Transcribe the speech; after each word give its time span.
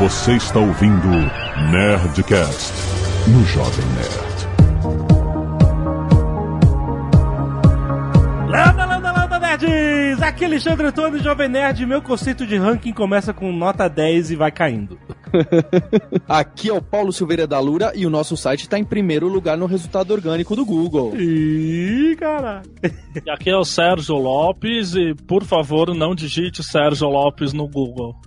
Você 0.00 0.32
está 0.32 0.58
ouvindo 0.58 1.08
Nerdcast 1.70 2.72
no 3.28 3.44
Jovem 3.44 3.84
Nerd. 3.96 4.48
Landa, 8.48 8.86
landa, 8.86 9.12
landa, 9.12 9.38
nerds! 9.38 10.22
Aqui 10.22 10.44
é 10.44 10.46
Alexandre 10.46 10.86
Antônio, 10.86 11.22
Jovem 11.22 11.50
Nerd. 11.50 11.84
Meu 11.84 12.00
conceito 12.00 12.46
de 12.46 12.56
ranking 12.56 12.94
começa 12.94 13.34
com 13.34 13.52
nota 13.52 13.88
10 13.88 14.30
e 14.30 14.36
vai 14.36 14.50
caindo. 14.50 14.98
Aqui 16.26 16.70
é 16.70 16.72
o 16.72 16.80
Paulo 16.80 17.12
Silveira 17.12 17.46
da 17.46 17.60
Lura 17.60 17.92
e 17.94 18.06
o 18.06 18.10
nosso 18.10 18.38
site 18.38 18.62
está 18.62 18.78
em 18.78 18.84
primeiro 18.84 19.28
lugar 19.28 19.58
no 19.58 19.66
resultado 19.66 20.12
orgânico 20.12 20.56
do 20.56 20.64
Google. 20.64 21.14
Ih, 21.14 22.16
caralho. 22.18 22.62
E 23.22 23.30
aqui 23.30 23.50
é 23.50 23.56
o 23.56 23.66
Sérgio 23.66 24.16
Lopes 24.16 24.94
e, 24.94 25.14
por 25.26 25.44
favor, 25.44 25.94
não 25.94 26.14
digite 26.14 26.64
Sérgio 26.64 27.06
Lopes 27.06 27.52
no 27.52 27.68
Google. 27.68 28.18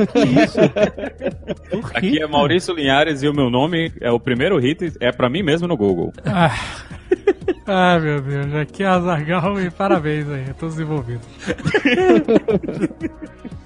Aqui 1.94 2.22
é 2.22 2.26
Maurício 2.26 2.74
Linhares 2.74 3.22
e 3.22 3.28
o 3.28 3.34
meu 3.34 3.50
nome 3.50 3.92
é 4.00 4.10
o 4.10 4.18
primeiro 4.20 4.58
hit, 4.58 4.92
é 5.00 5.12
pra 5.12 5.28
mim 5.28 5.42
mesmo 5.42 5.66
no 5.68 5.76
Google. 5.76 6.12
Ah. 6.24 6.54
Ai 7.66 8.00
meu 8.00 8.20
Deus, 8.20 8.54
aqui 8.54 8.82
é 8.82 8.86
Azargal 8.86 9.60
e 9.60 9.70
parabéns 9.70 10.28
aí, 10.28 10.44
todos 10.58 10.80
envolvidos. 10.80 11.26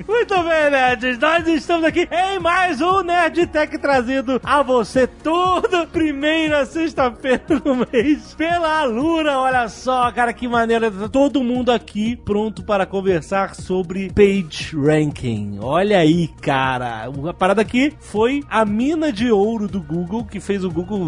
Muito 0.07 0.35
bem, 0.43 0.71
nerds, 0.71 1.19
nós 1.19 1.49
estamos 1.49 1.87
aqui 1.87 2.07
em 2.13 2.39
mais 2.39 2.83
um 2.83 3.03
Nerd 3.03 3.47
Tech 3.47 3.79
trazido 3.79 4.39
a 4.45 4.63
você 4.63 5.07
toda 5.07 5.87
primeira 5.87 6.67
sexta-feira 6.67 7.59
do 7.59 7.75
mês 7.75 8.35
pela 8.35 8.81
Alura. 8.81 9.39
Olha 9.39 9.67
só, 9.69 10.13
cara, 10.13 10.35
que 10.35 10.47
maneira. 10.47 10.91
Todo 11.09 11.43
mundo 11.43 11.73
aqui 11.73 12.17
pronto 12.17 12.63
para 12.63 12.85
conversar 12.85 13.55
sobre 13.55 14.13
Page 14.13 14.77
Ranking. 14.77 15.59
Olha 15.63 15.99
aí, 15.99 16.29
cara. 16.43 17.09
A 17.29 17.33
parada 17.33 17.63
aqui 17.63 17.95
foi 17.99 18.43
a 18.51 18.67
mina 18.67 19.11
de 19.11 19.31
ouro 19.31 19.67
do 19.67 19.81
Google, 19.81 20.27
que 20.27 20.39
fez 20.39 20.65
o 20.65 20.71
Google 20.71 21.01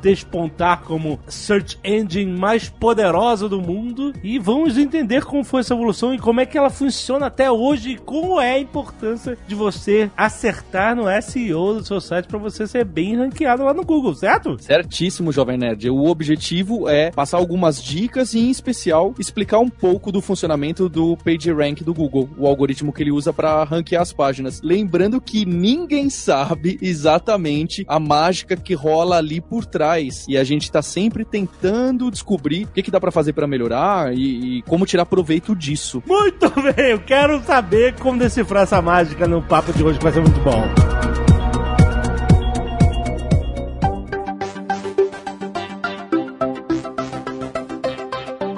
despontar 0.00 0.82
como 0.82 1.18
search 1.26 1.78
engine 1.84 2.32
mais 2.32 2.68
poderosa 2.68 3.48
do 3.48 3.60
mundo 3.60 4.12
e 4.22 4.38
vamos 4.38 4.78
entender 4.78 5.24
como 5.24 5.44
foi 5.44 5.60
essa 5.60 5.74
evolução 5.74 6.14
e 6.14 6.18
como 6.18 6.40
é 6.40 6.46
que 6.46 6.56
ela 6.56 6.70
funciona 6.70 7.26
até 7.26 7.50
hoje 7.50 7.90
e 7.90 7.96
como 7.96 8.40
é 8.40 8.54
a 8.54 8.58
importância 8.58 9.36
de 9.46 9.54
você 9.54 10.10
acertar 10.16 10.96
no 10.96 11.04
SEO 11.22 11.74
do 11.74 11.84
seu 11.84 12.00
site 12.00 12.26
para 12.26 12.38
você 12.38 12.66
ser 12.66 12.84
bem 12.84 13.16
ranqueado 13.16 13.64
lá 13.64 13.74
no 13.74 13.84
Google, 13.84 14.14
certo? 14.14 14.56
Certíssimo, 14.60 15.32
Jovem 15.32 15.58
Nerd. 15.58 15.90
O 15.90 16.06
objetivo 16.06 16.88
é 16.88 17.10
passar 17.10 17.38
algumas 17.38 17.82
dicas 17.82 18.34
e, 18.34 18.38
em 18.38 18.50
especial, 18.50 19.14
explicar 19.18 19.58
um 19.58 19.68
pouco 19.68 20.10
do 20.10 20.20
funcionamento 20.20 20.88
do 20.88 21.16
PageRank 21.16 21.84
do 21.84 21.94
Google, 21.94 22.28
o 22.38 22.46
algoritmo 22.46 22.92
que 22.92 23.02
ele 23.02 23.12
usa 23.12 23.32
para 23.32 23.64
ranquear 23.64 24.02
as 24.02 24.12
páginas. 24.12 24.60
Lembrando 24.62 25.20
que 25.20 25.44
ninguém 25.44 26.08
sabe 26.08 26.78
exatamente 26.80 27.84
a 27.86 27.98
mágica 27.98 28.56
que 28.56 28.74
rola 28.74 29.18
ali 29.18 29.40
por 29.40 29.66
trás 29.66 29.89
e 29.98 30.36
a 30.36 30.44
gente 30.44 30.70
tá 30.70 30.82
sempre 30.82 31.24
tentando 31.24 32.10
descobrir 32.10 32.64
o 32.64 32.68
que, 32.68 32.82
que 32.82 32.90
dá 32.90 33.00
para 33.00 33.10
fazer 33.10 33.32
para 33.32 33.46
melhorar 33.46 34.14
e, 34.14 34.58
e, 34.58 34.62
como 34.62 34.86
tirar 34.86 35.06
proveito 35.06 35.54
disso. 35.56 36.02
Muito 36.06 36.50
bem, 36.74 36.90
eu 36.90 37.00
quero 37.00 37.42
saber 37.42 37.94
como 37.94 38.18
decifrar 38.18 38.64
essa 38.64 38.80
mágica 38.80 39.26
no 39.26 39.42
papo 39.42 39.72
de 39.72 39.82
hoje, 39.82 39.98
que 39.98 40.04
vai 40.04 40.12
ser 40.12 40.20
muito 40.20 40.40
bom. 40.40 40.64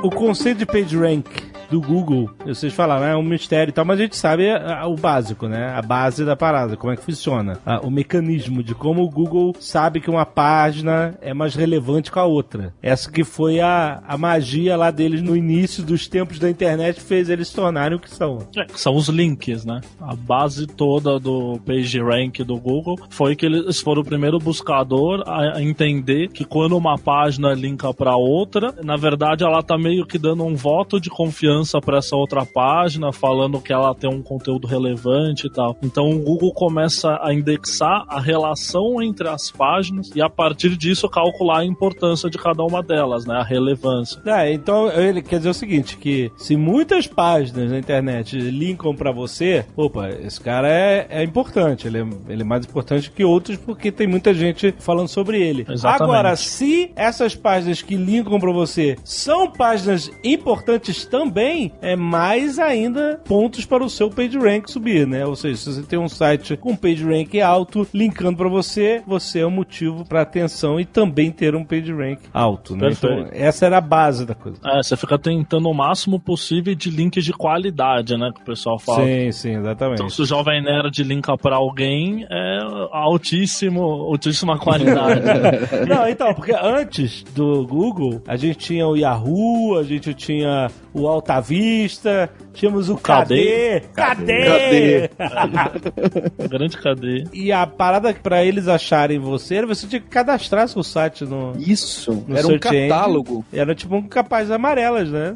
O 0.02 0.10
conceito 0.10 0.58
de 0.58 0.66
PageRank 0.66 1.51
do 1.72 1.80
Google, 1.80 2.30
vocês 2.44 2.74
falaram, 2.74 3.06
é 3.06 3.16
um 3.16 3.22
mistério 3.22 3.70
e 3.70 3.72
tal, 3.72 3.82
mas 3.82 3.98
a 3.98 4.02
gente 4.02 4.14
sabe 4.14 4.44
o 4.84 4.94
básico, 4.94 5.48
né? 5.48 5.72
A 5.74 5.80
base 5.80 6.22
da 6.22 6.36
parada, 6.36 6.76
como 6.76 6.92
é 6.92 6.96
que 6.96 7.02
funciona. 7.02 7.58
o 7.82 7.90
mecanismo 7.90 8.62
de 8.62 8.74
como 8.74 9.02
o 9.02 9.08
Google 9.08 9.54
sabe 9.58 9.98
que 9.98 10.10
uma 10.10 10.26
página 10.26 11.14
é 11.22 11.32
mais 11.32 11.54
relevante 11.54 12.12
que 12.12 12.18
a 12.18 12.24
outra. 12.24 12.74
Essa 12.82 13.10
que 13.10 13.24
foi 13.24 13.60
a, 13.60 14.02
a 14.06 14.18
magia 14.18 14.76
lá 14.76 14.90
deles 14.90 15.22
no 15.22 15.34
início 15.34 15.82
dos 15.82 16.06
tempos 16.06 16.38
da 16.38 16.50
internet 16.50 17.00
fez 17.00 17.30
eles 17.30 17.48
se 17.48 17.54
tornarem 17.54 17.96
o 17.96 18.00
que 18.00 18.10
são. 18.10 18.40
É, 18.54 18.66
são 18.74 18.94
os 18.94 19.08
links, 19.08 19.64
né? 19.64 19.80
A 19.98 20.14
base 20.14 20.66
toda 20.66 21.18
do 21.18 21.58
PageRank 21.64 22.44
do 22.44 22.58
Google 22.58 22.98
foi 23.08 23.34
que 23.34 23.46
eles 23.46 23.80
foram 23.80 24.02
o 24.02 24.04
primeiro 24.04 24.38
buscador 24.38 25.24
a 25.26 25.62
entender 25.62 26.28
que 26.28 26.44
quando 26.44 26.76
uma 26.76 26.98
página 26.98 27.54
linka 27.54 27.94
para 27.94 28.14
outra, 28.14 28.74
na 28.84 28.98
verdade 28.98 29.42
ela 29.42 29.62
tá 29.62 29.78
meio 29.78 30.04
que 30.04 30.18
dando 30.18 30.44
um 30.44 30.54
voto 30.54 31.00
de 31.00 31.08
confiança 31.08 31.61
para 31.80 31.98
essa 31.98 32.16
outra 32.16 32.44
página, 32.44 33.12
falando 33.12 33.60
que 33.60 33.72
ela 33.72 33.94
tem 33.94 34.10
um 34.10 34.22
conteúdo 34.22 34.66
relevante 34.66 35.46
e 35.46 35.50
tal. 35.50 35.76
Então 35.82 36.10
o 36.10 36.18
Google 36.18 36.52
começa 36.52 37.18
a 37.22 37.32
indexar 37.32 38.04
a 38.08 38.20
relação 38.20 39.02
entre 39.02 39.28
as 39.28 39.50
páginas 39.50 40.10
e 40.14 40.22
a 40.22 40.28
partir 40.28 40.76
disso 40.76 41.08
calcular 41.08 41.60
a 41.60 41.64
importância 41.64 42.28
de 42.28 42.38
cada 42.38 42.62
uma 42.62 42.82
delas, 42.82 43.26
né? 43.26 43.36
A 43.36 43.42
relevância. 43.42 44.20
É, 44.24 44.52
então 44.52 44.90
ele 44.90 45.22
quer 45.22 45.38
dizer 45.38 45.50
o 45.50 45.54
seguinte, 45.54 45.96
que 45.96 46.30
se 46.36 46.56
muitas 46.56 47.06
páginas 47.06 47.70
na 47.70 47.78
internet 47.78 48.36
linkam 48.38 48.94
para 48.94 49.12
você, 49.12 49.64
opa, 49.76 50.08
esse 50.08 50.40
cara 50.40 50.68
é, 50.68 51.06
é 51.10 51.22
importante, 51.22 51.86
ele 51.86 51.98
é, 51.98 52.06
ele 52.28 52.42
é 52.42 52.44
mais 52.44 52.64
importante 52.64 53.10
que 53.10 53.24
outros 53.24 53.56
porque 53.56 53.92
tem 53.92 54.06
muita 54.06 54.32
gente 54.34 54.74
falando 54.78 55.08
sobre 55.08 55.40
ele. 55.40 55.66
Exatamente. 55.68 56.02
Agora, 56.02 56.36
se 56.36 56.90
essas 56.96 57.34
páginas 57.34 57.82
que 57.82 57.96
linkam 57.96 58.38
para 58.38 58.52
você 58.52 58.96
são 59.04 59.50
páginas 59.50 60.10
importantes 60.24 61.04
também, 61.04 61.51
é 61.80 61.96
mais 61.96 62.58
ainda 62.58 63.20
pontos 63.24 63.64
para 63.64 63.84
o 63.84 63.90
seu 63.90 64.10
PageRank 64.10 64.70
subir, 64.70 65.06
né? 65.06 65.26
Ou 65.26 65.36
seja, 65.36 65.56
se 65.56 65.72
você 65.72 65.82
tem 65.82 65.98
um 65.98 66.08
site 66.08 66.56
com 66.56 66.76
PageRank 66.76 67.40
alto, 67.40 67.86
linkando 67.92 68.36
para 68.36 68.48
você, 68.48 69.02
você 69.06 69.40
é 69.40 69.46
um 69.46 69.50
motivo 69.50 70.04
para 70.04 70.22
atenção 70.22 70.80
e 70.80 70.84
também 70.84 71.30
ter 71.30 71.54
um 71.54 71.64
PageRank 71.64 72.22
alto, 72.32 72.74
né? 72.74 72.88
Perfeito. 72.88 73.14
Então, 73.14 73.28
essa 73.32 73.66
era 73.66 73.78
a 73.78 73.80
base 73.80 74.24
da 74.24 74.34
coisa. 74.34 74.58
É, 74.64 74.82
você 74.82 74.96
fica 74.96 75.18
tentando 75.18 75.68
o 75.68 75.74
máximo 75.74 76.18
possível 76.18 76.74
de 76.74 76.90
links 76.90 77.24
de 77.24 77.32
qualidade, 77.32 78.16
né? 78.16 78.30
Que 78.34 78.40
o 78.40 78.44
pessoal 78.44 78.78
fala. 78.78 79.04
Sim, 79.04 79.32
sim, 79.32 79.56
exatamente. 79.56 79.94
Então, 79.94 80.08
se 80.08 80.22
o 80.22 80.24
Jovem 80.24 80.62
Nerd 80.62 81.02
linka 81.02 81.36
para 81.36 81.56
alguém, 81.56 82.26
é 82.30 82.58
altíssimo, 82.92 83.82
altíssima 83.82 84.58
qualidade. 84.58 85.22
Não, 85.88 86.08
então, 86.08 86.32
porque 86.34 86.52
antes 86.52 87.22
do 87.34 87.66
Google, 87.66 88.22
a 88.26 88.36
gente 88.36 88.58
tinha 88.58 88.86
o 88.86 88.96
Yahoo, 88.96 89.78
a 89.78 89.82
gente 89.82 90.14
tinha 90.14 90.68
o 90.94 91.06
Alta 91.06 91.41
Vista, 91.42 92.30
tínhamos 92.52 92.88
o, 92.88 92.96
KD. 92.96 93.82
KD! 93.94 95.08
KD. 95.08 96.48
Grande 96.48 96.76
KD. 96.76 97.24
E 97.32 97.52
a 97.52 97.66
parada 97.66 98.12
pra 98.14 98.44
eles 98.44 98.68
acharem 98.68 99.18
você, 99.18 99.64
você 99.64 99.86
tinha 99.86 100.00
que 100.00 100.08
cadastrar 100.08 100.68
seu 100.68 100.82
site 100.82 101.24
no. 101.24 101.52
Isso, 101.58 102.24
no 102.26 102.36
era 102.36 102.46
um 102.46 102.58
catálogo. 102.58 103.44
Era 103.52 103.74
tipo 103.74 103.96
um 103.96 104.02
capaz 104.02 104.50
amarelas, 104.50 105.10
né? 105.10 105.34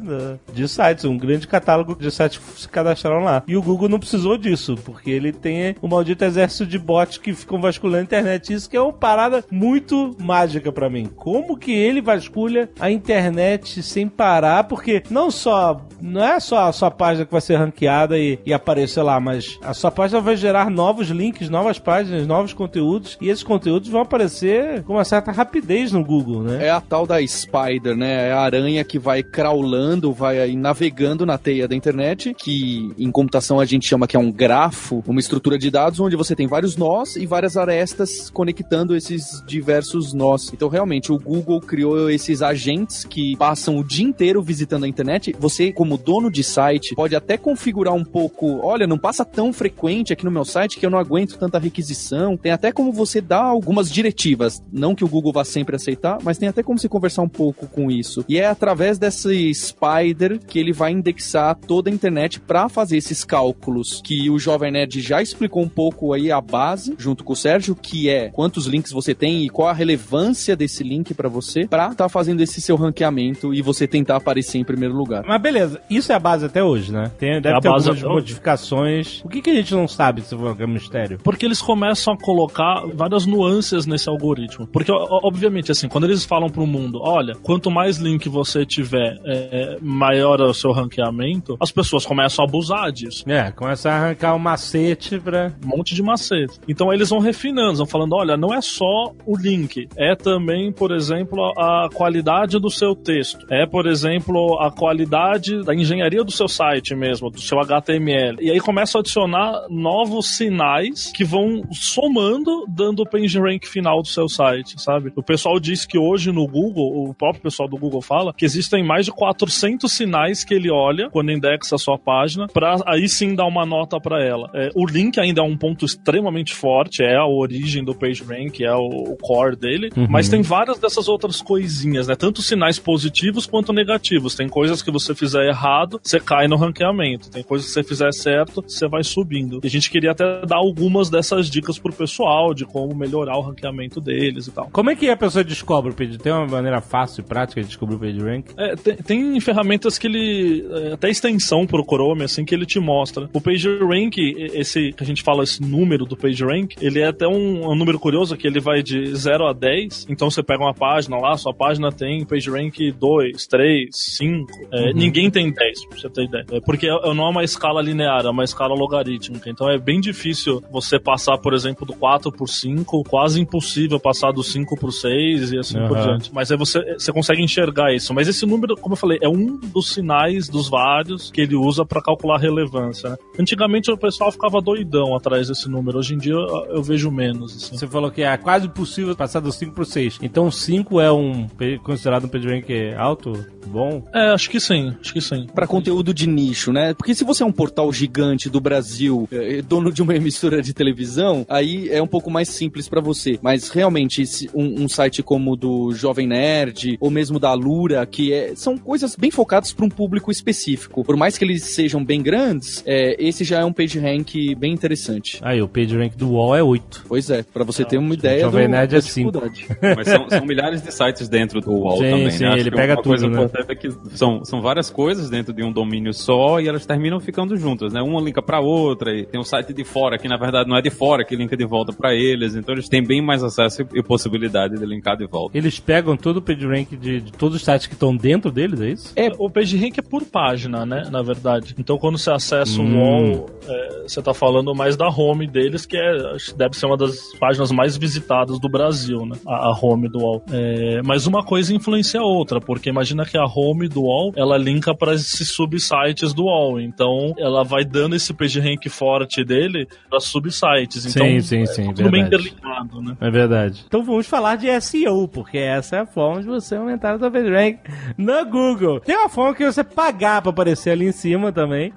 De 0.53 0.67
sites, 0.67 1.05
um 1.05 1.17
grande 1.17 1.47
catálogo 1.47 1.95
de 1.95 2.11
sites 2.11 2.37
que 2.37 2.61
se 2.61 2.69
cadastraram 2.69 3.23
lá. 3.23 3.43
E 3.47 3.55
o 3.55 3.61
Google 3.61 3.89
não 3.89 3.99
precisou 3.99 4.37
disso, 4.37 4.75
porque 4.83 5.09
ele 5.09 5.31
tem 5.31 5.75
o 5.81 5.87
maldito 5.87 6.23
exército 6.23 6.65
de 6.65 6.77
bots 6.77 7.17
que 7.17 7.33
ficam 7.33 7.59
vasculhando 7.59 7.99
a 7.99 8.03
internet. 8.03 8.53
Isso 8.53 8.69
que 8.69 8.77
é 8.77 8.81
uma 8.81 8.93
parada 8.93 9.43
muito 9.51 10.15
mágica 10.19 10.71
pra 10.71 10.89
mim. 10.89 11.09
Como 11.15 11.57
que 11.57 11.71
ele 11.71 12.01
vasculha 12.01 12.69
a 12.79 12.89
internet 12.91 13.81
sem 13.83 14.07
parar? 14.07 14.65
Porque 14.65 15.03
não 15.09 15.31
só. 15.31 15.81
Não 16.01 16.23
é 16.23 16.39
só 16.39 16.67
a 16.67 16.71
sua 16.71 16.91
página 16.91 17.25
que 17.25 17.31
vai 17.31 17.41
ser 17.41 17.55
ranqueada 17.55 18.17
e, 18.17 18.39
e 18.45 18.53
aparecer 18.53 19.01
lá, 19.01 19.19
mas 19.19 19.57
a 19.61 19.73
sua 19.73 19.91
página 19.91 20.21
vai 20.21 20.35
gerar 20.35 20.69
novos 20.69 21.09
links, 21.09 21.49
novas 21.49 21.79
páginas, 21.79 22.27
novos 22.27 22.53
conteúdos. 22.53 23.17
E 23.21 23.29
esses 23.29 23.43
conteúdos 23.43 23.89
vão 23.89 24.01
aparecer 24.01 24.83
com 24.83 24.93
uma 24.93 25.05
certa 25.05 25.31
rapidez 25.31 25.91
no 25.91 26.03
Google, 26.03 26.43
né? 26.43 26.67
É 26.67 26.69
a 26.69 26.81
tal 26.81 27.05
da 27.05 27.25
Spider, 27.25 27.95
né? 27.95 28.29
É 28.29 28.31
a 28.31 28.41
aranha 28.41 28.83
que 28.83 28.99
vai 28.99 29.23
crawlando, 29.23 30.13
vai 30.13 30.55
navegando 30.55 31.25
na 31.25 31.37
teia 31.37 31.67
da 31.67 31.75
internet, 31.75 32.33
que 32.33 32.91
em 32.97 33.11
computação 33.11 33.59
a 33.59 33.65
gente 33.65 33.87
chama 33.87 34.07
que 34.07 34.15
é 34.15 34.19
um 34.19 34.31
grafo, 34.31 35.03
uma 35.07 35.19
estrutura 35.19 35.57
de 35.57 35.69
dados 35.69 35.99
onde 35.99 36.15
você 36.15 36.35
tem 36.35 36.47
vários 36.47 36.77
nós 36.77 37.15
e 37.15 37.25
várias 37.25 37.57
arestas 37.57 38.29
conectando 38.29 38.95
esses 38.95 39.43
diversos 39.45 40.13
nós. 40.13 40.51
Então, 40.53 40.69
realmente, 40.69 41.11
o 41.11 41.17
Google 41.17 41.59
criou 41.61 42.09
esses 42.09 42.41
agentes 42.41 43.03
que 43.03 43.35
passam 43.37 43.77
o 43.77 43.83
dia 43.83 44.05
inteiro 44.05 44.41
visitando 44.41 44.83
a 44.83 44.87
internet. 44.87 45.35
Você, 45.39 45.71
como 45.77 45.95
dono 45.95 46.31
de 46.31 46.43
site, 46.43 46.95
pode 46.95 47.15
até 47.15 47.37
configurar 47.37 47.93
um 47.93 48.03
pouco, 48.03 48.65
olha, 48.65 48.87
não 48.87 48.97
passa 48.97 49.23
tão 49.23 49.53
frequente 49.53 50.11
aqui 50.11 50.25
no 50.25 50.31
meu 50.31 50.43
site 50.43 50.79
que 50.79 50.83
eu 50.83 50.89
não 50.89 50.97
aguento 50.97 51.37
tanta 51.37 51.59
requisição. 51.59 52.35
Tem 52.35 52.51
até 52.51 52.71
como 52.71 52.91
você 52.91 53.21
dar 53.21 53.43
algumas 53.43 53.91
diretivas, 53.91 54.59
não 54.71 54.95
que 54.95 55.05
o 55.05 55.07
Google 55.07 55.31
vá 55.31 55.45
sempre 55.45 55.75
aceitar, 55.75 56.17
mas 56.23 56.39
tem 56.39 56.49
até 56.49 56.63
como 56.63 56.79
você 56.79 56.89
conversar 56.89 57.21
um 57.21 57.29
pouco 57.29 57.67
com 57.67 57.91
isso. 57.91 58.25
E 58.27 58.39
é 58.39 58.47
através 58.47 58.97
desse 58.97 59.53
Spider 59.53 60.39
que 60.39 60.57
ele 60.57 60.73
vai 60.73 60.91
indexar 60.91 61.55
toda 61.55 61.91
a 61.91 61.93
internet 61.93 62.39
para 62.39 62.67
fazer 62.67 62.97
esses 62.97 63.23
cálculos 63.23 64.01
que 64.03 64.31
o 64.31 64.39
Jovem 64.39 64.71
Nerd 64.71 64.99
já 64.99 65.21
explicou 65.21 65.61
um 65.61 65.69
pouco 65.69 66.11
aí 66.11 66.31
a 66.31 66.41
base, 66.41 66.95
junto 66.97 67.23
com 67.23 67.33
o 67.33 67.35
Sérgio, 67.35 67.75
que 67.75 68.09
é 68.09 68.29
quantos 68.29 68.65
links 68.65 68.91
você 68.91 69.13
tem 69.13 69.45
e 69.45 69.49
qual 69.49 69.67
a 69.67 69.73
relevância 69.73 70.55
desse 70.55 70.83
link 70.83 71.13
para 71.13 71.29
você, 71.29 71.67
para 71.67 71.83
estar 71.83 72.05
tá 72.05 72.09
fazendo 72.09 72.41
esse 72.41 72.59
seu 72.59 72.75
ranqueamento 72.75 73.53
e 73.53 73.61
você 73.61 73.85
tentar 73.85 74.15
aparecer 74.15 74.57
em 74.57 74.63
primeiro 74.63 74.95
lugar. 74.95 75.23
Mas 75.27 75.39
beleza, 75.39 75.66
Isso 75.89 76.11
é 76.11 76.15
a 76.15 76.19
base 76.19 76.45
até 76.45 76.63
hoje, 76.63 76.91
né? 76.91 77.11
Tem, 77.17 77.41
deve 77.41 77.57
É 77.57 77.59
ter 77.59 77.69
base 77.69 77.89
algumas 77.89 78.15
modificações. 78.15 79.21
O 79.23 79.29
que, 79.29 79.41
que 79.41 79.49
a 79.49 79.55
gente 79.55 79.73
não 79.73 79.87
sabe 79.87 80.21
se 80.21 80.35
for 80.35 80.55
um 80.59 80.67
mistério? 80.67 81.19
Porque 81.23 81.45
eles 81.45 81.61
começam 81.61 82.13
a 82.13 82.17
colocar 82.17 82.83
várias 82.93 83.25
nuances 83.25 83.85
nesse 83.85 84.09
algoritmo. 84.09 84.67
Porque, 84.67 84.91
obviamente, 84.91 85.71
assim, 85.71 85.87
quando 85.87 86.05
eles 86.05 86.25
falam 86.25 86.49
pro 86.49 86.65
mundo, 86.65 86.99
olha, 87.01 87.35
quanto 87.35 87.69
mais 87.71 87.97
link 87.97 88.27
você 88.29 88.65
tiver, 88.65 89.19
é, 89.25 89.77
maior 89.81 90.39
é 90.39 90.43
o 90.43 90.53
seu 90.53 90.71
ranqueamento, 90.71 91.57
as 91.59 91.71
pessoas 91.71 92.05
começam 92.05 92.43
a 92.43 92.47
abusar 92.47 92.91
disso. 92.91 93.23
É, 93.29 93.51
começa 93.51 93.89
a 93.89 93.95
arrancar 93.95 94.35
o 94.35 94.39
macete 94.39 95.19
pra. 95.19 95.51
Um 95.63 95.77
monte 95.77 95.95
de 95.95 96.03
macete. 96.03 96.59
Então 96.67 96.93
eles 96.93 97.09
vão 97.09 97.19
refinando, 97.19 97.77
vão 97.77 97.85
falando, 97.85 98.13
olha, 98.13 98.37
não 98.37 98.53
é 98.53 98.61
só 98.61 99.13
o 99.25 99.37
link, 99.37 99.87
é 99.95 100.15
também, 100.15 100.71
por 100.71 100.91
exemplo, 100.91 101.53
a 101.57 101.89
qualidade 101.93 102.59
do 102.59 102.69
seu 102.69 102.95
texto. 102.95 103.45
É, 103.49 103.65
por 103.65 103.87
exemplo, 103.87 104.59
a 104.59 104.71
qualidade 104.71 105.56
da 105.63 105.73
engenharia 105.73 106.23
do 106.23 106.31
seu 106.31 106.47
site 106.47 106.95
mesmo, 106.95 107.29
do 107.29 107.41
seu 107.41 107.59
HTML. 107.59 108.37
E 108.41 108.51
aí 108.51 108.59
começa 108.59 108.97
a 108.97 109.01
adicionar 109.01 109.67
novos 109.69 110.35
sinais 110.35 111.11
que 111.11 111.23
vão 111.23 111.63
somando, 111.71 112.65
dando 112.67 113.01
o 113.01 113.09
PageRank 113.09 113.67
final 113.67 114.01
do 114.01 114.07
seu 114.07 114.27
site, 114.27 114.81
sabe? 114.81 115.11
O 115.15 115.23
pessoal 115.23 115.59
diz 115.59 115.85
que 115.85 115.97
hoje 115.97 116.31
no 116.31 116.47
Google, 116.47 117.09
o 117.09 117.13
próprio 117.13 117.43
pessoal 117.43 117.67
do 117.67 117.77
Google 117.77 118.01
fala, 118.01 118.33
que 118.33 118.45
existem 118.45 118.83
mais 118.83 119.05
de 119.05 119.11
400 119.11 119.91
sinais 119.91 120.43
que 120.43 120.53
ele 120.53 120.71
olha 120.71 121.09
quando 121.09 121.31
indexa 121.31 121.75
a 121.75 121.77
sua 121.77 121.97
página, 121.97 122.47
para 122.47 122.77
aí 122.85 123.07
sim 123.07 123.35
dar 123.35 123.45
uma 123.45 123.65
nota 123.65 123.99
para 123.99 124.23
ela. 124.23 124.49
É, 124.53 124.69
o 124.75 124.85
link 124.85 125.19
ainda 125.19 125.41
é 125.41 125.43
um 125.43 125.57
ponto 125.57 125.85
extremamente 125.85 126.53
forte, 126.53 127.03
é 127.03 127.15
a 127.15 127.25
origem 127.25 127.83
do 127.83 127.95
PageRank, 127.95 128.63
é 128.63 128.73
o, 128.73 129.13
o 129.13 129.17
core 129.17 129.55
dele, 129.55 129.89
mas 130.09 130.29
tem 130.29 130.41
várias 130.41 130.79
dessas 130.79 131.07
outras 131.07 131.41
coisinhas, 131.41 132.07
né? 132.07 132.15
Tanto 132.15 132.41
sinais 132.41 132.79
positivos 132.79 133.45
quanto 133.45 133.73
negativos. 133.73 134.35
Tem 134.35 134.47
coisas 134.47 134.81
que 134.81 134.91
você 134.91 135.13
fizer 135.13 135.46
errado, 135.47 135.99
você 136.03 136.19
cai 136.19 136.47
no 136.47 136.55
ranqueamento. 136.55 137.29
Tem 137.29 137.43
coisas 137.43 137.67
que 137.67 137.73
você 137.73 137.83
fizer 137.83 138.11
certo, 138.13 138.63
você 138.67 138.87
vai 138.87 139.03
subindo. 139.03 139.59
E 139.63 139.67
a 139.67 139.69
gente 139.69 139.89
queria 139.89 140.11
até 140.11 140.45
dar 140.45 140.57
algumas 140.57 141.09
dessas 141.09 141.49
dicas 141.49 141.79
pro 141.79 141.93
pessoal 141.93 142.53
de 142.53 142.65
como 142.65 142.95
melhorar 142.95 143.37
o 143.37 143.41
ranqueamento 143.41 143.99
deles 143.99 144.47
e 144.47 144.51
tal. 144.51 144.69
Como 144.71 144.89
é 144.89 144.95
que 144.95 145.09
a 145.09 145.17
pessoa 145.17 145.43
descobre 145.43 145.91
o 145.91 145.95
PageRank? 145.95 146.23
Tem 146.23 146.31
uma 146.31 146.47
maneira 146.47 146.81
fácil 146.81 147.21
e 147.21 147.23
prática 147.23 147.61
de 147.61 147.67
descobrir 147.67 147.95
o 147.95 147.99
PageRank? 147.99 148.51
É, 148.57 148.75
tem, 148.75 148.95
tem 148.97 149.39
ferramentas 149.39 149.97
que 149.97 150.07
ele. 150.07 150.65
é, 150.71 150.93
Até 150.93 151.09
extensão 151.09 151.65
pro 151.65 151.83
Chrome, 151.83 152.23
assim, 152.23 152.45
que 152.45 152.53
ele 152.53 152.65
te 152.65 152.79
mostra. 152.79 153.29
O 153.33 153.41
PageRank, 153.41 154.17
esse 154.53 154.91
que 154.93 155.03
a 155.03 155.05
gente 155.05 155.23
fala, 155.23 155.43
esse 155.43 155.61
número 155.61 156.05
do 156.05 156.15
PageRank, 156.15 156.75
ele 156.81 156.99
é 156.99 157.07
até 157.07 157.27
um, 157.27 157.69
um 157.71 157.75
número 157.75 157.99
curioso 157.99 158.35
que 158.37 158.47
ele 158.47 158.59
vai 158.59 158.81
de 158.81 159.15
0 159.15 159.47
a 159.47 159.53
10. 159.53 160.07
Então 160.09 160.29
você 160.29 160.41
pega 160.43 160.63
uma 160.63 160.73
página 160.73 161.17
lá, 161.17 161.37
sua 161.37 161.53
página 161.53 161.91
tem 161.91 162.25
PageRank 162.25 162.91
2, 162.91 163.47
3, 163.47 163.89
5. 163.91 164.51
É, 164.71 164.93
Ninguém 164.93 165.29
tem 165.37 165.51
10, 165.51 165.85
pra 165.85 165.99
você 165.99 166.09
ter 166.09 166.23
ideia. 166.23 166.45
É, 166.51 166.59
porque 166.59 166.87
é- 166.87 167.13
não 167.13 167.27
é 167.27 167.29
uma 167.29 167.43
escala 167.43 167.79
linear, 167.79 168.25
é 168.25 168.29
uma 168.29 168.43
escala 168.43 168.73
logarítmica. 168.73 169.47
Então 169.49 169.69
é 169.69 169.77
bem 169.77 170.01
difícil 170.01 170.63
você 170.71 170.97
passar, 170.99 171.37
por 171.37 171.53
exemplo, 171.53 171.85
do 171.85 171.93
4 171.93 172.31
por 172.31 172.47
5, 172.49 173.03
quase 173.03 173.39
impossível 173.39 173.99
passar 173.99 174.31
do 174.31 174.41
5 174.43 174.75
por 174.75 174.91
6 174.91 175.51
e 175.51 175.59
assim 175.59 175.77
por 175.87 175.95
Aham. 175.95 176.07
diante. 176.07 176.33
Mas 176.33 176.51
aí 176.51 176.57
você, 176.57 176.79
você 176.93 177.13
consegue 177.13 177.43
enxergar 177.43 177.93
isso. 177.93 178.13
Mas 178.15 178.27
esse 178.27 178.47
número, 178.47 178.75
como 178.75 178.93
eu 178.93 178.97
falei, 178.97 179.19
é 179.21 179.29
um 179.29 179.57
dos 179.57 179.93
sinais 179.93 180.49
dos 180.49 180.67
vários 180.69 181.29
que 181.29 181.41
ele 181.41 181.55
usa 181.55 181.85
para 181.85 182.01
calcular 182.01 182.39
relevância. 182.39 183.11
Né? 183.11 183.17
Antigamente 183.39 183.91
o 183.91 183.97
pessoal 183.97 184.31
ficava 184.31 184.59
doidão 184.59 185.15
atrás 185.15 185.49
desse 185.49 185.69
número. 185.69 185.99
Hoje 185.99 186.15
em 186.15 186.17
dia 186.17 186.33
eu, 186.33 186.65
eu 186.69 186.81
vejo 186.81 187.11
menos. 187.11 187.55
Assim. 187.55 187.77
Você 187.77 187.85
falou 187.87 188.09
que 188.09 188.23
é 188.23 188.35
quase 188.37 188.67
possível 188.69 189.15
passar 189.15 189.39
do 189.39 189.51
5 189.51 189.73
pro 189.73 189.85
6. 189.85 190.17
Então 190.21 190.49
5 190.49 190.99
é 190.99 191.11
um 191.11 191.47
considerado 191.83 192.25
um 192.25 192.27
PageRank 192.27 192.93
alto, 192.97 193.33
bom? 193.67 194.03
É, 194.13 194.31
acho 194.31 194.49
que 194.49 194.59
sim, 194.59 194.95
acho 194.99 195.13
que 195.13 195.21
sim. 195.27 195.47
Pra 195.53 195.67
conteúdo 195.67 196.13
de 196.13 196.27
nicho, 196.27 196.71
né? 196.71 196.93
Porque 196.93 197.13
se 197.13 197.23
você 197.23 197.43
é 197.43 197.45
um 197.45 197.51
portal 197.51 197.91
gigante 197.91 198.49
do 198.49 198.59
Brasil, 198.59 199.27
eh, 199.31 199.61
dono 199.61 199.91
de 199.91 200.01
uma 200.01 200.15
emissora 200.15 200.61
de 200.61 200.73
televisão, 200.73 201.45
aí 201.49 201.89
é 201.89 202.01
um 202.01 202.07
pouco 202.07 202.29
mais 202.29 202.49
simples 202.49 202.87
pra 202.87 203.01
você. 203.01 203.39
Mas 203.41 203.69
realmente, 203.69 204.25
se 204.25 204.49
um, 204.53 204.83
um 204.83 204.89
site 204.89 205.21
como 205.21 205.53
o 205.53 205.55
do 205.55 205.91
Jovem 205.93 206.27
Nerd, 206.27 206.97
ou 206.99 207.09
mesmo 207.09 207.39
da 207.39 207.53
Lura, 207.53 208.05
que 208.05 208.33
é- 208.33 208.53
são 208.55 208.77
coisas 208.77 209.15
bem 209.15 209.31
focadas 209.31 209.73
pra 209.73 209.85
um 209.85 209.89
público 209.89 210.31
específico. 210.31 211.03
Por 211.03 211.15
mais 211.15 211.37
que 211.37 211.45
eles 211.45 211.63
sejam 211.63 212.03
bem 212.03 212.21
grandes, 212.21 212.83
eh, 212.85 213.15
esse 213.19 213.43
já 213.43 213.59
é 213.59 213.65
um 213.65 213.73
page 213.73 213.99
rank 213.99 214.55
bem 214.57 214.73
interessante. 214.73 215.39
Aí, 215.41 215.61
o 215.61 215.67
PageRank 215.67 216.15
do 216.17 216.31
UOL 216.31 216.55
é 216.55 216.63
8. 216.63 217.05
Pois 217.07 217.29
é, 217.29 217.43
pra 217.43 217.63
você 217.63 217.83
ter 217.83 217.97
uma 217.97 218.13
ideia 218.13 218.45
do, 218.45 218.51
Jovem 218.51 218.67
Nerd 218.67 218.91
da 218.91 218.97
é 218.97 219.01
dificuldade. 219.01 219.67
Mas 219.95 220.07
são, 220.07 220.29
são 220.29 220.45
milhares 220.45 220.81
de 220.81 220.91
sites 220.93 221.27
dentro 221.27 221.61
do 221.61 221.71
UOL 221.71 221.97
Sim, 221.97 222.09
também, 222.11 222.31
sim, 222.31 222.43
né? 222.43 222.53
Ele 222.59 222.69
que 222.69 222.75
pega 222.75 222.93
uma 222.93 223.03
coisa 223.03 223.25
tudo, 223.25 223.35
né? 223.35 223.43
importante 223.43 223.71
é 223.71 223.75
que 223.75 223.89
são, 224.15 224.43
são 224.45 224.61
várias 224.61 224.89
coisas 224.89 225.16
dentro 225.29 225.53
de 225.53 225.63
um 225.63 225.71
domínio 225.71 226.13
só 226.13 226.59
e 226.59 226.67
elas 226.67 226.85
terminam 226.85 227.19
ficando 227.19 227.55
juntas, 227.57 227.91
né? 227.93 228.01
Uma 228.01 228.21
linka 228.21 228.41
pra 228.41 228.59
outra 228.59 229.11
e 229.15 229.25
tem 229.25 229.39
um 229.39 229.43
site 229.43 229.73
de 229.73 229.83
fora 229.83 230.17
que 230.17 230.27
na 230.27 230.37
verdade 230.37 230.69
não 230.69 230.77
é 230.77 230.81
de 230.81 230.89
fora 230.89 231.25
que 231.25 231.35
linka 231.35 231.57
de 231.57 231.65
volta 231.65 231.91
pra 231.91 232.13
eles, 232.13 232.55
então 232.55 232.73
eles 232.75 232.87
têm 232.87 233.03
bem 233.03 233.21
mais 233.21 233.43
acesso 233.43 233.81
e, 233.93 234.03
possibilidade 234.03 234.77
de 234.77 234.85
linkar 234.85 235.17
de 235.17 235.25
volta. 235.27 235.57
Eles 235.57 235.79
pegam 235.79 236.15
todo 236.15 236.37
o 236.37 236.41
PageRank 236.41 236.95
de, 236.95 237.21
de 237.21 237.31
todos 237.31 237.57
os 237.57 237.63
sites 237.63 237.87
que 237.87 237.93
estão 237.93 238.15
dentro 238.15 238.51
deles, 238.51 238.79
é 238.81 238.89
isso? 238.89 239.13
É, 239.15 239.29
o 239.37 239.49
PageRank 239.49 239.99
é 239.99 240.03
por 240.03 240.23
página, 240.25 240.85
né? 240.85 241.07
Na 241.11 241.21
verdade. 241.21 241.75
Então, 241.77 241.97
quando 241.97 242.17
você 242.17 242.31
acessa 242.31 242.81
Hum. 242.81 242.95
o 242.95 242.99
UOL, 242.99 243.49
é, 243.67 244.03
você 244.07 244.21
tá 244.21 244.33
falando 244.33 244.73
mais 244.73 244.95
da 244.95 245.07
home 245.07 245.47
deles, 245.47 245.85
que 245.85 245.97
é, 245.97 246.13
deve 246.55 246.75
ser 246.75 246.85
uma 246.85 246.97
das 246.97 247.33
páginas 247.39 247.71
mais 247.71 247.97
visitadas 247.97 248.59
do 248.59 248.69
Brasil, 248.69 249.25
né? 249.25 249.35
A, 249.45 249.67
a 249.67 249.79
home 249.79 250.09
do 250.09 250.19
UOL. 250.19 250.43
É, 250.51 251.01
mas 251.05 251.27
uma 251.27 251.43
coisa 251.43 251.73
influencia 251.73 252.19
a 252.19 252.25
outra, 252.25 252.59
porque 252.59 252.89
imagina 252.89 253.25
que 253.25 253.37
a 253.37 253.45
home 253.45 253.87
do 253.87 254.01
UOL, 254.03 254.33
ela 254.35 254.57
linka 254.57 254.95
para 254.95 255.06
esses 255.13 255.49
subsites 255.49 256.33
do 256.33 256.43
UOL. 256.45 256.79
Então, 256.79 257.33
ela 257.37 257.63
vai 257.63 257.83
dando 257.83 258.15
esse 258.15 258.33
PageRank 258.33 258.87
forte 258.89 259.43
dele 259.43 259.87
para 260.09 260.19
subsites. 260.19 261.05
Então, 261.05 261.25
Sim, 261.25 261.41
sim, 261.41 261.65
sim, 261.65 261.89
é 261.89 261.93
tudo 261.93 262.09
bem 262.09 262.21
verdade. 262.23 262.47
interligado, 262.49 263.01
né? 263.01 263.17
É 263.19 263.29
verdade. 263.29 263.83
Então 263.87 264.03
vamos 264.03 264.27
falar 264.27 264.55
de 264.55 264.67
SEO, 264.81 265.27
porque 265.27 265.57
essa 265.57 265.97
é 265.97 265.99
a 265.99 266.05
forma 266.05 266.41
de 266.41 266.47
você 266.47 266.75
aumentar 266.75 267.15
o 267.15 267.19
seu 267.19 267.31
PageRank 267.31 267.79
no 268.17 268.45
Google. 268.45 268.99
Tem 268.99 269.15
uma 269.15 269.29
forma 269.29 269.53
que 269.55 269.65
você 269.65 269.83
pagar 269.83 270.41
pra 270.41 270.49
aparecer 270.51 270.91
ali 270.91 271.05
em 271.07 271.11
cima 271.11 271.51
também. 271.51 271.91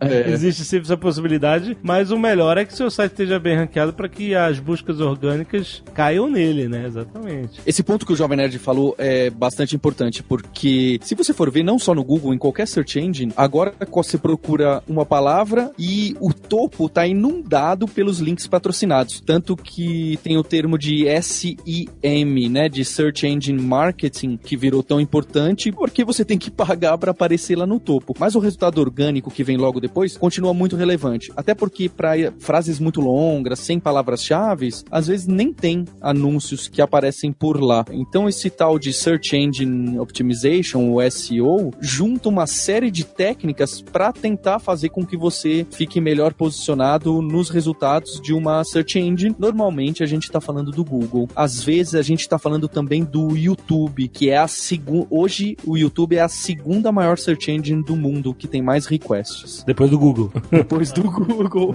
É. 0.00 0.30
Existe 0.30 0.64
sempre 0.64 0.86
essa 0.86 0.96
possibilidade, 0.96 1.76
mas 1.82 2.10
o 2.10 2.18
melhor 2.18 2.58
é 2.58 2.64
que 2.64 2.74
seu 2.74 2.90
site 2.90 3.12
esteja 3.12 3.38
bem 3.38 3.56
ranqueado 3.56 3.92
para 3.92 4.08
que 4.08 4.34
as 4.34 4.58
buscas 4.58 5.00
orgânicas 5.00 5.82
caiam 5.94 6.28
nele, 6.28 6.68
né? 6.68 6.84
Exatamente. 6.86 7.60
Esse 7.66 7.82
ponto 7.82 8.04
que 8.06 8.12
o 8.12 8.16
Jovem 8.16 8.36
Nerd 8.36 8.58
falou 8.58 8.94
é 8.98 9.30
bastante 9.30 9.74
importante, 9.74 10.22
porque 10.22 10.98
se 11.02 11.14
você 11.14 11.32
for 11.32 11.50
ver, 11.50 11.62
não 11.62 11.78
só 11.78 11.94
no 11.94 12.04
Google, 12.04 12.25
em 12.32 12.38
qualquer 12.38 12.66
search 12.66 12.98
engine, 12.98 13.32
agora 13.36 13.74
você 14.06 14.18
procura 14.18 14.82
uma 14.86 15.04
palavra 15.04 15.72
e 15.78 16.16
o 16.20 16.32
topo 16.32 16.88
tá 16.88 17.06
inundado 17.06 17.88
pelos 17.88 18.18
links 18.18 18.46
patrocinados. 18.46 19.20
Tanto 19.20 19.56
que 19.56 20.18
tem 20.22 20.36
o 20.36 20.44
termo 20.44 20.78
de 20.78 21.06
SEM, 21.22 22.48
né, 22.50 22.68
de 22.68 22.84
Search 22.84 23.26
Engine 23.26 23.60
Marketing, 23.60 24.36
que 24.36 24.56
virou 24.56 24.82
tão 24.82 25.00
importante 25.00 25.72
porque 25.72 26.04
você 26.04 26.24
tem 26.24 26.38
que 26.38 26.50
pagar 26.52 26.96
para 26.98 27.10
aparecer 27.10 27.56
lá 27.56 27.66
no 27.66 27.80
topo. 27.80 28.14
Mas 28.18 28.34
o 28.34 28.38
resultado 28.38 28.80
orgânico 28.80 29.30
que 29.30 29.44
vem 29.44 29.56
logo 29.56 29.80
depois 29.80 30.16
continua 30.16 30.54
muito 30.54 30.76
relevante. 30.76 31.32
Até 31.36 31.54
porque 31.54 31.88
para 31.88 32.32
frases 32.38 32.78
muito 32.78 33.00
longas, 33.00 33.58
sem 33.58 33.80
palavras-chave, 33.80 34.68
às 34.90 35.06
vezes 35.06 35.26
nem 35.26 35.52
tem 35.52 35.84
anúncios 36.00 36.68
que 36.68 36.80
aparecem 36.80 37.32
por 37.32 37.60
lá. 37.60 37.84
Então 37.90 38.28
esse 38.28 38.48
tal 38.50 38.78
de 38.78 38.92
Search 38.92 39.36
Engine 39.36 39.98
Optimization, 39.98 40.92
o 40.92 41.10
SEO, 41.10 41.72
junta 42.16 42.30
uma 42.30 42.46
série 42.46 42.90
de 42.90 43.04
técnicas 43.04 43.82
para 43.82 44.10
tentar 44.10 44.58
fazer 44.58 44.88
com 44.88 45.04
que 45.04 45.18
você 45.18 45.66
fique 45.70 46.00
melhor 46.00 46.32
posicionado 46.32 47.20
nos 47.20 47.50
resultados 47.50 48.18
de 48.22 48.32
uma 48.32 48.64
search 48.64 48.98
engine. 48.98 49.36
Normalmente 49.38 50.02
a 50.02 50.06
gente 50.06 50.22
está 50.22 50.40
falando 50.40 50.72
do 50.72 50.82
Google. 50.82 51.28
Às 51.36 51.62
vezes 51.62 51.94
a 51.94 52.00
gente 52.00 52.20
está 52.20 52.38
falando 52.38 52.68
também 52.68 53.04
do 53.04 53.36
YouTube, 53.36 54.08
que 54.08 54.30
é 54.30 54.38
a 54.38 54.48
segunda. 54.48 55.06
Hoje 55.10 55.58
o 55.66 55.76
YouTube 55.76 56.16
é 56.16 56.22
a 56.22 56.28
segunda 56.28 56.90
maior 56.90 57.18
search 57.18 57.50
engine 57.50 57.82
do 57.82 57.94
mundo 57.94 58.32
que 58.32 58.48
tem 58.48 58.62
mais 58.62 58.86
requests. 58.86 59.62
Depois 59.66 59.90
do 59.90 59.98
Google. 59.98 60.32
Depois 60.50 60.92
do 60.92 61.02
Google. 61.02 61.74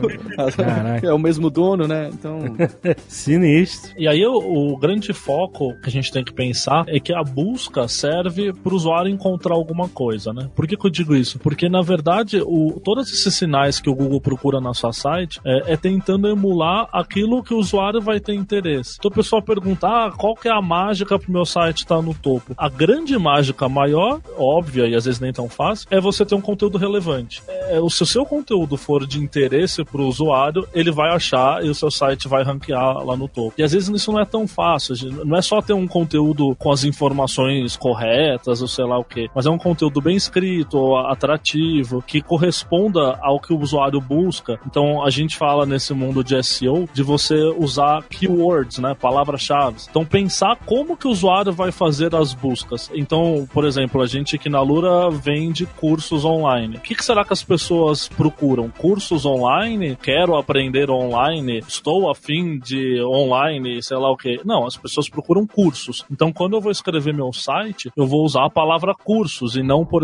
Caraca. 0.57 1.05
é 1.05 1.13
o 1.13 1.19
mesmo 1.19 1.51
dono, 1.51 1.87
né? 1.87 2.09
Então. 2.11 2.39
Sinistro. 3.07 3.93
E 3.95 4.07
aí 4.07 4.25
o, 4.25 4.71
o 4.73 4.77
grande 4.77 5.13
foco 5.13 5.75
que 5.83 5.89
a 5.89 5.91
gente 5.91 6.11
tem 6.11 6.23
que 6.23 6.33
pensar 6.33 6.83
é 6.87 6.99
que 6.99 7.13
a 7.13 7.21
busca 7.23 7.87
serve 7.87 8.51
para 8.53 8.73
o 8.73 8.75
usuário 8.75 9.11
encontrar 9.11 9.53
alguma 9.53 9.87
coisa, 9.87 10.30
né? 10.33 10.49
Por 10.55 10.67
que, 10.67 10.75
que 10.77 10.85
eu 10.85 10.89
digo 10.89 11.15
isso? 11.15 11.39
Porque 11.39 11.67
na 11.69 11.81
verdade 11.81 12.41
o, 12.43 12.79
todos 12.83 13.11
esses 13.11 13.33
sinais 13.35 13.79
que 13.79 13.89
o 13.89 13.95
Google 13.95 14.21
procura 14.21 14.59
na 14.59 14.73
sua 14.73 14.91
site 14.93 15.39
é, 15.45 15.73
é 15.73 15.77
tentando 15.77 16.27
emular 16.27 16.87
aquilo 16.91 17.43
que 17.43 17.53
o 17.53 17.57
usuário 17.57 18.01
vai 18.01 18.19
ter 18.19 18.33
interesse. 18.33 18.95
Então 18.99 19.09
o 19.09 19.13
pessoal 19.13 19.41
pergunta, 19.41 19.87
ah, 19.87 20.11
qual 20.15 20.35
que 20.35 20.47
é 20.47 20.51
a 20.51 20.61
mágica 20.61 21.17
pro 21.17 21.31
meu 21.31 21.45
site 21.45 21.79
estar 21.79 22.01
no 22.01 22.13
topo? 22.13 22.53
A 22.57 22.69
grande 22.69 23.17
mágica 23.17 23.67
maior, 23.69 24.19
óbvia 24.37 24.87
e 24.87 24.95
às 24.95 25.05
vezes 25.05 25.19
nem 25.19 25.31
tão 25.33 25.49
fácil, 25.49 25.87
é 25.91 25.99
você 25.99 26.25
ter 26.25 26.35
um 26.35 26.41
conteúdo 26.41 26.77
relevante. 26.77 27.41
É, 27.69 27.79
o- 27.79 27.89
se 27.89 28.03
o 28.03 28.05
seu 28.05 28.25
conteúdo 28.25 28.77
for 28.77 29.05
de 29.05 29.19
interesse 29.19 29.83
pro 29.83 30.05
usuário, 30.05 30.67
ele 30.73 30.91
vai 30.91 31.09
achar 31.13 31.63
e 31.63 31.69
o 31.69 31.75
seu 31.75 31.89
site 31.91 32.27
vai 32.27 32.43
ranquear 32.43 33.03
lá 33.05 33.15
no 33.15 33.27
topo. 33.27 33.53
E 33.57 33.63
às 33.63 33.71
vezes 33.71 33.89
isso 33.89 34.11
não 34.11 34.19
é 34.19 34.25
tão 34.25 34.47
fácil. 34.47 34.95
Não 35.25 35.37
é 35.37 35.41
só 35.41 35.61
ter 35.61 35.73
um 35.73 35.87
conteúdo 35.87 36.55
com 36.55 36.71
as 36.71 36.83
informações 36.83 37.75
corretas 37.75 38.61
ou 38.61 38.67
sei 38.67 38.85
lá 38.85 38.97
o 38.97 39.03
que, 39.03 39.29
mas 39.35 39.45
é 39.45 39.49
um 39.49 39.57
conteúdo 39.57 40.01
bem 40.01 40.15
escrito, 40.21 40.95
atrativo, 40.97 42.03
que 42.05 42.21
corresponda 42.21 43.17
ao 43.21 43.39
que 43.39 43.53
o 43.53 43.59
usuário 43.59 43.99
busca. 43.99 44.59
Então 44.65 45.03
a 45.03 45.09
gente 45.09 45.35
fala 45.35 45.65
nesse 45.65 45.93
mundo 45.93 46.23
de 46.23 46.41
SEO 46.43 46.87
de 46.93 47.03
você 47.03 47.35
usar 47.57 48.03
keywords, 48.03 48.77
né, 48.79 48.95
palavras-chave. 48.99 49.77
Então 49.89 50.05
pensar 50.05 50.57
como 50.65 50.95
que 50.95 51.07
o 51.07 51.11
usuário 51.11 51.51
vai 51.51 51.71
fazer 51.71 52.15
as 52.15 52.33
buscas. 52.33 52.89
Então, 52.93 53.47
por 53.53 53.65
exemplo, 53.65 54.01
a 54.01 54.07
gente 54.07 54.35
aqui 54.35 54.49
na 54.49 54.61
Lura 54.61 55.09
vende 55.09 55.65
cursos 55.65 56.23
online. 56.25 56.77
O 56.77 56.79
que, 56.79 56.95
que 56.95 57.03
será 57.03 57.25
que 57.25 57.33
as 57.33 57.43
pessoas 57.43 58.07
procuram? 58.07 58.69
Cursos 58.69 59.25
online? 59.25 59.95
Quero 59.95 60.35
aprender 60.35 60.89
online? 60.89 61.59
Estou 61.59 62.09
afim 62.09 62.59
de 62.59 63.01
online, 63.03 63.81
sei 63.81 63.97
lá 63.97 64.11
o 64.11 64.17
que. 64.17 64.39
Não, 64.45 64.65
as 64.65 64.77
pessoas 64.77 65.09
procuram 65.09 65.45
cursos. 65.45 66.05
Então, 66.11 66.31
quando 66.31 66.55
eu 66.55 66.61
vou 66.61 66.71
escrever 66.71 67.13
meu 67.13 67.33
site, 67.33 67.91
eu 67.95 68.05
vou 68.05 68.23
usar 68.23 68.45
a 68.45 68.49
palavra 68.49 68.93
cursos 68.93 69.55
e 69.55 69.63
não, 69.63 69.85
por 69.85 70.03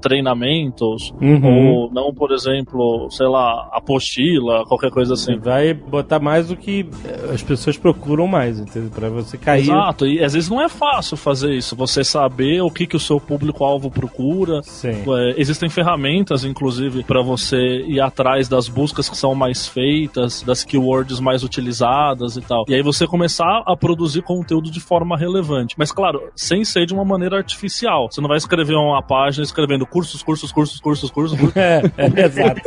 treinamentos, 0.00 1.12
Uhum. 1.20 1.68
ou 1.84 1.90
não, 1.92 2.12
por 2.12 2.32
exemplo, 2.32 3.08
sei 3.10 3.26
lá, 3.26 3.68
apostila, 3.72 4.64
qualquer 4.66 4.90
coisa 4.90 5.16
Você 5.16 5.32
assim. 5.32 5.40
vai 5.40 5.72
botar 5.74 6.20
mais 6.20 6.48
do 6.48 6.56
que 6.56 6.86
eh, 7.04 7.30
as 7.32 7.42
pessoas 7.42 7.76
procuram 7.76 8.26
mais, 8.26 8.58
entendeu? 8.58 8.90
Pra 8.90 9.08
você 9.08 9.36
cair. 9.38 9.62
Exato, 9.62 10.06
e 10.06 10.22
às 10.22 10.32
vezes 10.34 10.48
não 10.50 10.60
é 10.60 10.68
fácil 10.68 11.16
fazer 11.16 11.52
isso, 11.54 11.74
você 11.76 12.04
saber 12.04 12.60
o 12.62 12.70
que, 12.70 12.86
que 12.86 12.96
o 12.96 13.00
seu 13.00 13.18
público-alvo 13.20 13.90
procura. 13.90 14.62
Sim. 14.62 14.90
É, 15.08 15.34
existem 15.40 15.68
ferramentas, 15.68 16.44
inclusive, 16.44 17.02
para 17.04 17.22
você 17.22 17.56
ir 17.86 18.00
atrás 18.00 18.48
das 18.48 18.68
buscas 18.68 19.08
que 19.08 19.16
são 19.16 19.34
mais 19.34 19.66
feitas, 19.66 20.42
das 20.42 20.64
keywords 20.64 21.20
mais 21.20 21.42
utilizadas 21.42 22.36
e 22.36 22.40
tal. 22.40 22.64
E 22.68 22.74
aí 22.74 22.82
você 22.82 23.06
começar 23.06 23.62
a 23.66 23.76
produzir 23.76 24.22
conteúdo 24.22 24.70
de 24.70 24.80
forma 24.80 25.16
relevante. 25.16 25.74
Mas, 25.78 25.92
claro, 25.92 26.20
sem 26.34 26.64
ser 26.64 26.86
de 26.86 26.94
uma 26.94 27.04
maneira 27.04 27.36
artificial. 27.36 28.08
Você 28.10 28.20
não 28.20 28.28
vai 28.28 28.36
escrever 28.38 28.74
uma 28.74 29.02
página 29.02 29.31
escrevendo 29.40 29.86
cursos, 29.86 30.22
cursos, 30.22 30.52
cursos, 30.52 30.80
cursos, 30.80 31.10
cursos, 31.10 31.38
cursos. 31.38 31.52
É, 31.62 31.82
é, 31.96 32.24
exato. 32.24 32.60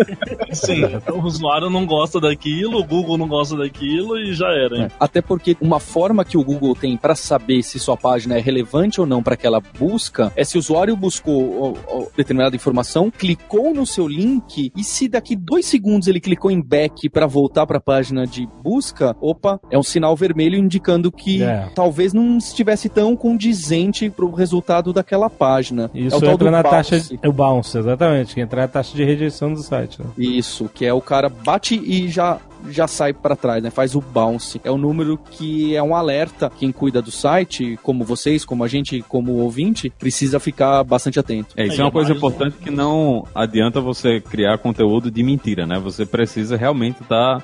Sim, 0.54 0.82
o 1.12 1.22
usuário 1.26 1.70
não 1.70 1.86
gosta 1.86 2.20
daquilo, 2.20 2.80
o 2.80 2.84
Google 2.84 3.18
não 3.18 3.28
gosta 3.28 3.56
daquilo 3.58 4.18
e 4.18 4.34
já 4.34 4.48
era. 4.48 4.78
hein? 4.78 4.88
Até 5.00 5.22
porque 5.22 5.58
uma 5.60 5.80
forma 5.80 6.24
que 6.24 6.38
o 6.38 6.44
Google 6.44 6.76
tem 6.76 6.96
para 6.98 7.16
saber 7.16 7.62
se 7.64 7.78
sua 7.80 7.98
página 7.98 8.38
é 8.38 8.40
relevante 8.42 9.02
ou 9.02 9.08
não 9.08 9.22
para 9.22 9.34
aquela 9.34 9.60
busca 9.60 10.32
é 10.36 10.44
se 10.44 10.58
o 10.58 10.60
usuário 10.60 10.96
buscou 10.96 11.78
determinada 12.16 12.56
informação, 12.56 13.12
clicou 13.12 13.74
no 13.74 13.86
seu 13.86 14.08
link 14.08 14.72
e 14.76 14.84
se 14.84 15.08
daqui 15.08 15.36
dois 15.36 15.66
segundos 15.66 16.08
ele 16.08 16.20
clicou 16.20 16.50
em 16.52 16.62
back 16.62 17.10
para 17.10 17.28
voltar 17.28 17.66
para 17.66 17.78
a 17.78 17.82
página 17.82 18.26
de 18.26 18.48
busca, 18.64 19.16
opa, 19.20 19.60
é 19.70 19.78
um 19.78 19.84
sinal 19.84 20.16
vermelho 20.16 20.58
indicando 20.58 21.12
que 21.12 21.44
É. 21.44 21.70
talvez 21.76 22.14
não 22.14 22.38
estivesse 22.38 22.88
tão 22.90 23.16
condizente 23.16 24.10
pro 24.10 24.32
resultado 24.32 24.94
daquela 24.94 25.30
página. 25.30 25.90
Isso 25.94 26.16
é 26.16 26.18
o 26.18 26.22
tal 26.22 26.38
do 26.38 26.46
na 26.56 26.64
bounce. 26.64 26.92
taxa. 26.92 27.20
É 27.22 27.30
o 27.30 27.34
bounce, 27.34 27.78
exatamente. 27.78 28.34
Que 28.34 28.42
entra 28.42 28.62
na 28.62 28.68
taxa 28.68 28.96
de 28.96 29.04
rejeição 29.04 29.54
do 29.54 29.62
site. 29.62 30.02
Né? 30.02 30.08
Isso, 30.18 30.70
que 30.74 30.86
é 30.86 30.94
o 30.94 31.02
cara 31.02 31.30
bate 31.30 31.76
e 31.76 32.08
já 32.08 32.40
já 32.70 32.88
sai 32.88 33.14
para 33.14 33.36
trás, 33.36 33.64
né? 33.64 33.70
Faz 33.70 33.96
o 33.96 34.02
bounce. 34.02 34.60
É 34.64 34.72
um 34.72 34.78
número 34.78 35.18
que 35.18 35.76
é 35.76 35.82
um 35.84 35.96
alerta. 35.96 36.52
Quem 36.58 36.72
cuida 36.72 37.02
do 37.02 37.12
site, 37.12 37.78
como 37.84 38.04
vocês, 38.04 38.44
como 38.46 38.64
a 38.64 38.68
gente, 38.68 39.02
como 39.08 39.34
ouvinte, 39.34 39.90
precisa 39.90 40.40
ficar 40.40 40.84
bastante 40.84 41.20
atento. 41.20 41.54
É, 41.58 41.66
isso 41.66 41.82
é 41.82 41.84
uma 41.84 41.92
coisa 41.92 42.14
importante 42.14 42.58
que 42.58 42.70
não 42.72 43.26
adianta 43.34 43.80
você 43.82 44.20
criar 44.20 44.58
conteúdo 44.58 45.10
de 45.12 45.24
mentira, 45.24 45.66
né? 45.66 45.80
Você 45.80 46.06
precisa 46.06 46.56
realmente 46.58 47.02
estar 47.02 47.42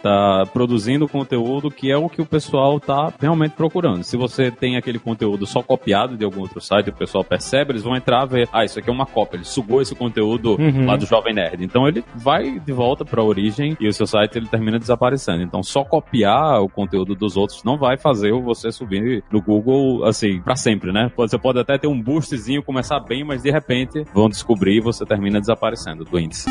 produzindo 0.53 1.07
conteúdo 1.07 1.69
que 1.71 1.91
é 1.91 1.97
o 1.97 2.09
que 2.09 2.21
o 2.21 2.25
pessoal 2.25 2.79
tá 2.79 3.13
realmente 3.19 3.53
procurando. 3.53 4.03
Se 4.03 4.17
você 4.17 4.51
tem 4.51 4.77
aquele 4.77 4.99
conteúdo 4.99 5.45
só 5.45 5.61
copiado 5.61 6.17
de 6.17 6.23
algum 6.25 6.41
outro 6.41 6.59
site, 6.61 6.89
o 6.89 6.93
pessoal 6.93 7.23
percebe, 7.23 7.71
eles 7.71 7.83
vão 7.83 7.95
entrar 7.95 8.25
ver, 8.25 8.47
ah, 8.51 8.63
isso 8.63 8.79
aqui 8.79 8.89
é 8.89 8.93
uma 8.93 9.05
cópia, 9.05 9.37
ele 9.37 9.45
sugou 9.45 9.81
esse 9.81 9.95
conteúdo 9.95 10.55
Uhum. 10.59 10.85
lá 10.85 10.95
do 10.95 11.05
Jovem 11.05 11.33
Nerd. 11.33 11.63
Então 11.63 11.87
ele 11.87 12.03
vai 12.15 12.59
de 12.59 12.71
volta 12.71 13.03
para 13.03 13.21
a 13.21 13.23
origem 13.23 13.75
e 13.79 13.87
o 13.87 13.93
seu 13.93 14.05
site 14.05 14.37
ele 14.37 14.47
termina 14.47 14.77
desaparecendo. 14.79 15.10
Então 15.43 15.63
só 15.63 15.83
copiar 15.83 16.61
o 16.61 16.69
conteúdo 16.69 17.15
dos 17.15 17.37
outros 17.37 17.63
não 17.63 17.77
vai 17.77 17.97
fazer 17.97 18.31
você 18.31 18.71
subir 18.71 19.23
no 19.31 19.41
Google 19.41 20.05
assim 20.05 20.41
para 20.41 20.55
sempre, 20.55 20.91
né? 20.91 21.11
Você 21.17 21.37
pode 21.37 21.59
até 21.59 21.77
ter 21.77 21.87
um 21.87 22.01
boostzinho, 22.01 22.63
começar 22.63 22.99
bem, 22.99 23.23
mas 23.23 23.41
de 23.41 23.51
repente 23.51 24.05
vão 24.13 24.29
descobrir 24.29 24.77
e 24.77 24.81
você 24.81 25.05
termina 25.05 25.39
desaparecendo 25.39 26.03
do 26.05 26.19
índice. 26.19 26.49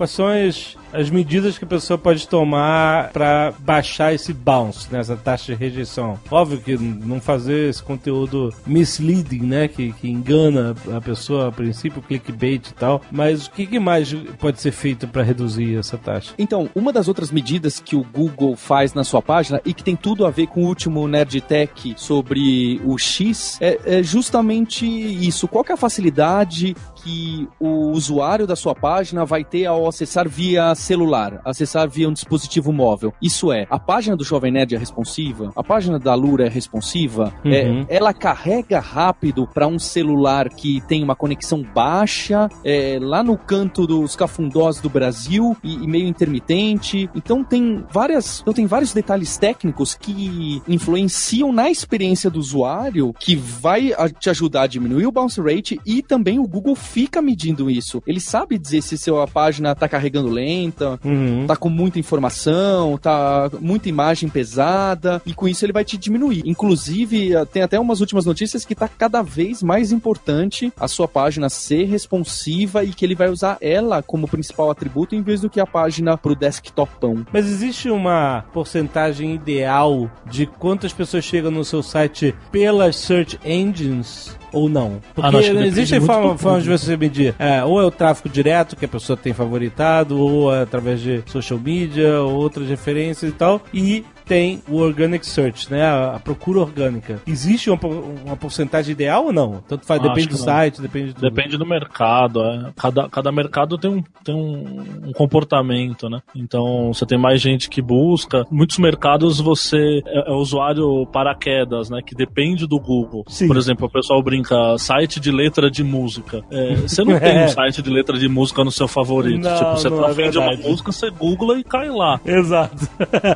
Quais 0.00 0.12
são 0.12 0.28
as, 0.28 0.78
as 0.94 1.10
medidas 1.10 1.58
que 1.58 1.64
a 1.66 1.68
pessoa 1.68 1.98
pode 1.98 2.26
tomar 2.26 3.10
para 3.12 3.52
baixar 3.58 4.14
esse 4.14 4.32
bounce, 4.32 4.90
né, 4.90 4.98
essa 4.98 5.14
taxa 5.14 5.52
de 5.52 5.58
rejeição? 5.58 6.18
Óbvio 6.30 6.58
que 6.58 6.74
não 6.78 7.20
fazer 7.20 7.68
esse 7.68 7.82
conteúdo 7.82 8.50
misleading, 8.66 9.42
né? 9.42 9.68
Que, 9.68 9.92
que 9.92 10.08
engana 10.08 10.74
a 10.96 11.02
pessoa 11.02 11.48
a 11.48 11.52
princípio, 11.52 12.00
clickbait 12.00 12.70
e 12.70 12.72
tal. 12.72 13.02
Mas 13.12 13.44
o 13.44 13.50
que, 13.50 13.66
que 13.66 13.78
mais 13.78 14.10
pode 14.38 14.58
ser 14.58 14.72
feito 14.72 15.06
para 15.06 15.22
reduzir 15.22 15.76
essa 15.76 15.98
taxa? 15.98 16.32
Então, 16.38 16.70
uma 16.74 16.94
das 16.94 17.06
outras 17.06 17.30
medidas 17.30 17.78
que 17.78 17.94
o 17.94 18.02
Google 18.02 18.56
faz 18.56 18.94
na 18.94 19.04
sua 19.04 19.20
página 19.20 19.60
e 19.66 19.74
que 19.74 19.84
tem 19.84 19.96
tudo 19.96 20.24
a 20.24 20.30
ver 20.30 20.46
com 20.46 20.64
o 20.64 20.66
último 20.66 21.06
Nerd 21.06 21.42
Tech 21.42 21.92
sobre 21.98 22.80
o 22.86 22.96
X 22.96 23.58
é, 23.60 23.98
é 23.98 24.02
justamente 24.02 24.86
isso. 24.86 25.46
Qual 25.46 25.62
é 25.68 25.74
a 25.74 25.76
facilidade 25.76 26.74
que 27.02 27.48
o 27.58 27.90
usuário 27.90 28.46
da 28.46 28.56
sua 28.56 28.74
página 28.74 29.24
vai 29.24 29.44
ter 29.44 29.66
ao 29.66 29.88
acessar 29.88 30.28
via 30.28 30.74
celular, 30.74 31.40
acessar 31.44 31.88
via 31.88 32.08
um 32.08 32.12
dispositivo 32.12 32.72
móvel? 32.72 33.12
Isso 33.20 33.52
é, 33.52 33.66
a 33.70 33.78
página 33.78 34.16
do 34.16 34.24
Jovem 34.24 34.52
Nerd 34.52 34.74
é 34.74 34.78
responsiva, 34.78 35.52
a 35.54 35.62
página 35.62 35.98
da 35.98 36.14
Lura 36.14 36.46
é 36.46 36.48
responsiva, 36.48 37.32
Uhum. 37.44 37.52
é, 37.52 37.86
ela 37.88 38.12
carrega 38.12 38.80
rápido 38.80 39.46
para 39.46 39.66
um 39.66 39.78
celular 39.78 40.48
que 40.48 40.80
tem 40.82 41.02
uma 41.02 41.16
conexão 41.16 41.62
baixa, 41.62 42.48
é, 42.64 42.98
lá 43.00 43.22
no 43.22 43.36
canto 43.36 43.86
dos 43.86 44.16
cafundós 44.16 44.80
do 44.80 44.88
Brasil 44.88 45.56
e, 45.62 45.74
e 45.74 45.86
meio 45.86 46.06
intermitente. 46.06 47.08
Então 47.14 47.42
tem 47.44 47.84
várias, 47.90 48.40
então 48.40 48.52
tem 48.52 48.66
vários 48.66 48.92
detalhes 48.92 49.36
técnicos 49.36 49.94
que 49.94 50.62
influenciam 50.68 51.52
na 51.52 51.70
experiência 51.70 52.30
do 52.30 52.38
usuário, 52.38 53.12
que 53.18 53.34
vai 53.36 53.92
te 54.18 54.30
ajudar 54.30 54.62
a 54.62 54.66
diminuir 54.66 55.06
o 55.06 55.12
bounce 55.12 55.40
rate 55.40 55.80
e 55.86 56.02
também 56.02 56.38
o 56.38 56.46
Google 56.46 56.74
fica 56.92 57.22
medindo 57.22 57.70
isso. 57.70 58.02
Ele 58.06 58.20
sabe 58.20 58.58
dizer 58.58 58.82
se 58.82 58.98
sua 58.98 59.26
página 59.26 59.74
tá 59.74 59.88
carregando 59.88 60.28
lenta, 60.28 60.98
Uhum. 61.04 61.46
tá 61.46 61.56
com 61.56 61.68
muita 61.68 61.98
informação, 61.98 62.98
tá 62.98 63.50
muita 63.60 63.88
imagem 63.88 64.28
pesada, 64.28 65.22
e 65.24 65.32
com 65.32 65.46
isso 65.48 65.64
ele 65.64 65.72
vai 65.72 65.84
te 65.84 65.96
diminuir. 65.96 66.42
Inclusive, 66.44 67.34
eh, 67.34 67.44
tem 67.44 67.62
até 67.62 67.78
umas 67.78 68.00
últimas 68.00 68.26
notícias 68.26 68.64
que 68.64 68.74
tá 68.74 68.88
cada 68.88 69.22
vez 69.22 69.62
mais 69.62 69.92
importante 69.92 70.72
a 70.78 70.88
sua 70.88 71.06
página 71.06 71.48
ser 71.48 71.84
responsiva 71.84 72.84
e 72.84 72.90
que 72.92 73.04
ele 73.04 73.14
vai 73.14 73.28
usar 73.28 73.56
ela 73.60 74.02
como 74.02 74.28
principal 74.28 74.70
atributo 74.70 75.14
em 75.14 75.22
vez 75.22 75.40
do 75.40 75.50
que 75.50 75.60
a 75.60 75.66
página 75.66 76.16
pro 76.16 76.34
desktopão. 76.34 77.24
Mas 77.32 77.46
existe 77.46 77.88
uma 77.90 78.44
porcentagem 78.52 79.34
ideal 79.34 80.10
de 80.28 80.46
quantas 80.46 80.92
pessoas 80.92 81.24
chegam 81.24 81.50
no 81.50 81.64
seu 81.64 81.82
site 81.82 82.34
pelas 82.50 82.96
search 82.96 83.38
engines? 83.44 84.36
Ou 84.52 84.68
não? 84.68 85.00
Porque 85.14 85.28
Ah, 85.28 85.30
não, 85.32 85.38
acho 85.38 85.48
que 85.48 85.54
depende 85.54 85.68
existem 85.80 86.00
muito 86.00 86.12
forma- 86.12 86.38
formas 86.38 86.62
de 86.64 86.68
você 86.70 86.96
medir. 86.96 87.34
É, 87.38 87.62
ou 87.64 87.80
é 87.80 87.84
o 87.84 87.90
tráfego 87.90 88.28
direto 88.28 88.74
que 88.76 88.84
a 88.84 88.88
pessoa 88.88 89.16
tem 89.16 89.32
favoritado, 89.32 90.18
ou 90.18 90.54
é 90.54 90.62
através 90.62 91.00
de 91.00 91.22
social 91.26 91.58
media, 91.58 92.20
ou 92.20 92.34
outras 92.34 92.68
referências 92.68 93.30
e 93.30 93.34
tal. 93.34 93.60
E 93.72 94.04
tem 94.30 94.62
o 94.68 94.76
organic 94.76 95.26
search, 95.26 95.68
né? 95.72 95.82
A, 95.82 96.14
a 96.14 96.20
procura 96.20 96.60
orgânica. 96.60 97.20
Existe 97.26 97.68
uma, 97.68 97.80
uma 98.24 98.36
porcentagem 98.36 98.92
ideal 98.92 99.24
ou 99.24 99.32
não? 99.32 99.60
Tanto 99.66 99.84
faz, 99.84 100.00
Acho 100.00 100.08
depende 100.08 100.28
do 100.28 100.38
não. 100.38 100.44
site, 100.44 100.80
depende 100.80 101.08
de 101.08 101.14
tudo. 101.14 101.28
Depende 101.28 101.58
do 101.58 101.66
mercado, 101.66 102.40
é. 102.40 102.70
Cada, 102.76 103.08
cada 103.08 103.32
mercado 103.32 103.76
tem, 103.76 103.90
um, 103.90 104.04
tem 104.22 104.32
um, 104.32 105.08
um 105.08 105.12
comportamento, 105.12 106.08
né? 106.08 106.20
Então, 106.32 106.92
você 106.94 107.04
tem 107.04 107.18
mais 107.18 107.40
gente 107.40 107.68
que 107.68 107.82
busca. 107.82 108.46
Muitos 108.52 108.78
mercados 108.78 109.40
você 109.40 110.00
é, 110.06 110.30
é 110.30 110.32
usuário 110.32 111.04
paraquedas, 111.06 111.90
né? 111.90 111.98
Que 112.00 112.14
depende 112.14 112.68
do 112.68 112.78
Google. 112.78 113.24
Sim. 113.26 113.48
Por 113.48 113.56
exemplo, 113.56 113.88
o 113.88 113.90
pessoal 113.90 114.22
brinca 114.22 114.78
site 114.78 115.18
de 115.18 115.32
letra 115.32 115.68
de 115.68 115.82
música. 115.82 116.44
É, 116.52 116.76
você 116.76 117.02
não 117.02 117.18
tem 117.18 117.36
É. 117.36 117.44
um 117.46 117.48
site 117.48 117.82
de 117.82 117.90
letra 117.90 118.16
de 118.16 118.28
música 118.28 118.62
no 118.62 118.70
seu 118.70 118.86
favorito. 118.86 119.42
Não, 119.42 119.56
tipo, 119.56 119.70
você 119.72 119.90
não 119.90 120.02
tá 120.02 120.22
é 120.22 120.38
uma 120.38 120.56
música, 120.56 120.92
você 120.92 121.10
googla 121.10 121.58
e 121.58 121.64
cai 121.64 121.88
lá. 121.88 122.20
Exato. 122.24 122.76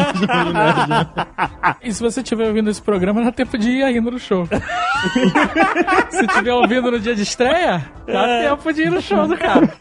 E 1.82 1.92
se 1.92 2.02
você 2.02 2.20
estiver 2.20 2.48
ouvindo 2.48 2.68
esse 2.70 2.82
programa, 2.82 3.22
dá 3.22 3.30
tempo 3.30 3.56
de 3.56 3.70
ir 3.70 3.82
ainda 3.84 4.10
no 4.10 4.18
show. 4.18 4.46
se 6.10 6.26
estiver 6.38 6.54
ouvindo 6.54 6.90
no 6.90 7.00
dia 7.00 7.14
de 7.14 7.22
estreia, 7.22 7.90
dá 8.06 8.48
tempo 8.48 8.72
de 8.72 8.82
ir 8.82 8.90
no 8.90 9.00
show 9.00 9.26
do 9.26 9.36
cara. 9.36 9.72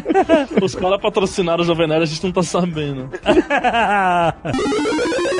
Os 0.62 0.74
caras 0.74 1.00
patrocinaram 1.00 1.62
o 1.62 1.66
Jovem 1.66 1.86
Nerd, 1.86 2.02
a 2.02 2.06
gente 2.06 2.24
não 2.24 2.32
tá 2.32 2.42
sabendo. 2.42 3.10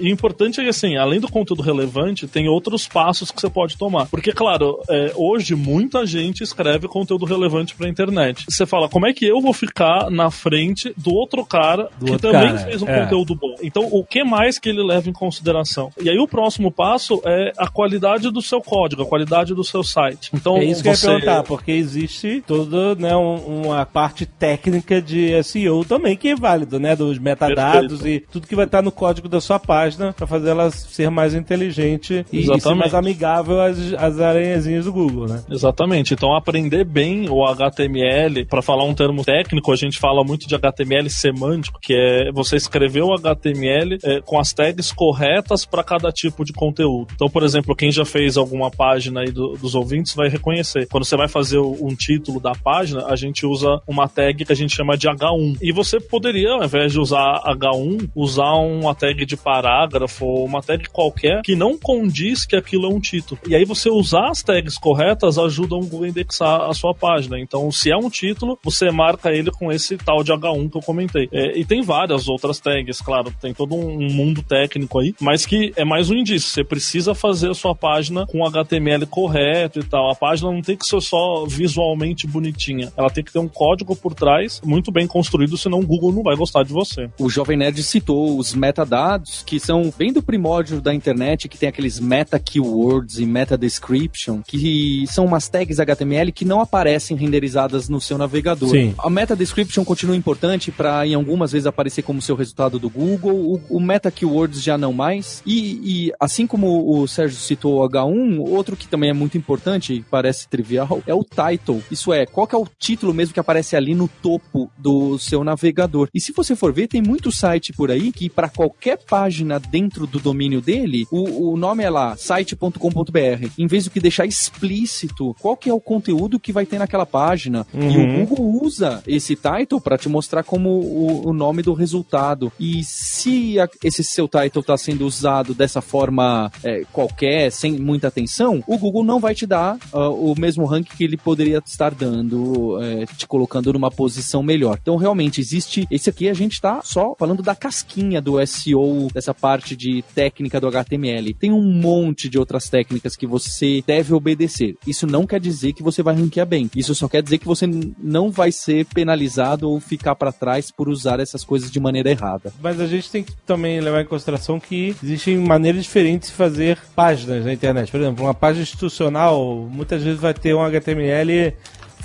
E 0.00 0.08
o 0.08 0.12
importante 0.12 0.60
é 0.60 0.64
que, 0.64 0.70
assim, 0.70 0.96
além 0.96 1.20
do 1.20 1.28
conteúdo 1.30 1.62
relevante, 1.62 2.26
tem 2.26 2.48
outros 2.48 2.86
passos 2.86 3.30
que 3.30 3.40
você 3.40 3.50
pode 3.50 3.76
tomar. 3.76 4.06
Porque, 4.06 4.32
claro, 4.32 4.80
é, 4.88 5.12
hoje 5.16 5.54
muita 5.54 6.06
gente 6.06 6.42
escreve 6.42 6.88
conteúdo 6.88 7.24
relevante 7.24 7.74
pra 7.74 7.88
internet. 7.88 8.44
Você 8.48 8.66
fala, 8.66 8.88
como 8.88 9.06
é 9.06 9.12
que 9.12 9.26
eu 9.26 9.40
vou 9.40 9.52
ficar 9.52 10.10
na 10.10 10.30
frente 10.30 10.92
do 10.96 11.12
outro 11.14 11.44
cara 11.44 11.88
Do 11.98 12.06
que 12.06 12.12
outro 12.12 12.30
também 12.32 12.48
cara, 12.54 12.58
fez 12.70 12.82
um 12.82 12.88
é. 12.88 13.00
conteúdo 13.02 13.34
bom? 13.34 13.54
Então, 13.62 13.88
o 13.90 14.04
que 14.04 14.22
mais 14.24 14.58
que 14.58 14.68
ele 14.68 14.82
leva 14.82 15.08
em 15.08 15.12
consideração? 15.12 15.90
E 16.00 16.08
aí, 16.08 16.18
o 16.18 16.28
próximo 16.28 16.70
passo 16.70 17.20
é 17.24 17.52
a 17.58 17.68
qualidade 17.68 18.30
do 18.30 18.40
seu 18.42 18.60
código, 18.60 19.02
a 19.02 19.06
qualidade 19.06 19.54
do 19.54 19.64
seu 19.64 19.82
site. 19.82 20.30
Então, 20.34 20.56
É 20.58 20.64
isso 20.64 20.82
que 20.82 20.88
eu 20.88 20.92
ia 20.92 20.96
você... 20.96 21.06
perguntar, 21.08 21.42
porque 21.44 21.72
existe 21.72 22.42
toda 22.46 22.94
né, 22.94 23.16
um- 23.16 23.66
uma 23.68 23.84
parte 23.86 24.26
técnica 24.26 25.00
de 25.00 25.32
SEO 25.42 25.84
também 25.84 26.16
que 26.16 26.28
é 26.28 26.36
válido, 26.36 26.78
né? 26.78 26.94
Dos 26.94 27.18
metadados 27.18 28.04
e 28.04 28.20
tudo 28.30 28.46
que 28.46 28.54
vai 28.54 28.64
estar 28.66 28.82
no 28.82 28.92
código 28.92 29.28
da 29.28 29.40
sua 29.40 29.58
página 29.58 29.87
para 29.96 30.26
fazer 30.26 30.50
ela 30.50 30.70
ser 30.70 31.10
mais 31.10 31.34
inteligente 31.34 32.24
e, 32.32 32.38
e 32.40 32.60
ser 32.60 32.74
mais 32.74 32.94
amigável 32.94 33.60
às, 33.60 33.78
às 33.94 34.20
aranhazinhas 34.20 34.84
do 34.84 34.92
Google, 34.92 35.26
né? 35.26 35.42
Exatamente. 35.50 36.14
Então, 36.14 36.34
aprender 36.34 36.84
bem 36.84 37.28
o 37.28 37.44
HTML, 37.44 38.44
para 38.46 38.62
falar 38.62 38.84
um 38.84 38.94
termo 38.94 39.24
técnico, 39.24 39.72
a 39.72 39.76
gente 39.76 39.98
fala 39.98 40.22
muito 40.24 40.46
de 40.48 40.54
HTML 40.54 41.08
semântico, 41.10 41.78
que 41.80 41.94
é 41.94 42.32
você 42.32 42.56
escrever 42.56 43.02
o 43.02 43.12
HTML 43.14 43.98
é, 44.04 44.20
com 44.20 44.38
as 44.38 44.52
tags 44.52 44.92
corretas 44.92 45.64
para 45.64 45.82
cada 45.84 46.10
tipo 46.10 46.44
de 46.44 46.52
conteúdo. 46.52 47.08
Então, 47.14 47.28
por 47.28 47.42
exemplo, 47.42 47.74
quem 47.76 47.90
já 47.90 48.04
fez 48.04 48.36
alguma 48.36 48.70
página 48.70 49.20
aí 49.20 49.30
do- 49.30 49.54
dos 49.54 49.74
ouvintes 49.74 50.14
vai 50.14 50.28
reconhecer. 50.28 50.86
Quando 50.88 51.04
você 51.04 51.16
vai 51.16 51.28
fazer 51.28 51.58
o- 51.58 51.76
um 51.80 51.94
título 51.94 52.40
da 52.40 52.52
página, 52.52 53.06
a 53.06 53.16
gente 53.16 53.46
usa 53.46 53.80
uma 53.86 54.08
tag 54.08 54.44
que 54.44 54.52
a 54.52 54.56
gente 54.56 54.74
chama 54.74 54.96
de 54.96 55.08
H1. 55.08 55.56
E 55.62 55.72
você 55.72 56.00
poderia, 56.00 56.52
ao 56.52 56.64
invés 56.64 56.92
de 56.92 57.00
usar 57.00 57.40
H1, 57.44 58.08
usar 58.14 58.52
uma 58.54 58.94
tag 58.94 59.24
de 59.24 59.36
parágrafo 59.78 60.24
ou 60.24 60.44
uma 60.44 60.62
tag 60.62 60.88
qualquer 60.88 61.42
que 61.42 61.54
não 61.54 61.78
condiz 61.78 62.44
que 62.44 62.56
aquilo 62.56 62.86
é 62.86 62.88
um 62.88 63.00
título. 63.00 63.40
E 63.46 63.54
aí 63.54 63.64
você 63.64 63.88
usar 63.90 64.30
as 64.30 64.42
tags 64.42 64.76
corretas 64.78 65.38
ajuda 65.38 65.76
o 65.76 65.80
Google 65.80 66.04
a 66.04 66.08
indexar 66.08 66.62
a 66.62 66.74
sua 66.74 66.94
página. 66.94 67.38
Então, 67.38 67.70
se 67.70 67.90
é 67.90 67.96
um 67.96 68.10
título, 68.10 68.58
você 68.62 68.90
marca 68.90 69.32
ele 69.32 69.50
com 69.50 69.70
esse 69.70 69.96
tal 69.96 70.24
de 70.24 70.32
H1 70.32 70.70
que 70.70 70.78
eu 70.78 70.82
comentei. 70.82 71.28
É, 71.32 71.58
e 71.58 71.64
tem 71.64 71.82
várias 71.82 72.28
outras 72.28 72.58
tags, 72.58 73.00
claro, 73.00 73.32
tem 73.40 73.54
todo 73.54 73.74
um 73.74 74.12
mundo 74.12 74.42
técnico 74.42 74.98
aí, 74.98 75.14
mas 75.20 75.46
que 75.46 75.72
é 75.76 75.84
mais 75.84 76.10
um 76.10 76.14
indício. 76.14 76.48
Você 76.48 76.64
precisa 76.64 77.14
fazer 77.14 77.50
a 77.50 77.54
sua 77.54 77.74
página 77.74 78.26
com 78.26 78.44
HTML 78.44 79.06
correto 79.06 79.80
e 79.80 79.84
tal. 79.84 80.10
A 80.10 80.14
página 80.14 80.50
não 80.50 80.62
tem 80.62 80.76
que 80.76 80.86
ser 80.86 81.00
só 81.00 81.44
visualmente 81.46 82.26
bonitinha. 82.26 82.92
Ela 82.96 83.10
tem 83.10 83.22
que 83.22 83.32
ter 83.32 83.38
um 83.38 83.48
código 83.48 83.94
por 83.94 84.14
trás 84.14 84.60
muito 84.64 84.90
bem 84.90 85.06
construído, 85.06 85.56
senão 85.56 85.80
o 85.80 85.86
Google 85.86 86.12
não 86.12 86.22
vai 86.22 86.36
gostar 86.36 86.62
de 86.62 86.72
você. 86.72 87.08
O 87.18 87.28
Jovem 87.28 87.56
Nerd 87.56 87.82
citou 87.82 88.38
os 88.38 88.54
metadados, 88.54 89.42
que 89.46 89.58
são 89.68 89.92
bem 89.98 90.10
do 90.10 90.22
primórdio 90.22 90.80
da 90.80 90.94
internet, 90.94 91.46
que 91.46 91.58
tem 91.58 91.68
aqueles 91.68 92.00
meta 92.00 92.38
keywords 92.38 93.18
e 93.18 93.26
meta 93.26 93.54
description, 93.54 94.40
que 94.40 95.04
são 95.08 95.26
umas 95.26 95.46
tags 95.46 95.78
HTML 95.78 96.32
que 96.32 96.46
não 96.46 96.62
aparecem 96.62 97.14
renderizadas 97.14 97.86
no 97.86 98.00
seu 98.00 98.16
navegador. 98.16 98.70
Sim. 98.70 98.94
A 98.96 99.10
meta 99.10 99.36
description 99.36 99.84
continua 99.84 100.16
importante 100.16 100.72
para 100.72 101.06
em 101.06 101.12
algumas 101.12 101.52
vezes 101.52 101.66
aparecer 101.66 102.00
como 102.00 102.22
seu 102.22 102.34
resultado 102.34 102.78
do 102.78 102.88
Google, 102.88 103.34
o, 103.34 103.76
o 103.76 103.78
meta 103.78 104.10
keywords 104.10 104.62
já 104.62 104.78
não 104.78 104.90
mais. 104.90 105.42
E, 105.44 106.06
e 106.06 106.12
assim 106.18 106.46
como 106.46 106.98
o 106.98 107.06
Sérgio 107.06 107.38
citou 107.38 107.82
o 107.82 107.86
H1, 107.86 108.40
outro 108.48 108.74
que 108.74 108.88
também 108.88 109.10
é 109.10 109.12
muito 109.12 109.36
importante, 109.36 109.92
e 109.92 110.00
parece 110.00 110.48
trivial, 110.48 111.02
é 111.06 111.12
o 111.12 111.22
title. 111.22 111.82
Isso 111.90 112.10
é, 112.10 112.24
qual 112.24 112.46
que 112.46 112.54
é 112.54 112.58
o 112.58 112.66
título 112.78 113.12
mesmo 113.12 113.34
que 113.34 113.40
aparece 113.40 113.76
ali 113.76 113.94
no 113.94 114.08
topo 114.08 114.70
do 114.78 115.18
seu 115.18 115.44
navegador. 115.44 116.08
E 116.14 116.22
se 116.22 116.32
você 116.32 116.56
for 116.56 116.72
ver, 116.72 116.88
tem 116.88 117.02
muito 117.02 117.30
site 117.30 117.74
por 117.74 117.90
aí 117.90 118.10
que 118.10 118.30
para 118.30 118.48
qualquer 118.48 118.96
página 119.04 119.57
dentro 119.58 120.06
do 120.06 120.18
domínio 120.18 120.60
dele, 120.60 121.06
o, 121.10 121.52
o 121.52 121.56
nome 121.56 121.82
é 121.84 121.90
lá, 121.90 122.16
site.com.br. 122.16 123.48
Em 123.58 123.66
vez 123.66 123.84
do 123.84 123.90
que 123.90 124.00
deixar 124.00 124.26
explícito 124.26 125.34
qual 125.40 125.56
que 125.56 125.68
é 125.70 125.72
o 125.74 125.80
conteúdo 125.80 126.38
que 126.38 126.52
vai 126.52 126.66
ter 126.66 126.78
naquela 126.78 127.06
página. 127.06 127.66
E 127.74 127.78
Uhum. 127.98 128.22
o 128.22 128.26
Google 128.26 128.62
usa 128.64 129.02
esse 129.06 129.34
title 129.36 129.80
para 129.80 129.96
te 129.98 130.08
mostrar 130.08 130.42
como 130.42 130.68
o, 130.70 131.28
o 131.28 131.32
nome 131.32 131.62
do 131.62 131.72
resultado. 131.72 132.52
E 132.58 132.82
se 132.84 133.58
a- 133.58 133.68
esse 133.82 134.04
seu 134.04 134.28
title 134.28 134.60
está 134.60 134.76
sendo 134.76 135.06
usado 135.06 135.54
dessa 135.54 135.80
forma 135.80 136.50
é, 136.62 136.84
qualquer, 136.92 137.50
sem 137.50 137.72
muita 137.78 138.08
atenção, 138.08 138.62
o 138.66 138.76
Google 138.78 139.04
não 139.04 139.18
vai 139.20 139.34
te 139.34 139.46
dar 139.46 139.78
ah, 139.92 140.08
o 140.08 140.34
mesmo 140.38 140.64
ranking 140.64 140.96
que 140.96 141.04
ele 141.04 141.16
poderia 141.16 141.62
estar 141.64 141.94
dando, 141.94 142.78
é, 142.82 143.06
te 143.06 143.26
colocando 143.26 143.72
numa 143.72 143.90
posição 143.90 144.42
melhor. 144.42 144.78
Então, 144.80 144.96
realmente, 144.96 145.40
existe. 145.40 145.86
Esse 145.90 146.10
aqui 146.10 146.28
a 146.28 146.34
gente 146.34 146.52
está 146.52 146.80
só 146.82 147.14
falando 147.18 147.42
da 147.42 147.54
casquinha 147.54 148.20
do 148.20 148.44
SEO, 148.46 149.08
dessa 149.12 149.32
parte 149.48 149.74
de 149.74 150.02
técnica 150.14 150.60
do 150.60 150.68
HTML. 150.68 151.32
Tem 151.32 151.50
um 151.50 151.62
monte 151.62 152.28
de 152.28 152.38
outras 152.38 152.68
técnicas 152.68 153.16
que 153.16 153.26
você 153.26 153.82
deve 153.86 154.12
obedecer. 154.12 154.76
Isso 154.86 155.06
não 155.06 155.26
quer 155.26 155.40
dizer 155.40 155.72
que 155.72 155.82
você 155.82 156.02
vai 156.02 156.14
ranquear 156.14 156.46
bem. 156.46 156.70
Isso 156.76 156.94
só 156.94 157.08
quer 157.08 157.22
dizer 157.22 157.38
que 157.38 157.46
você 157.46 157.66
não 157.98 158.30
vai 158.30 158.52
ser 158.52 158.84
penalizado 158.84 159.70
ou 159.70 159.80
ficar 159.80 160.14
para 160.16 160.32
trás 160.32 160.70
por 160.70 160.86
usar 160.86 161.18
essas 161.18 161.44
coisas 161.44 161.70
de 161.70 161.80
maneira 161.80 162.10
errada. 162.10 162.52
Mas 162.60 162.78
a 162.78 162.86
gente 162.86 163.10
tem 163.10 163.24
que 163.24 163.32
também 163.46 163.80
levar 163.80 164.02
em 164.02 164.06
consideração 164.06 164.60
que 164.60 164.94
existem 165.02 165.38
maneiras 165.38 165.82
diferentes 165.82 166.28
de 166.28 166.34
fazer 166.34 166.78
páginas 166.94 167.46
na 167.46 167.52
internet. 167.54 167.90
Por 167.90 168.00
exemplo, 168.02 168.26
uma 168.26 168.34
página 168.34 168.64
institucional 168.64 169.66
muitas 169.72 170.02
vezes 170.02 170.20
vai 170.20 170.34
ter 170.34 170.54
um 170.54 170.62
HTML 170.62 171.54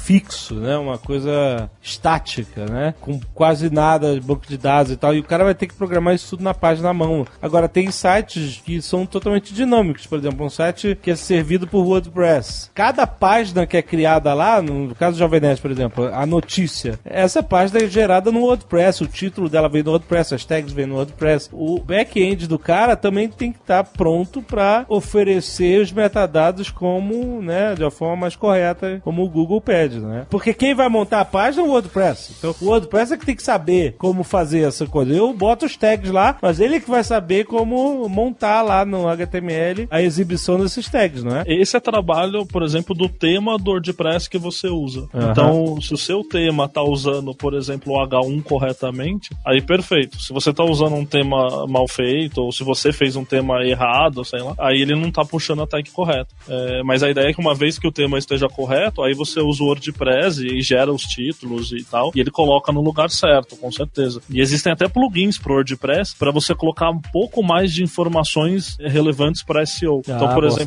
fixo, 0.03 0.55
né? 0.55 0.77
Uma 0.77 0.97
coisa 0.97 1.69
estática, 1.81 2.65
né? 2.65 2.93
Com 2.99 3.19
quase 3.33 3.69
nada 3.69 4.13
de 4.13 4.19
banco 4.19 4.45
de 4.45 4.57
dados 4.57 4.91
e 4.91 4.97
tal. 4.97 5.15
E 5.15 5.19
o 5.19 5.23
cara 5.23 5.45
vai 5.45 5.55
ter 5.55 5.67
que 5.67 5.73
programar 5.73 6.13
isso 6.13 6.31
tudo 6.31 6.43
na 6.43 6.53
página 6.53 6.89
à 6.89 6.93
mão. 6.93 7.25
Agora, 7.41 7.69
tem 7.69 7.89
sites 7.89 8.61
que 8.65 8.81
são 8.81 9.05
totalmente 9.05 9.53
dinâmicos. 9.53 10.05
Por 10.05 10.19
exemplo, 10.19 10.45
um 10.45 10.49
site 10.49 10.97
que 11.01 11.11
é 11.11 11.15
servido 11.15 11.65
por 11.65 11.85
WordPress. 11.85 12.69
Cada 12.73 13.07
página 13.07 13.65
que 13.65 13.77
é 13.77 13.81
criada 13.81 14.33
lá, 14.33 14.61
no 14.61 14.93
caso 14.93 15.15
do 15.15 15.19
Jovem 15.19 15.39
Nerd, 15.39 15.61
por 15.61 15.71
exemplo, 15.71 16.05
a 16.13 16.25
notícia, 16.25 16.99
essa 17.05 17.41
página 17.41 17.83
é 17.83 17.87
gerada 17.87 18.29
no 18.29 18.41
WordPress. 18.41 19.03
O 19.03 19.07
título 19.07 19.47
dela 19.47 19.69
vem 19.69 19.83
no 19.83 19.91
WordPress, 19.91 20.35
as 20.35 20.43
tags 20.43 20.73
vêm 20.73 20.85
no 20.85 20.95
WordPress. 20.95 21.49
O 21.53 21.79
back-end 21.79 22.45
do 22.47 22.59
cara 22.59 22.97
também 22.97 23.29
tem 23.29 23.53
que 23.53 23.59
estar 23.59 23.83
pronto 23.85 24.41
para 24.41 24.85
oferecer 24.89 25.81
os 25.81 25.93
metadados 25.93 26.69
como, 26.69 27.41
né, 27.41 27.73
de 27.75 27.83
uma 27.83 27.91
forma 27.91 28.17
mais 28.17 28.35
correta, 28.35 28.99
como 29.03 29.23
o 29.23 29.29
Google 29.29 29.61
pede. 29.61 29.92
Né? 30.01 30.25
Porque 30.29 30.53
quem 30.53 30.73
vai 30.73 30.89
montar 30.89 31.21
a 31.21 31.25
página 31.25 31.63
é 31.63 31.65
o 31.65 31.69
WordPress. 31.69 32.33
Então 32.37 32.55
o 32.61 32.65
WordPress 32.65 33.13
é 33.13 33.17
que 33.17 33.25
tem 33.25 33.35
que 33.35 33.43
saber 33.43 33.95
como 33.97 34.23
fazer 34.23 34.67
essa 34.67 34.85
coisa. 34.85 35.13
Eu 35.13 35.33
boto 35.33 35.65
os 35.65 35.75
tags 35.75 36.11
lá, 36.11 36.37
mas 36.41 36.59
ele 36.59 36.75
é 36.75 36.79
que 36.79 36.89
vai 36.89 37.03
saber 37.03 37.45
como 37.45 38.07
montar 38.09 38.61
lá 38.61 38.85
no 38.85 39.07
HTML 39.07 39.87
a 39.89 40.01
exibição 40.01 40.59
desses 40.59 40.89
tags, 40.89 41.23
não 41.23 41.37
é? 41.37 41.43
Esse 41.47 41.77
é 41.77 41.79
trabalho, 41.79 42.45
por 42.45 42.63
exemplo, 42.63 42.95
do 42.95 43.09
tema 43.09 43.57
do 43.57 43.71
WordPress 43.71 44.29
que 44.29 44.37
você 44.37 44.67
usa. 44.67 45.07
Aham. 45.13 45.31
Então, 45.31 45.81
se 45.81 45.93
o 45.93 45.97
seu 45.97 46.23
tema 46.23 46.67
tá 46.67 46.81
usando, 46.81 47.33
por 47.33 47.53
exemplo, 47.53 47.93
o 47.93 48.07
H1 48.07 48.43
corretamente, 48.43 49.29
aí 49.45 49.61
perfeito. 49.61 50.21
Se 50.21 50.33
você 50.33 50.53
tá 50.53 50.63
usando 50.63 50.95
um 50.95 51.05
tema 51.05 51.65
mal 51.67 51.87
feito, 51.87 52.41
ou 52.41 52.51
se 52.51 52.63
você 52.63 52.91
fez 52.91 53.15
um 53.15 53.25
tema 53.25 53.63
errado, 53.65 54.23
sei 54.23 54.41
lá, 54.41 54.53
aí 54.59 54.81
ele 54.81 54.95
não 54.95 55.11
tá 55.11 55.23
puxando 55.25 55.61
a 55.61 55.67
tag 55.67 55.89
correta. 55.91 56.33
É, 56.47 56.83
mas 56.83 57.03
a 57.03 57.09
ideia 57.09 57.29
é 57.29 57.33
que 57.33 57.39
uma 57.39 57.55
vez 57.55 57.77
que 57.79 57.87
o 57.87 57.91
tema 57.91 58.17
esteja 58.17 58.47
correto, 58.47 59.01
aí 59.01 59.13
você 59.13 59.39
usa 59.39 59.63
o 59.63 59.67
WordPress 59.67 59.82
e 60.39 60.61
gera 60.61 60.91
os 60.91 61.03
títulos 61.03 61.71
e 61.71 61.83
tal, 61.83 62.11
e 62.15 62.19
ele 62.19 62.31
coloca 62.31 62.71
no 62.71 62.81
lugar 62.81 63.09
certo, 63.09 63.55
com 63.55 63.71
certeza. 63.71 64.21
E 64.29 64.39
existem 64.39 64.71
até 64.71 64.87
plugins 64.87 65.37
pro 65.37 65.53
WordPress 65.55 66.15
para 66.17 66.31
você 66.31 66.53
colocar 66.55 66.89
um 66.89 66.99
pouco 67.11 67.43
mais 67.43 67.73
de 67.73 67.83
informações 67.83 68.77
relevantes 68.79 69.43
para 69.43 69.65
SEO. 69.65 70.01
Ah, 70.07 70.11
então, 70.15 70.33
por 70.33 70.43
exemplo, 70.45 70.63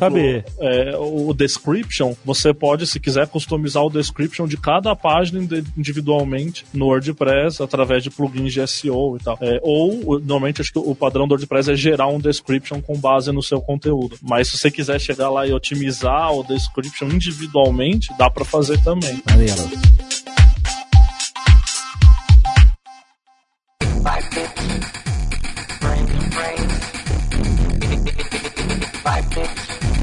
é, 0.59 0.95
o 0.97 1.33
description, 1.33 2.13
você 2.25 2.53
pode, 2.53 2.85
se 2.87 2.99
quiser, 2.99 3.27
customizar 3.27 3.83
o 3.83 3.89
description 3.89 4.47
de 4.47 4.57
cada 4.57 4.95
página 4.95 5.39
indi- 5.41 5.63
individualmente 5.77 6.65
no 6.73 6.87
WordPress 6.87 7.61
através 7.61 8.03
de 8.03 8.09
plugins 8.09 8.53
de 8.53 8.65
SEO 8.67 9.17
e 9.19 9.23
tal. 9.23 9.37
É, 9.41 9.59
ou, 9.61 10.19
normalmente, 10.19 10.61
acho 10.61 10.71
que 10.71 10.79
o 10.79 10.95
padrão 10.95 11.27
do 11.27 11.31
WordPress 11.31 11.71
é 11.71 11.75
gerar 11.75 12.07
um 12.07 12.19
description 12.19 12.81
com 12.81 12.97
base 12.97 13.31
no 13.31 13.41
seu 13.43 13.61
conteúdo. 13.61 14.17
Mas 14.21 14.49
se 14.49 14.57
você 14.57 14.69
quiser 14.71 14.99
chegar 14.99 15.29
lá 15.29 15.45
e 15.47 15.53
otimizar 15.53 16.31
o 16.33 16.43
description 16.43 17.07
individualmente, 17.07 18.09
dá 18.17 18.29
para 18.29 18.45
fazer 18.45 18.81
também. 18.83 19.06
Adiós. 19.07 19.87
Bye. 24.03 25.06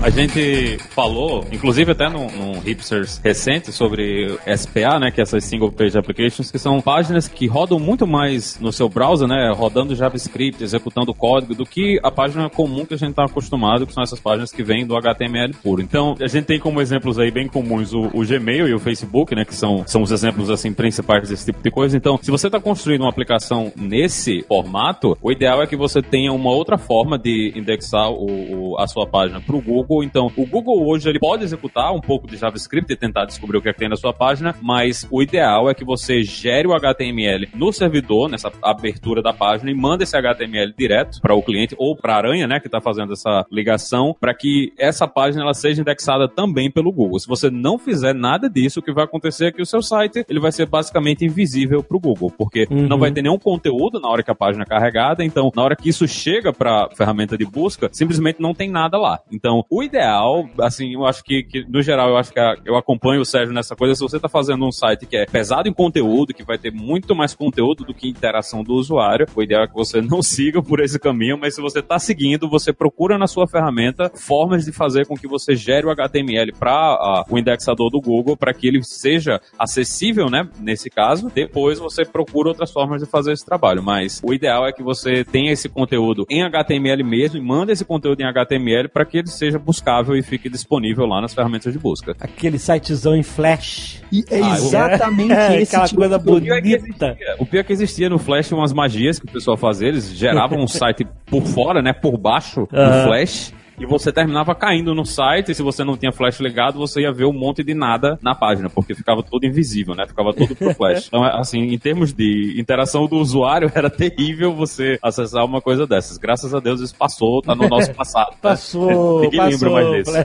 A 0.04 0.10
gente 0.10 0.76
falou, 0.90 1.46
inclusive 1.50 1.92
até 1.92 2.10
num, 2.10 2.30
num 2.30 2.60
Hipsters 2.60 3.18
recente, 3.24 3.72
sobre 3.72 4.38
SPA, 4.54 4.98
né? 5.00 5.10
Que 5.10 5.18
é 5.18 5.22
essas 5.22 5.42
Single 5.44 5.72
Page 5.72 5.96
Applications, 5.96 6.50
que 6.50 6.58
são 6.58 6.78
páginas 6.82 7.26
que 7.26 7.46
rodam 7.46 7.78
muito 7.80 8.06
mais 8.06 8.60
no 8.60 8.70
seu 8.70 8.86
browser, 8.86 9.26
né? 9.26 9.50
Rodando 9.56 9.94
JavaScript, 9.94 10.62
executando 10.62 11.14
código, 11.14 11.54
do 11.54 11.64
que 11.64 11.98
a 12.02 12.10
página 12.10 12.50
comum 12.50 12.84
que 12.84 12.92
a 12.92 12.98
gente 12.98 13.10
está 13.12 13.24
acostumado, 13.24 13.86
que 13.86 13.94
são 13.94 14.02
essas 14.02 14.20
páginas 14.20 14.52
que 14.52 14.62
vêm 14.62 14.84
do 14.86 14.94
HTML 14.94 15.54
puro. 15.62 15.80
Então, 15.80 16.14
a 16.20 16.26
gente 16.26 16.44
tem 16.44 16.60
como 16.60 16.82
exemplos 16.82 17.18
aí 17.18 17.30
bem 17.30 17.48
comuns 17.48 17.94
o, 17.94 18.02
o 18.12 18.26
Gmail 18.26 18.68
e 18.68 18.74
o 18.74 18.78
Facebook, 18.78 19.34
né? 19.34 19.46
Que 19.46 19.54
são, 19.54 19.84
são 19.86 20.02
os 20.02 20.10
exemplos, 20.12 20.50
assim, 20.50 20.70
principais 20.74 21.30
desse 21.30 21.46
tipo 21.46 21.62
de 21.62 21.70
coisa. 21.70 21.96
Então, 21.96 22.18
se 22.20 22.30
você 22.30 22.48
está 22.48 22.60
construindo 22.60 23.00
uma 23.00 23.10
aplicação 23.10 23.72
nesse 23.74 24.42
formato, 24.42 25.16
o 25.22 25.32
ideal 25.32 25.62
é 25.62 25.66
que 25.66 25.76
você 25.76 26.02
tenha 26.02 26.30
uma 26.30 26.50
outra 26.50 26.76
forma 26.76 27.18
de 27.18 27.54
indexar 27.56 28.10
o, 28.10 28.72
o- 28.72 28.78
a 28.78 28.86
sua 28.86 29.06
página 29.06 29.40
para 29.40 29.56
o 29.56 29.62
Google. 29.62 29.93
Então, 30.02 30.30
o 30.36 30.46
Google 30.46 30.86
hoje 30.86 31.08
ele 31.08 31.18
pode 31.18 31.44
executar 31.44 31.92
um 31.92 32.00
pouco 32.00 32.26
de 32.26 32.36
JavaScript 32.36 32.92
e 32.92 32.96
tentar 32.96 33.24
descobrir 33.24 33.58
o 33.58 33.62
que, 33.62 33.68
é 33.68 33.72
que 33.72 33.78
tem 33.78 33.88
na 33.88 33.96
sua 33.96 34.12
página, 34.12 34.54
mas 34.62 35.06
o 35.10 35.22
ideal 35.22 35.68
é 35.68 35.74
que 35.74 35.84
você 35.84 36.22
gere 36.22 36.66
o 36.66 36.74
HTML 36.74 37.48
no 37.54 37.72
servidor, 37.72 38.28
nessa 38.28 38.50
abertura 38.62 39.22
da 39.22 39.32
página, 39.32 39.70
e 39.70 39.74
manda 39.74 40.04
esse 40.04 40.16
HTML 40.16 40.72
direto 40.76 41.20
para 41.20 41.34
o 41.34 41.42
cliente 41.42 41.74
ou 41.78 41.96
para 41.96 42.14
a 42.14 42.16
Aranha, 42.16 42.46
né, 42.46 42.60
que 42.60 42.66
está 42.66 42.80
fazendo 42.80 43.12
essa 43.12 43.44
ligação, 43.50 44.16
para 44.18 44.34
que 44.34 44.72
essa 44.78 45.06
página 45.06 45.42
ela 45.42 45.54
seja 45.54 45.80
indexada 45.80 46.28
também 46.28 46.70
pelo 46.70 46.92
Google. 46.92 47.18
Se 47.18 47.28
você 47.28 47.50
não 47.50 47.78
fizer 47.78 48.14
nada 48.14 48.48
disso, 48.48 48.80
o 48.80 48.82
que 48.82 48.92
vai 48.92 49.04
acontecer 49.04 49.46
é 49.46 49.52
que 49.52 49.62
o 49.62 49.66
seu 49.66 49.82
site 49.82 50.24
ele 50.28 50.40
vai 50.40 50.52
ser 50.52 50.66
basicamente 50.66 51.24
invisível 51.24 51.82
para 51.82 51.96
o 51.96 52.00
Google, 52.00 52.30
porque 52.30 52.66
não 52.70 52.98
vai 52.98 53.12
ter 53.12 53.22
nenhum 53.22 53.38
conteúdo 53.38 54.00
na 54.00 54.08
hora 54.08 54.22
que 54.22 54.30
a 54.30 54.34
página 54.34 54.64
é 54.64 54.66
carregada, 54.66 55.24
então 55.24 55.50
na 55.54 55.62
hora 55.62 55.76
que 55.76 55.88
isso 55.88 56.06
chega 56.06 56.52
para 56.52 56.86
a 56.86 56.90
ferramenta 56.94 57.36
de 57.36 57.44
busca, 57.44 57.88
simplesmente 57.92 58.40
não 58.40 58.54
tem 58.54 58.70
nada 58.70 58.98
lá. 58.98 59.20
Então, 59.30 59.64
o 59.70 59.82
ideal, 59.84 60.48
assim, 60.60 60.94
eu 60.94 61.04
acho 61.06 61.22
que, 61.22 61.42
que, 61.42 61.64
no 61.68 61.82
geral, 61.82 62.08
eu 62.10 62.16
acho 62.16 62.32
que 62.32 62.40
a- 62.40 62.56
eu 62.64 62.76
acompanho 62.76 63.20
o 63.20 63.24
Sérgio 63.24 63.54
nessa 63.54 63.76
coisa, 63.76 63.94
se 63.94 64.00
você 64.00 64.16
está 64.16 64.28
fazendo 64.28 64.64
um 64.66 64.72
site 64.72 65.06
que 65.06 65.16
é 65.16 65.26
pesado 65.26 65.68
em 65.68 65.72
conteúdo, 65.72 66.34
que 66.34 66.42
vai 66.42 66.58
ter 66.58 66.72
muito 66.72 67.14
mais 67.14 67.34
conteúdo 67.34 67.84
do 67.84 67.94
que 67.94 68.08
interação 68.08 68.62
do 68.62 68.74
usuário, 68.74 69.26
o 69.34 69.42
ideal 69.42 69.64
é 69.64 69.66
que 69.68 69.74
você 69.74 70.00
não 70.02 70.22
siga 70.22 70.62
por 70.62 70.80
esse 70.80 70.98
caminho, 70.98 71.38
mas 71.38 71.54
se 71.54 71.60
você 71.60 71.78
está 71.80 71.98
seguindo, 71.98 72.48
você 72.48 72.72
procura 72.72 73.18
na 73.18 73.26
sua 73.26 73.46
ferramenta 73.46 74.10
formas 74.14 74.64
de 74.64 74.72
fazer 74.72 75.06
com 75.06 75.14
que 75.14 75.26
você 75.28 75.54
gere 75.54 75.86
o 75.86 75.90
HTML 75.90 76.52
para 76.52 77.24
o 77.30 77.38
indexador 77.38 77.90
do 77.90 78.00
Google, 78.00 78.36
para 78.36 78.52
que 78.54 78.66
ele 78.66 78.82
seja 78.82 79.40
acessível, 79.58 80.28
né, 80.30 80.48
nesse 80.60 80.88
caso. 80.90 81.30
Depois 81.34 81.78
você 81.78 82.04
procura 82.04 82.48
outras 82.48 82.70
formas 82.72 83.00
de 83.02 83.08
fazer 83.08 83.32
esse 83.32 83.44
trabalho, 83.44 83.82
mas 83.82 84.20
o 84.24 84.32
ideal 84.32 84.66
é 84.66 84.72
que 84.72 84.82
você 84.82 85.24
tenha 85.24 85.52
esse 85.52 85.68
conteúdo 85.68 86.24
em 86.30 86.42
HTML 86.42 87.02
mesmo 87.02 87.38
e 87.38 87.40
manda 87.42 87.72
esse 87.72 87.84
conteúdo 87.84 88.20
em 88.20 88.26
HTML 88.26 88.88
para 88.88 89.04
que 89.04 89.18
ele 89.18 89.28
seja 89.28 89.58
buscável 89.74 90.16
e 90.16 90.22
fique 90.22 90.48
disponível 90.48 91.04
lá 91.06 91.20
nas 91.20 91.34
ferramentas 91.34 91.72
de 91.72 91.78
busca. 91.78 92.14
Aquele 92.20 92.58
sitezão 92.58 93.14
em 93.16 93.22
flash. 93.22 94.02
E 94.12 94.24
é 94.30 94.40
Ah, 94.42 94.54
exatamente 94.54 95.32
É, 95.34 95.60
esse 95.60 95.74
aquela 95.74 95.88
tipo 95.88 96.00
coisa 96.00 96.16
O 96.16 96.20
pior, 96.40 96.56
é 96.58 96.62
que 96.62 96.78
bonita. 96.78 97.06
existia, 97.16 97.36
o 97.38 97.46
pior 97.46 97.60
é 97.60 97.64
que 97.64 97.72
existia 97.72 98.08
no 98.08 98.18
Flash 98.18 98.52
umas 98.52 98.72
magias 98.72 99.18
que 99.18 99.26
o 99.26 99.30
pessoal 99.30 99.56
fazia, 99.56 99.88
eles 99.88 100.08
geravam 100.16 100.58
um 100.58 100.66
site 100.68 101.06
por 101.26 101.42
fora, 101.42 101.82
né, 101.82 101.92
por 101.92 102.16
baixo 102.16 102.66
do. 102.70 103.04
Flash. 103.06 103.52
E 103.78 103.86
você 103.86 104.12
terminava 104.12 104.54
caindo 104.54 104.94
no 104.94 105.04
site, 105.04 105.50
e 105.50 105.54
se 105.54 105.62
você 105.62 105.82
não 105.84 105.96
tinha 105.96 106.12
flash 106.12 106.40
ligado, 106.40 106.78
você 106.78 107.02
ia 107.02 107.12
ver 107.12 107.24
um 107.24 107.32
monte 107.32 107.62
de 107.64 107.74
nada 107.74 108.18
na 108.22 108.34
página, 108.34 108.68
porque 108.70 108.94
ficava 108.94 109.22
tudo 109.22 109.46
invisível, 109.46 109.94
né? 109.94 110.06
Ficava 110.06 110.32
tudo 110.32 110.54
pro 110.54 110.74
flash. 110.74 111.08
Então, 111.14 111.22
assim, 111.22 111.58
em 111.60 111.78
termos 111.78 112.12
de 112.12 112.56
interação 112.58 113.06
do 113.06 113.16
usuário, 113.16 113.70
era 113.74 113.88
terrível 113.90 114.52
você 114.52 114.98
acessar 115.02 115.44
uma 115.44 115.60
coisa 115.60 115.86
dessas. 115.86 116.16
Graças 116.18 116.52
a 116.54 116.60
Deus 116.60 116.80
isso 116.80 116.94
passou, 116.96 117.40
tá 117.42 117.54
no 117.54 117.68
nosso 117.68 117.92
passado. 117.94 118.30
né? 118.32 118.36
Passou, 118.42 119.20
Ninguém 119.22 119.38
passou. 119.38 119.68
lembra 119.68 119.70
mais 119.70 120.04
disso. 120.04 120.16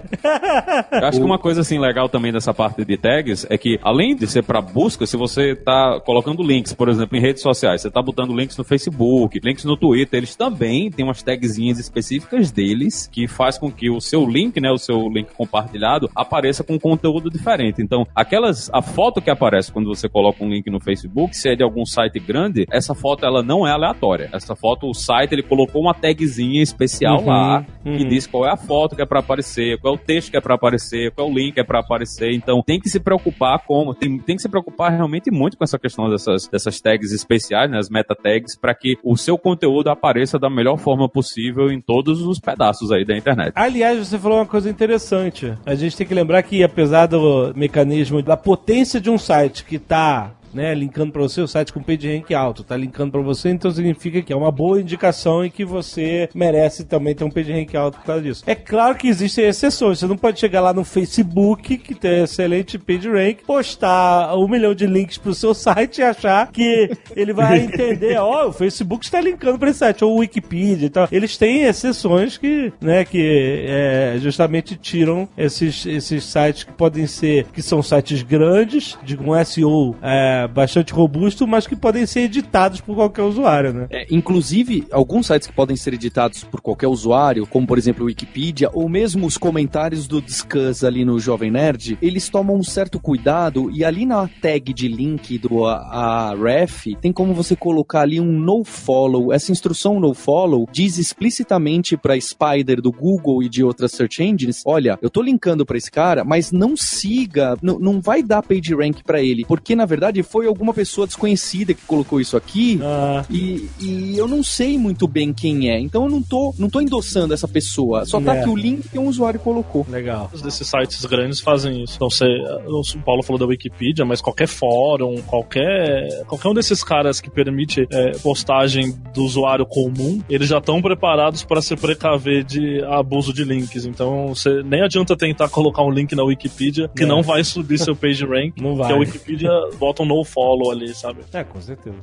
Eu 0.91 1.07
acho 1.07 1.19
que 1.19 1.25
uma 1.25 1.37
coisa 1.37 1.61
assim 1.61 1.79
legal 1.79 2.09
também 2.09 2.31
dessa 2.31 2.53
parte 2.53 2.83
de 2.83 2.97
tags 2.97 3.45
é 3.49 3.57
que 3.57 3.79
além 3.83 4.15
de 4.15 4.25
ser 4.27 4.43
para 4.43 4.61
busca, 4.61 5.05
se 5.05 5.17
você 5.17 5.55
tá 5.55 5.99
colocando 6.05 6.41
links, 6.43 6.73
por 6.73 6.89
exemplo, 6.89 7.17
em 7.17 7.21
redes 7.21 7.41
sociais, 7.41 7.81
você 7.81 7.91
tá 7.91 8.01
botando 8.01 8.35
links 8.35 8.57
no 8.57 8.63
Facebook, 8.63 9.39
links 9.43 9.65
no 9.65 9.77
Twitter, 9.77 10.17
eles 10.19 10.35
também 10.35 10.89
têm 10.89 11.05
umas 11.05 11.21
tagzinhas 11.21 11.77
específicas 11.79 12.51
deles 12.51 13.07
que 13.11 13.27
faz 13.39 13.57
com 13.57 13.71
que 13.71 13.89
o 13.89 14.01
seu 14.01 14.25
link, 14.25 14.59
né, 14.59 14.69
o 14.69 14.77
seu 14.77 15.07
link 15.07 15.33
compartilhado 15.33 16.09
apareça 16.13 16.61
com 16.61 16.77
conteúdo 16.77 17.29
diferente. 17.29 17.81
Então, 17.81 18.05
aquelas 18.13 18.69
a 18.73 18.81
foto 18.81 19.21
que 19.21 19.29
aparece 19.29 19.71
quando 19.71 19.87
você 19.87 20.09
coloca 20.09 20.43
um 20.43 20.49
link 20.49 20.69
no 20.69 20.81
Facebook, 20.81 21.33
se 21.37 21.47
é 21.47 21.55
de 21.55 21.63
algum 21.63 21.85
site 21.85 22.19
grande, 22.19 22.65
essa 22.69 22.93
foto 22.93 23.25
ela 23.25 23.41
não 23.41 23.65
é 23.65 23.71
aleatória. 23.71 24.29
Essa 24.33 24.57
foto 24.57 24.89
o 24.89 24.93
site 24.93 25.31
ele 25.31 25.43
colocou 25.43 25.81
uma 25.81 25.93
tagzinha 25.93 26.61
especial 26.61 27.19
Uhum, 27.19 27.27
lá 27.27 27.65
que 27.81 27.89
uhum. 27.89 28.09
diz 28.09 28.27
qual 28.27 28.45
é 28.45 28.51
a 28.51 28.57
foto 28.57 28.93
que 28.93 29.01
é 29.01 29.05
para 29.05 29.19
aparecer, 29.19 29.79
qual 29.79 29.93
é 29.93 29.97
o 29.97 29.99
texto 29.99 30.31
que 30.31 30.37
é 30.37 30.41
para 30.41 30.55
aparecer, 30.55 31.11
qual 31.11 31.27
é 31.27 31.31
o 31.31 31.33
link 31.33 31.53
que 31.53 31.61
é 31.61 31.63
para 31.63 31.79
aparecer. 31.79 32.33
Então 32.33 32.61
tem 32.61 32.77
que 32.77 32.89
se 32.89 32.99
preocupar 32.99 33.63
como 33.65 33.93
tem, 33.93 34.19
tem 34.19 34.35
que 34.35 34.41
se 34.41 34.49
preocupar 34.49 34.91
realmente 34.91 35.31
muito 35.31 35.57
com 35.57 35.63
essa 35.63 35.79
questão 35.79 36.09
dessas, 36.09 36.45
dessas 36.47 36.81
tags 36.81 37.13
especiais, 37.13 37.71
né, 37.71 37.77
as 37.77 37.89
meta 37.89 38.13
tags, 38.13 38.57
para 38.57 38.75
que 38.75 38.97
o 39.01 39.15
seu 39.15 39.37
conteúdo 39.37 39.89
apareça 39.89 40.37
da 40.37 40.49
melhor 40.49 40.77
forma 40.77 41.07
possível 41.07 41.71
em 41.71 41.79
todos 41.79 42.21
os 42.21 42.37
pedaços 42.37 42.91
aí 42.91 43.05
da 43.05 43.15
internet. 43.15 43.28
Aliás, 43.55 44.07
você 44.07 44.17
falou 44.17 44.39
uma 44.39 44.45
coisa 44.45 44.69
interessante. 44.69 45.53
A 45.65 45.75
gente 45.75 45.95
tem 45.95 46.07
que 46.07 46.13
lembrar 46.13 46.41
que, 46.43 46.63
apesar 46.63 47.05
do 47.05 47.53
mecanismo 47.55 48.21
da 48.21 48.37
potência 48.37 48.99
de 48.99 49.09
um 49.09 49.17
site 49.17 49.65
que 49.65 49.75
está 49.75 50.31
né, 50.53 50.73
linkando 50.73 51.11
para 51.11 51.21
você 51.21 51.41
o 51.41 51.47
site 51.47 51.73
com 51.73 51.81
PageRank 51.81 52.33
alto, 52.33 52.63
tá 52.63 52.75
linkando 52.75 53.11
para 53.11 53.21
você, 53.21 53.49
então 53.49 53.71
significa 53.71 54.21
que 54.21 54.33
é 54.33 54.35
uma 54.35 54.51
boa 54.51 54.81
indicação 54.81 55.45
e 55.45 55.49
que 55.49 55.65
você 55.65 56.29
merece 56.33 56.83
também 56.83 57.15
ter 57.15 57.23
um 57.23 57.29
PageRank 57.29 57.75
alto 57.75 57.97
por 57.99 58.05
causa 58.05 58.21
disso. 58.21 58.43
É 58.45 58.55
claro 58.55 58.95
que 58.95 59.07
existem 59.07 59.45
exceções, 59.45 59.99
você 59.99 60.07
não 60.07 60.17
pode 60.17 60.39
chegar 60.39 60.61
lá 60.61 60.73
no 60.73 60.83
Facebook, 60.83 61.77
que 61.77 61.95
tem 61.95 62.23
excelente 62.23 62.77
PageRank, 62.77 63.43
postar 63.45 64.35
um 64.37 64.47
milhão 64.47 64.73
de 64.73 64.85
links 64.85 65.17
pro 65.17 65.33
seu 65.33 65.53
site 65.55 65.99
e 65.99 66.03
achar 66.03 66.51
que 66.51 66.89
ele 67.15 67.33
vai 67.33 67.59
entender, 67.59 68.17
ó, 68.17 68.47
o 68.47 68.53
Facebook 68.53 69.05
está 69.05 69.21
linkando 69.21 69.59
para 69.59 69.69
esse 69.69 69.79
site, 69.79 70.03
ou 70.03 70.15
o 70.15 70.19
Wikipedia 70.19 70.87
e 70.87 70.89
tal. 70.89 71.07
Eles 71.11 71.37
têm 71.37 71.63
exceções 71.63 72.37
que, 72.37 72.71
né, 72.81 73.05
que 73.05 73.65
é, 73.67 74.15
justamente 74.19 74.75
tiram 74.75 75.27
esses, 75.37 75.85
esses 75.85 76.23
sites 76.23 76.63
que 76.63 76.71
podem 76.71 77.07
ser, 77.07 77.45
que 77.53 77.61
são 77.61 77.81
sites 77.81 78.21
grandes, 78.21 78.97
de 79.03 79.17
um 79.17 79.43
SEO 79.43 79.95
é, 80.01 80.38
bastante 80.47 80.93
robusto, 80.93 81.47
mas 81.47 81.67
que 81.67 81.75
podem 81.75 82.05
ser 82.05 82.21
editados 82.21 82.81
por 82.81 82.95
qualquer 82.95 83.23
usuário, 83.23 83.73
né? 83.73 83.87
É, 83.89 84.07
inclusive, 84.11 84.85
alguns 84.91 85.27
sites 85.27 85.47
que 85.47 85.53
podem 85.53 85.75
ser 85.75 85.93
editados 85.93 86.43
por 86.43 86.61
qualquer 86.61 86.87
usuário, 86.87 87.45
como 87.47 87.67
por 87.67 87.77
exemplo 87.77 88.03
o 88.03 88.07
Wikipedia, 88.07 88.69
ou 88.73 88.89
mesmo 88.89 89.25
os 89.25 89.37
comentários 89.37 90.07
do 90.07 90.21
Discuss 90.21 90.83
ali 90.83 91.05
no 91.05 91.19
Jovem 91.19 91.51
Nerd, 91.51 91.97
eles 92.01 92.29
tomam 92.29 92.57
um 92.57 92.63
certo 92.63 92.99
cuidado 92.99 93.69
e 93.71 93.83
ali 93.83 94.05
na 94.05 94.27
tag 94.41 94.73
de 94.73 94.87
link 94.87 95.37
do 95.37 95.65
a, 95.65 96.31
a 96.31 96.35
ref 96.35 96.87
tem 97.01 97.11
como 97.11 97.33
você 97.33 97.55
colocar 97.55 98.01
ali 98.01 98.19
um 98.19 98.31
no 98.31 98.63
follow. 98.63 99.33
Essa 99.33 99.51
instrução 99.51 99.99
no 99.99 100.13
follow 100.13 100.67
diz 100.71 100.97
explicitamente 100.97 101.97
para 101.97 102.19
Spider 102.19 102.81
do 102.81 102.91
Google 102.91 103.43
e 103.43 103.49
de 103.49 103.63
outras 103.63 103.91
search 103.91 104.23
engines, 104.23 104.63
olha, 104.65 104.97
eu 105.01 105.09
tô 105.09 105.21
linkando 105.21 105.65
para 105.65 105.77
esse 105.77 105.91
cara, 105.91 106.23
mas 106.23 106.51
não 106.51 106.75
siga, 106.75 107.57
não 107.61 107.99
vai 107.99 108.21
dar 108.23 108.41
page 108.41 108.73
rank 108.73 109.03
para 109.03 109.21
ele, 109.21 109.45
porque 109.45 109.75
na 109.75 109.85
verdade 109.85 110.21
foi 110.29 110.45
alguma 110.47 110.73
pessoa 110.73 111.07
desconhecida 111.07 111.73
que 111.73 111.81
colocou 111.85 112.19
isso 112.21 112.37
aqui 112.37 112.79
Ah. 112.83 113.25
e, 113.29 113.67
e 113.81 114.17
eu 114.17 114.27
não 114.27 114.43
sei 114.43 114.77
muito 114.77 115.07
bem 115.07 115.33
quem 115.33 115.69
é, 115.69 115.79
então 115.79 116.03
eu 116.05 116.09
não 116.09 116.21
tô, 116.21 116.53
não 116.57 116.69
tô 116.69 116.81
endossando 116.81 117.33
essa 117.33 117.47
pessoa, 117.47 118.05
só 118.05 118.19
tá 118.21 118.35
É. 118.35 118.39
aqui 118.41 118.49
o 118.49 118.55
link 118.55 118.89
que 118.89 118.99
um 118.99 119.07
usuário 119.07 119.39
colocou. 119.39 119.85
Legal. 119.89 120.21
Muitos 120.21 120.41
desses 120.41 120.67
sites 120.67 121.03
grandes 121.05 121.39
fazem 121.39 121.83
isso. 121.83 121.97
Não 121.99 122.09
sei, 122.09 122.27
o 122.67 122.81
Paulo 123.03 123.23
falou 123.23 123.39
da 123.39 123.45
Wikipedia, 123.45 124.05
mas 124.05 124.21
qualquer 124.21 124.47
fórum, 124.47 125.21
qualquer 125.23 126.23
qualquer 126.27 126.47
um 126.49 126.53
desses 126.53 126.83
caras 126.83 127.19
que 127.21 127.29
permite 127.29 127.87
é, 127.91 128.11
postagem 128.19 128.95
do 129.13 129.23
usuário 129.23 129.65
comum, 129.65 130.21
eles 130.29 130.49
já 130.49 130.59
estão 130.59 130.81
preparados 130.81 131.43
para 131.43 131.61
se 131.61 131.75
precaver 131.75 132.43
de 132.43 132.81
abuso 132.83 133.33
de 133.33 133.43
links. 133.43 133.85
Então, 133.85 134.27
você 134.29 134.61
nem 134.63 134.81
adianta 134.81 135.15
tentar 135.15 135.49
colocar 135.49 135.83
um 135.83 135.91
link 135.91 136.13
na 136.15 136.23
Wikipedia 136.23 136.89
que 136.95 137.03
É. 137.03 137.05
não 137.05 137.21
vai 137.21 137.43
subir 137.43 137.77
seu 137.79 137.95
page 137.95 138.25
rank, 138.25 138.53
Não 138.61 138.75
vai. 138.75 138.87
porque 138.89 138.93
a 138.93 138.97
Wikipedia 138.97 139.49
bota 139.79 140.03
um 140.03 140.05
no 140.05 140.18
follow 140.23 140.71
ali, 140.71 140.93
sabe? 140.93 141.21
É, 141.33 141.43
com 141.43 141.61
certeza. 141.61 141.97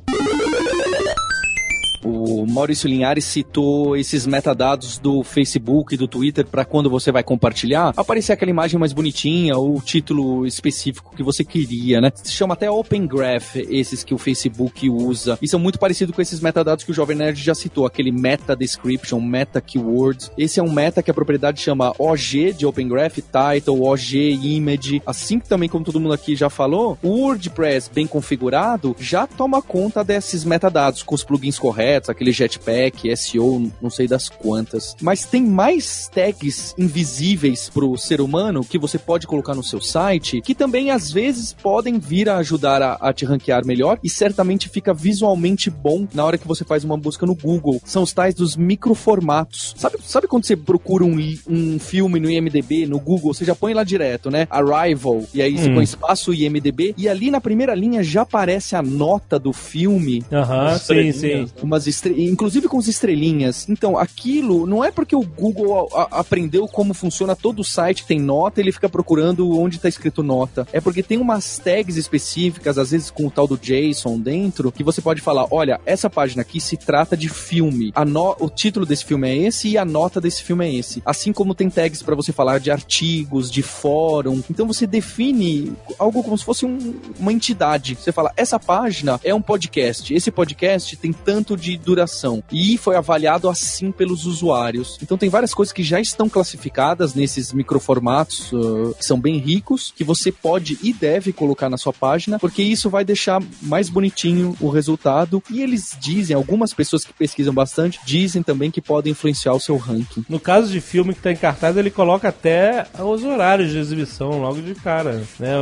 O 2.03 2.45
Maurício 2.45 2.87
Linhares 2.87 3.25
citou 3.25 3.95
esses 3.95 4.25
metadados 4.25 4.97
do 4.97 5.23
Facebook 5.23 5.95
e 5.95 5.97
do 5.97 6.07
Twitter 6.07 6.45
para 6.45 6.65
quando 6.65 6.89
você 6.89 7.11
vai 7.11 7.23
compartilhar, 7.23 7.93
aparecer 7.95 8.33
aquela 8.33 8.51
imagem 8.51 8.79
mais 8.79 8.93
bonitinha 8.93 9.57
ou 9.57 9.77
o 9.77 9.81
título 9.81 10.45
específico 10.45 11.15
que 11.15 11.23
você 11.23 11.43
queria, 11.43 11.99
né? 11.99 12.11
Se 12.15 12.31
chama 12.31 12.53
até 12.53 12.69
Open 12.69 13.07
Graph, 13.07 13.55
esses 13.55 14.03
que 14.03 14.13
o 14.13 14.17
Facebook 14.17 14.89
usa. 14.89 15.37
E 15.41 15.47
são 15.47 15.59
muito 15.59 15.79
parecidos 15.79 16.15
com 16.15 16.21
esses 16.21 16.39
metadados 16.39 16.83
que 16.83 16.91
o 16.91 16.93
Jovem 16.93 17.17
Nerd 17.17 17.41
já 17.41 17.55
citou, 17.55 17.85
aquele 17.85 18.11
meta 18.11 18.55
description, 18.55 19.19
meta 19.19 19.59
keywords. 19.61 20.31
Esse 20.37 20.59
é 20.59 20.63
um 20.63 20.71
meta 20.71 21.01
que 21.01 21.11
a 21.11 21.13
propriedade 21.13 21.61
chama 21.61 21.93
OG 21.97 22.53
de 22.53 22.65
Open 22.65 22.87
Graph, 22.87 23.17
title, 23.17 23.83
OG, 23.83 24.39
image. 24.41 25.01
Assim 25.05 25.39
também, 25.39 25.69
como 25.69 25.85
todo 25.85 25.99
mundo 25.99 26.13
aqui 26.13 26.35
já 26.35 26.49
falou, 26.49 26.97
o 27.01 27.21
WordPress 27.21 27.89
bem 27.93 28.05
configurado 28.05 28.95
já 28.99 29.25
toma 29.25 29.61
conta 29.61 30.03
desses 30.03 30.43
metadados 30.43 31.03
com 31.03 31.15
os 31.15 31.23
plugins 31.23 31.57
corretos, 31.57 31.86
aquele 31.95 32.31
Jetpack, 32.31 33.15
SEO, 33.15 33.71
não 33.81 33.89
sei 33.89 34.07
das 34.07 34.29
quantas. 34.29 34.95
Mas 35.01 35.25
tem 35.25 35.43
mais 35.43 36.09
tags 36.13 36.73
invisíveis 36.77 37.69
pro 37.69 37.97
ser 37.97 38.21
humano 38.21 38.63
que 38.63 38.77
você 38.77 38.97
pode 38.97 39.25
colocar 39.27 39.55
no 39.55 39.63
seu 39.63 39.81
site 39.81 40.41
que 40.41 40.53
também 40.55 40.91
às 40.91 41.11
vezes 41.11 41.53
podem 41.53 41.97
vir 41.99 42.29
a 42.29 42.37
ajudar 42.37 42.81
a, 42.81 42.93
a 42.93 43.13
te 43.13 43.25
ranquear 43.25 43.65
melhor 43.65 43.99
e 44.03 44.09
certamente 44.09 44.69
fica 44.69 44.93
visualmente 44.93 45.69
bom 45.69 46.07
na 46.13 46.23
hora 46.25 46.37
que 46.37 46.47
você 46.47 46.63
faz 46.63 46.83
uma 46.83 46.97
busca 46.97 47.25
no 47.25 47.35
Google. 47.35 47.81
São 47.85 48.03
os 48.03 48.13
tais 48.13 48.33
dos 48.35 48.55
microformatos. 48.55 49.73
Sabe, 49.77 49.97
sabe 50.03 50.27
quando 50.27 50.45
você 50.45 50.55
procura 50.55 51.03
um, 51.05 51.17
um 51.47 51.79
filme 51.79 52.19
no 52.19 52.29
IMDB, 52.29 52.85
no 52.85 52.99
Google, 52.99 53.33
você 53.33 53.45
já 53.45 53.55
põe 53.55 53.73
lá 53.73 53.83
direto, 53.83 54.29
né? 54.31 54.47
Arrival, 54.49 55.23
e 55.33 55.41
aí 55.41 55.57
você 55.57 55.67
Hum. 55.69 55.75
põe 55.75 55.83
espaço 55.83 56.33
IMDB, 56.33 56.93
e 56.97 57.07
ali 57.09 57.29
na 57.29 57.41
primeira 57.41 57.75
linha 57.75 58.01
já 58.03 58.21
aparece 58.21 58.75
a 58.75 58.81
nota 58.81 59.37
do 59.37 59.51
filme 59.51 60.23
Aham, 60.31 60.67
As 60.67 60.81
sim, 60.81 60.93
sim. 60.95 61.07
estrelinhas. 61.09 61.51
Umas 61.77 61.87
estre... 61.87 62.25
inclusive 62.25 62.67
com 62.67 62.77
as 62.79 62.87
estrelinhas. 62.87 63.67
Então, 63.69 63.97
aquilo 63.97 64.65
não 64.65 64.83
é 64.83 64.91
porque 64.91 65.15
o 65.15 65.21
Google 65.21 65.87
aprendeu 66.11 66.67
como 66.67 66.93
funciona 66.93 67.35
todo 67.35 67.59
o 67.59 67.63
site 67.63 68.05
tem 68.05 68.19
nota, 68.19 68.59
ele 68.59 68.71
fica 68.71 68.89
procurando 68.89 69.57
onde 69.59 69.79
tá 69.79 69.87
escrito 69.87 70.23
nota. 70.23 70.67
É 70.73 70.81
porque 70.81 71.03
tem 71.03 71.17
umas 71.17 71.59
tags 71.59 71.95
específicas, 71.95 72.77
às 72.77 72.91
vezes 72.91 73.11
com 73.11 73.27
o 73.27 73.31
tal 73.31 73.47
do 73.47 73.57
JSON 73.57 74.19
dentro, 74.19 74.71
que 74.71 74.83
você 74.83 75.01
pode 75.01 75.21
falar, 75.21 75.45
olha, 75.51 75.79
essa 75.85 76.09
página 76.09 76.41
aqui 76.41 76.59
se 76.59 76.75
trata 76.77 77.15
de 77.15 77.29
filme. 77.29 77.93
No- 78.07 78.35
O 78.39 78.49
título 78.49 78.85
desse 78.85 79.05
filme 79.05 79.27
é 79.29 79.35
esse 79.47 79.69
e 79.69 79.77
a 79.77 79.85
nota 79.85 80.19
desse 80.19 80.43
filme 80.43 80.65
é 80.65 80.73
esse. 80.73 81.01
Assim 81.05 81.31
como 81.31 81.53
tem 81.53 81.69
tags 81.69 82.01
para 82.01 82.15
você 82.15 82.31
falar 82.31 82.59
de 82.59 82.71
artigos, 82.71 83.51
de 83.51 83.61
fórum. 83.61 84.41
Então 84.49 84.65
você 84.65 84.87
define 84.87 85.73
algo 85.99 86.23
como 86.23 86.37
se 86.37 86.43
fosse 86.45 86.65
um- 86.65 86.95
uma 87.19 87.31
entidade. 87.33 87.95
Você 87.95 88.11
fala, 88.11 88.31
essa 88.35 88.59
página 88.59 89.19
é 89.23 89.33
um 89.33 89.41
podcast. 89.41 90.13
Esse 90.13 90.31
podcast 90.31 90.95
tem 90.97 91.11
tanto 91.13 91.55
de 91.57 91.66
duração. 91.75 92.43
E 92.51 92.77
foi 92.77 92.95
avaliado 92.95 93.49
assim 93.49 93.91
pelos 93.91 94.25
usuários. 94.25 94.97
Então 95.01 95.17
tem 95.17 95.29
várias 95.29 95.53
coisas 95.53 95.73
que 95.73 95.83
já 95.83 95.99
estão 95.99 96.29
classificadas 96.29 97.13
nesses 97.15 97.51
microformatos, 97.51 98.51
uh, 98.53 98.95
que 98.97 99.05
são 99.05 99.19
bem 99.19 99.37
ricos, 99.37 99.91
que 99.95 100.03
você 100.03 100.31
pode 100.31 100.77
e 100.83 100.93
deve 100.93 101.33
colocar 101.33 101.69
na 101.69 101.77
sua 101.77 101.91
página, 101.91 102.37
porque 102.37 102.61
isso 102.61 102.89
vai 102.89 103.03
deixar 103.03 103.41
mais 103.61 103.89
bonitinho 103.89 104.55
o 104.61 104.69
resultado. 104.69 105.41
E 105.49 105.61
eles 105.61 105.97
dizem, 105.99 106.35
algumas 106.35 106.73
pessoas 106.73 107.03
que 107.03 107.13
pesquisam 107.13 107.53
bastante, 107.53 107.99
dizem 108.05 108.43
também 108.43 108.69
que 108.69 108.81
podem 108.81 109.11
influenciar 109.11 109.53
o 109.53 109.59
seu 109.59 109.77
ranking. 109.77 110.23
No 110.29 110.39
caso 110.39 110.71
de 110.71 110.79
filme 110.79 111.13
que 111.13 111.21
tá 111.21 111.31
em 111.31 111.35
cartaz, 111.35 111.75
ele 111.75 111.89
coloca 111.89 112.29
até 112.29 112.85
os 112.99 113.23
horários 113.23 113.71
de 113.71 113.79
exibição 113.79 114.39
logo 114.39 114.61
de 114.61 114.75
cara, 114.75 115.23
né? 115.39 115.53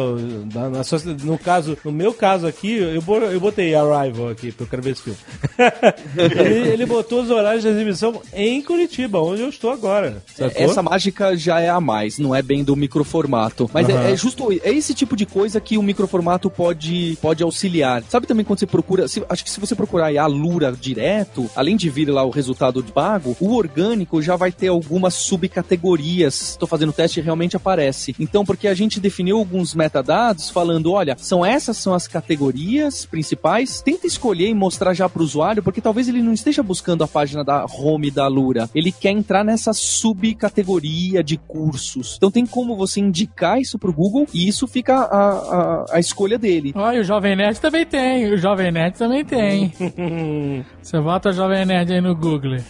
No 1.23 1.37
caso, 1.37 1.77
no 1.83 1.91
meu 1.91 2.13
caso 2.13 2.47
aqui, 2.47 2.73
eu 2.77 3.01
botei 3.39 3.73
Arrival 3.75 4.29
aqui, 4.29 4.51
porque 4.51 4.63
eu 4.63 4.67
quero 4.67 4.81
ver 4.81 4.91
esse 4.91 5.01
filme. 5.01 5.19
ele, 6.17 6.69
ele 6.69 6.85
botou 6.85 7.21
os 7.21 7.29
horários 7.29 7.63
de 7.63 7.69
exibição 7.69 8.21
em 8.33 8.61
Curitiba, 8.61 9.19
onde 9.21 9.41
eu 9.41 9.49
estou 9.49 9.71
agora. 9.71 10.21
Sacou? 10.35 10.61
Essa 10.63 10.81
mágica 10.83 11.35
já 11.35 11.59
é 11.59 11.69
a 11.69 11.79
mais, 11.81 12.17
não 12.17 12.33
é 12.35 12.41
bem 12.41 12.63
do 12.63 12.75
microformato. 12.75 13.69
Mas 13.73 13.89
Aham. 13.89 14.01
é, 14.07 14.11
é 14.11 14.15
justo, 14.15 14.51
é 14.51 14.69
esse 14.71 14.93
tipo 14.93 15.15
de 15.15 15.25
coisa 15.25 15.59
que 15.59 15.77
o 15.77 15.83
microformato 15.83 16.49
pode, 16.49 17.17
pode 17.21 17.43
auxiliar. 17.43 18.03
Sabe 18.09 18.27
também 18.27 18.45
quando 18.45 18.59
você 18.59 18.67
procura, 18.67 19.07
se- 19.07 19.23
acho 19.29 19.43
que 19.43 19.49
se 19.49 19.59
você 19.59 19.75
procurar 19.75 20.07
aí 20.07 20.17
a 20.17 20.25
Lura 20.27 20.71
direto, 20.79 21.49
além 21.55 21.75
de 21.75 21.89
vir 21.89 22.09
lá 22.09 22.23
o 22.23 22.29
resultado 22.29 22.81
de 22.83 22.91
pago, 22.91 23.35
o 23.39 23.53
orgânico 23.55 24.21
já 24.21 24.35
vai 24.35 24.51
ter 24.51 24.67
algumas 24.67 25.13
subcategorias. 25.13 26.51
Estou 26.51 26.67
fazendo 26.67 26.93
teste 26.93 27.19
e 27.19 27.23
realmente 27.23 27.55
aparece. 27.55 28.15
Então, 28.19 28.45
porque 28.45 28.67
a 28.67 28.73
gente 28.73 28.99
definiu 28.99 29.37
alguns 29.37 29.73
metadados 29.73 30.49
falando, 30.49 30.91
olha, 30.91 31.15
são 31.19 31.45
essas 31.45 31.77
são 31.77 31.93
as 31.93 32.07
categorias 32.07 33.05
principais. 33.05 33.81
Tenta 33.81 34.07
escolher 34.07 34.49
e 34.49 34.53
mostrar 34.53 34.93
já 34.93 35.07
para 35.09 35.21
o 35.21 35.25
usuário, 35.25 35.63
porque 35.63 35.81
talvez 35.85 36.09
ele 36.09 36.23
não 36.23 36.33
esteja 36.33 36.63
buscando 36.63 37.03
a 37.03 37.07
página 37.07 37.43
da 37.43 37.63
home 37.63 38.09
da 38.09 38.27
Lura. 38.27 38.67
Ele 38.73 38.91
quer 38.91 39.11
entrar 39.11 39.43
nessa 39.43 39.71
subcategoria 39.71 41.23
de 41.23 41.37
cursos. 41.37 42.15
Então 42.17 42.31
tem 42.31 42.43
como 42.43 42.75
você 42.75 42.99
indicar 42.99 43.61
isso 43.61 43.77
pro 43.77 43.93
Google 43.93 44.25
e 44.33 44.47
isso 44.47 44.65
fica 44.65 44.95
a, 44.95 45.29
a, 45.29 45.85
a 45.91 45.99
escolha 45.99 46.39
dele. 46.39 46.73
Olha, 46.75 47.01
o 47.01 47.03
Jovem 47.03 47.35
Nerd 47.35 47.61
também 47.61 47.85
tem. 47.85 48.33
O 48.33 48.37
Jovem 48.37 48.71
Nerd 48.71 48.97
também 48.97 49.23
tem. 49.23 49.71
Você 50.81 50.99
bota 50.99 51.29
o 51.29 51.33
Jovem 51.33 51.65
Nerd 51.67 51.93
aí 51.93 52.01
no 52.01 52.15
Google. 52.15 52.55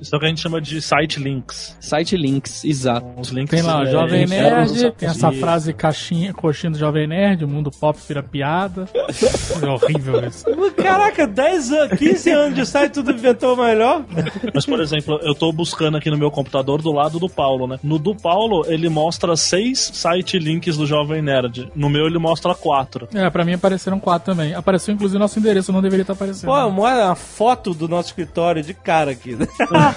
Isso 0.00 0.14
é 0.14 0.16
o 0.16 0.20
que 0.20 0.26
a 0.26 0.28
gente 0.28 0.40
chama 0.40 0.60
de 0.60 0.80
site 0.82 1.18
links. 1.18 1.76
Site 1.80 2.16
links, 2.16 2.64
exato. 2.64 3.06
Os 3.18 3.28
links 3.30 3.50
Tem 3.50 3.62
lá 3.62 3.80
o 3.80 3.84
é, 3.84 3.90
Jovem 3.90 4.22
é, 4.22 4.26
Nerd, 4.26 4.92
tem 4.92 5.08
essa 5.08 5.32
frase 5.32 5.72
caixinha, 5.72 6.32
coxinha 6.32 6.70
do 6.72 6.78
Jovem 6.78 7.06
Nerd, 7.06 7.44
o 7.44 7.48
mundo 7.48 7.70
pop 7.70 7.98
vira 8.06 8.22
piada. 8.22 8.88
É 9.64 9.66
horrível 9.66 10.26
isso. 10.26 10.44
Caraca, 10.76 11.23
10 11.26 11.72
anos, 11.72 11.98
15 11.98 12.30
anos 12.30 12.54
de 12.54 12.66
site, 12.66 12.92
tudo 12.92 13.10
inventou 13.12 13.56
melhor? 13.56 14.04
Mas, 14.52 14.66
por 14.66 14.80
exemplo, 14.80 15.18
eu 15.22 15.34
tô 15.34 15.52
buscando 15.52 15.96
aqui 15.96 16.10
no 16.10 16.18
meu 16.18 16.30
computador 16.30 16.80
do 16.82 16.92
lado 16.92 17.18
do 17.18 17.28
Paulo, 17.28 17.66
né? 17.66 17.78
No 17.82 17.98
do 17.98 18.14
Paulo, 18.14 18.64
ele 18.66 18.88
mostra 18.88 19.36
seis 19.36 19.90
site 19.92 20.38
links 20.38 20.76
do 20.76 20.86
Jovem 20.86 21.22
Nerd. 21.22 21.70
No 21.74 21.88
meu, 21.88 22.06
ele 22.06 22.18
mostra 22.18 22.54
quatro. 22.54 23.08
É, 23.14 23.28
pra 23.30 23.44
mim 23.44 23.54
apareceram 23.54 23.98
quatro 23.98 24.34
também. 24.34 24.54
Apareceu 24.54 24.94
inclusive 24.94 25.18
nosso 25.18 25.38
endereço, 25.38 25.72
não 25.72 25.82
deveria 25.82 26.02
estar 26.02 26.12
aparecendo. 26.14 26.50
Pô, 26.50 26.70
mostra 26.70 27.06
uma 27.06 27.14
foto 27.14 27.74
do 27.74 27.88
nosso 27.88 28.08
escritório 28.08 28.62
de 28.62 28.74
cara 28.74 29.10
aqui. 29.12 29.36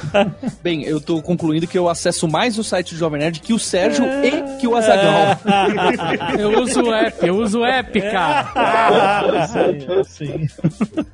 Bem, 0.64 0.84
eu 0.84 1.00
tô 1.00 1.22
concluindo 1.22 1.68
que 1.68 1.78
eu 1.78 1.90
acesso 1.90 2.28
mais 2.28 2.58
o 2.58 2.64
site 2.64 2.94
do 2.94 2.98
Jovem 2.98 3.20
Nerd 3.20 3.40
que 3.40 3.54
o 3.54 3.60
Sérgio 3.60 4.06
e 4.06 4.60
que 4.60 4.68
o 4.68 4.76
Azaghal. 4.76 5.38
Eu 6.38 6.62
uso 6.62 6.82
o 6.82 6.94
app, 6.94 7.26
eu 7.26 7.36
uso 7.38 7.60
o 7.60 7.66
app, 7.66 8.02
cara. 8.02 9.48
sim, 10.08 10.48
sim. 10.48 10.48